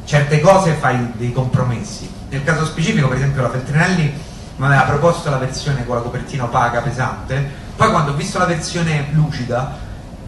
certe 0.04 0.38
cose 0.38 0.74
fai 0.74 1.10
dei 1.16 1.32
compromessi. 1.32 2.08
Nel 2.28 2.44
caso 2.44 2.64
specifico, 2.66 3.08
per 3.08 3.16
esempio, 3.16 3.42
la 3.42 3.50
Feltrinelli 3.50 4.14
mi 4.54 4.66
aveva 4.66 4.82
proposto 4.82 5.28
la 5.28 5.38
versione 5.38 5.84
con 5.84 5.96
la 5.96 6.02
copertina 6.02 6.44
opaca, 6.44 6.82
pesante, 6.82 7.50
poi 7.74 7.90
quando 7.90 8.12
ho 8.12 8.14
visto 8.14 8.38
la 8.38 8.44
versione 8.44 9.08
lucida 9.10 9.76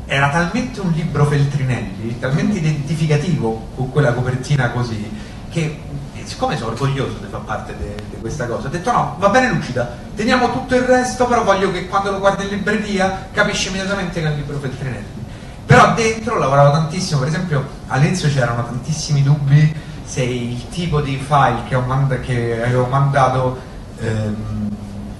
era 0.06 0.28
talmente 0.28 0.80
un 0.80 0.90
libro 0.90 1.24
Feltrinelli, 1.24 2.18
talmente 2.18 2.58
identificativo 2.58 3.68
con 3.76 3.92
quella 3.92 4.12
copertina 4.12 4.70
così, 4.70 5.25
che 5.50 5.80
siccome 6.24 6.56
sono 6.56 6.72
orgoglioso 6.72 7.18
di 7.18 7.26
far 7.30 7.40
parte 7.42 7.76
di 7.76 8.20
questa 8.20 8.46
cosa, 8.46 8.66
ho 8.66 8.70
detto 8.70 8.90
no, 8.90 9.16
va 9.18 9.28
bene 9.28 9.52
lucida, 9.52 9.96
teniamo 10.14 10.50
tutto 10.52 10.74
il 10.74 10.82
resto, 10.82 11.26
però 11.26 11.44
voglio 11.44 11.70
che 11.70 11.86
quando 11.86 12.10
lo 12.10 12.18
guardi 12.18 12.44
in 12.44 12.50
libreria 12.50 13.28
capisci 13.32 13.68
immediatamente 13.68 14.20
che 14.20 14.26
è 14.26 14.30
un 14.30 14.36
libro 14.36 14.58
Feltrinelli. 14.58 15.24
Però 15.64 15.94
dentro 15.94 16.38
lavoravo 16.38 16.72
tantissimo, 16.72 17.20
per 17.20 17.28
esempio 17.28 17.66
all'inizio 17.88 18.28
c'erano 18.28 18.64
tantissimi 18.64 19.22
dubbi 19.22 19.74
se 20.04 20.22
il 20.22 20.68
tipo 20.68 21.00
di 21.00 21.16
file 21.16 21.62
che, 21.68 21.76
manda, 21.76 22.20
che 22.20 22.62
avevo 22.62 22.86
mandato 22.86 23.58
ehm, 23.98 24.70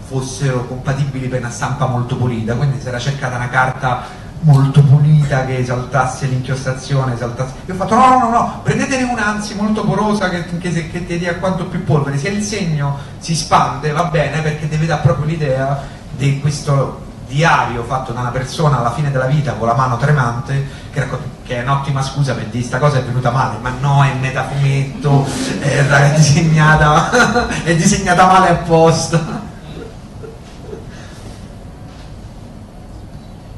fossero 0.07 0.65
compatibili 0.67 1.27
per 1.27 1.41
una 1.41 1.51
stampa 1.51 1.87
molto 1.87 2.17
pulita, 2.17 2.55
quindi 2.55 2.81
si 2.81 2.87
era 2.87 2.99
cercata 2.99 3.35
una 3.37 3.49
carta 3.49 4.05
molto 4.41 4.83
pulita 4.83 5.45
che 5.45 5.59
esaltasse 5.59 6.27
l'inchiostrazione, 6.27 7.15
esaltasse... 7.15 7.55
Io 7.67 7.75
ho 7.75 7.77
fatto 7.77 7.95
no, 7.95 8.09
no, 8.09 8.19
no, 8.19 8.31
no, 8.31 8.61
prendetene 8.63 9.03
una 9.05 9.27
anzi 9.27 9.55
molto 9.55 9.85
porosa 9.85 10.29
che, 10.29 10.45
che, 10.59 10.91
che 10.91 11.07
ti 11.07 11.19
dia 11.19 11.37
quanto 11.37 11.67
più 11.67 11.85
polvere, 11.85 12.19
se 12.19 12.29
il 12.29 12.43
segno 12.43 12.99
si 13.19 13.35
spande 13.35 13.93
va 13.93 14.05
bene 14.05 14.41
perché 14.41 14.69
ti 14.69 14.87
dà 14.87 14.99
proprio 14.99 15.27
l'idea 15.27 15.83
di 16.11 16.41
questo 16.41 17.05
diario 17.27 17.83
fatto 17.83 18.13
da 18.13 18.21
una 18.21 18.31
persona 18.31 18.79
alla 18.79 18.93
fine 18.93 19.11
della 19.11 19.27
vita 19.27 19.55
con 19.55 19.67
la 19.67 19.75
mano 19.75 19.97
tremante 19.97 20.85
che, 20.93 21.05
che 21.45 21.57
è 21.57 21.63
un'ottima 21.63 22.01
scusa 22.01 22.35
per 22.35 22.47
dire 22.47 22.65
sta 22.65 22.79
cosa 22.79 22.99
è 22.99 23.03
venuta 23.03 23.31
male. 23.31 23.59
Ma 23.61 23.73
no 23.81 24.03
è 24.05 24.15
metafumetto 24.15 25.27
è 25.61 26.13
disegnata 26.15 27.49
è 27.65 27.75
disegnata 27.75 28.27
male 28.27 28.51
apposta 28.51 29.46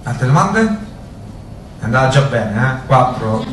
Altre 0.09 0.27
domande? 0.27 0.61
È 1.81 1.85
andata 1.85 2.09
già 2.09 2.23
bene, 2.23 2.61
eh? 2.63 2.87
Quattro. 2.87 3.45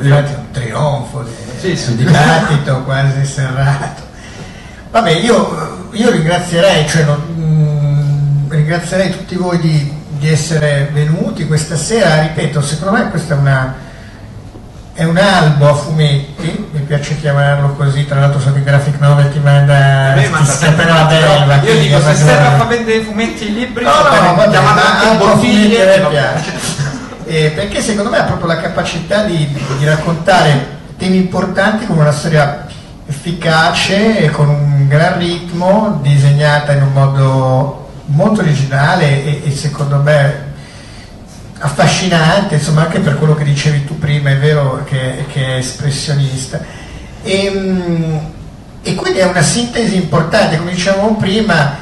Infatti 0.00 0.32
un 0.32 0.50
trionfo 0.50 1.26
sì, 1.58 1.76
sì. 1.76 1.94
dibattito 1.94 2.82
quasi 2.84 3.26
serrato. 3.26 4.08
Vabbè, 4.90 5.10
io, 5.10 5.88
io 5.90 6.10
ringrazierei, 6.10 6.88
cioè, 6.88 7.04
non, 7.04 7.20
mh, 7.20 8.46
mm, 8.46 8.50
ringrazierei 8.50 9.10
tutti 9.10 9.36
voi 9.36 9.58
di, 9.58 9.94
di, 10.08 10.28
essere 10.28 10.88
venuti 10.90 11.46
questa 11.46 11.76
sera, 11.76 12.22
ripeto, 12.22 12.62
secondo 12.62 12.96
me 12.96 13.10
questa 13.10 13.34
è 13.34 13.38
una 13.38 13.74
è 14.94 15.04
un 15.04 15.16
albo 15.16 15.68
a 15.68 15.74
fumetti, 15.74 16.68
piace 16.90 17.20
chiamarlo 17.20 17.74
così, 17.74 18.04
tra 18.04 18.18
l'altro 18.18 18.40
sono 18.40 18.54
di 18.54 18.64
graphic 18.64 18.98
novel 18.98 19.30
ti 19.30 19.38
manda, 19.38 20.12
ti 20.16 20.44
sempre 20.44 20.86
la 20.86 21.04
belva. 21.04 21.60
Io 21.62 21.78
dico 21.78 22.00
se 22.00 22.16
serve 22.16 22.46
a 22.46 22.56
far 22.56 22.66
vendere 22.66 22.96
i 22.96 23.04
fumetti 23.04 23.46
e 23.46 23.50
libri, 23.50 23.84
no, 23.84 23.90
no, 23.92 24.34
vabbè, 24.34 24.58
ma 24.60 25.14
bottiglie, 25.16 26.00
mi 26.00 26.08
piace. 26.08 26.52
eh, 27.26 27.52
perché 27.54 27.80
secondo 27.80 28.10
me 28.10 28.18
ha 28.18 28.24
proprio 28.24 28.48
la 28.48 28.56
capacità 28.56 29.22
di, 29.22 29.56
di 29.78 29.84
raccontare 29.84 30.78
temi 30.98 31.18
importanti 31.18 31.86
con 31.86 31.96
una 31.96 32.10
storia 32.10 32.66
efficace 33.06 34.18
e 34.18 34.30
con 34.30 34.48
un 34.48 34.88
gran 34.88 35.16
ritmo, 35.16 36.00
disegnata 36.02 36.72
in 36.72 36.82
un 36.82 36.92
modo 36.92 37.88
molto 38.06 38.40
originale 38.40 39.24
e, 39.24 39.42
e 39.44 39.50
secondo 39.52 39.98
me 39.98 40.48
affascinante, 41.60 42.56
insomma 42.56 42.82
anche 42.82 42.98
per 42.98 43.16
quello 43.16 43.36
che 43.36 43.44
dicevi 43.44 43.84
tu 43.84 43.96
prima, 43.96 44.30
è 44.30 44.38
vero 44.38 44.82
che, 44.84 45.26
che 45.28 45.46
è 45.46 45.58
espressionista. 45.58 46.79
E, 47.22 47.44
ehm, 47.44 48.20
e, 48.82 48.94
quindi 48.94 49.18
è 49.18 49.24
una 49.24 49.42
sintesi 49.42 49.96
importante, 49.96 50.56
come 50.56 50.72
dicevamo 50.72 51.16
prima, 51.16 51.76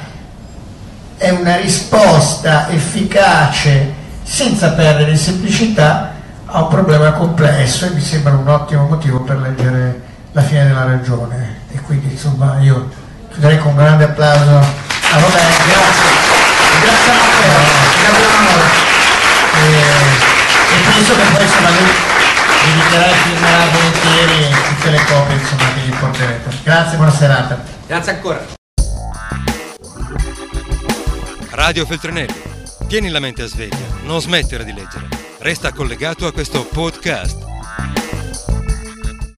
è 1.17 1.31
una 1.31 1.57
risposta 1.57 2.69
efficace 2.71 3.95
senza 4.23 4.73
perdere 4.73 5.17
semplicità 5.17 6.13
a 6.47 6.63
un 6.63 6.69
problema 6.69 7.13
complesso 7.13 7.87
e 7.87 7.91
mi 7.91 8.01
sembra 8.01 8.33
un 8.33 8.49
ottimo 8.49 8.87
motivo 8.87 9.21
per 9.21 9.39
leggere 9.39 10.07
La 10.33 10.43
fine 10.43 10.67
della 10.67 10.85
ragione. 10.85 11.61
E 11.73 11.81
quindi 11.81 12.13
insomma 12.13 12.59
io 12.61 12.89
chiuderei 13.31 13.59
con 13.59 13.71
un 13.73 13.77
grande 13.77 14.05
applauso 14.05 14.57
a 14.57 15.19
Roberto. 15.19 15.65
Grazie. 15.67 16.09
Grazie 16.81 17.11
a 17.11 17.15
Matteo. 17.15 17.87
E, 19.55 19.67
e 20.75 20.93
penso 20.93 21.15
che 21.15 21.23
poi 21.33 21.43
insomma 21.43 22.18
e 22.69 23.15
firmerà 23.15 23.65
volentieri 23.71 24.55
tutte 24.69 24.91
le 24.91 25.05
copie 25.05 25.35
insomma, 25.35 25.73
che 25.75 25.81
gli 25.81 25.95
porterete. 25.95 26.57
Grazie, 26.63 26.97
buona 26.97 27.13
serata. 27.13 27.63
Grazie 27.87 28.13
ancora. 28.13 28.47
Radio 31.51 31.87
Feltrinelli. 31.87 32.47
Tieni 32.87 33.11
la 33.11 33.21
mente 33.21 33.43
a 33.43 33.47
sveglia, 33.47 33.77
non 34.03 34.21
smettere 34.21 34.65
di 34.65 34.73
leggere. 34.73 35.09
Resta 35.39 35.73
collegato 35.73 36.27
a 36.27 36.33
questo 36.33 36.65
podcast 36.65 37.45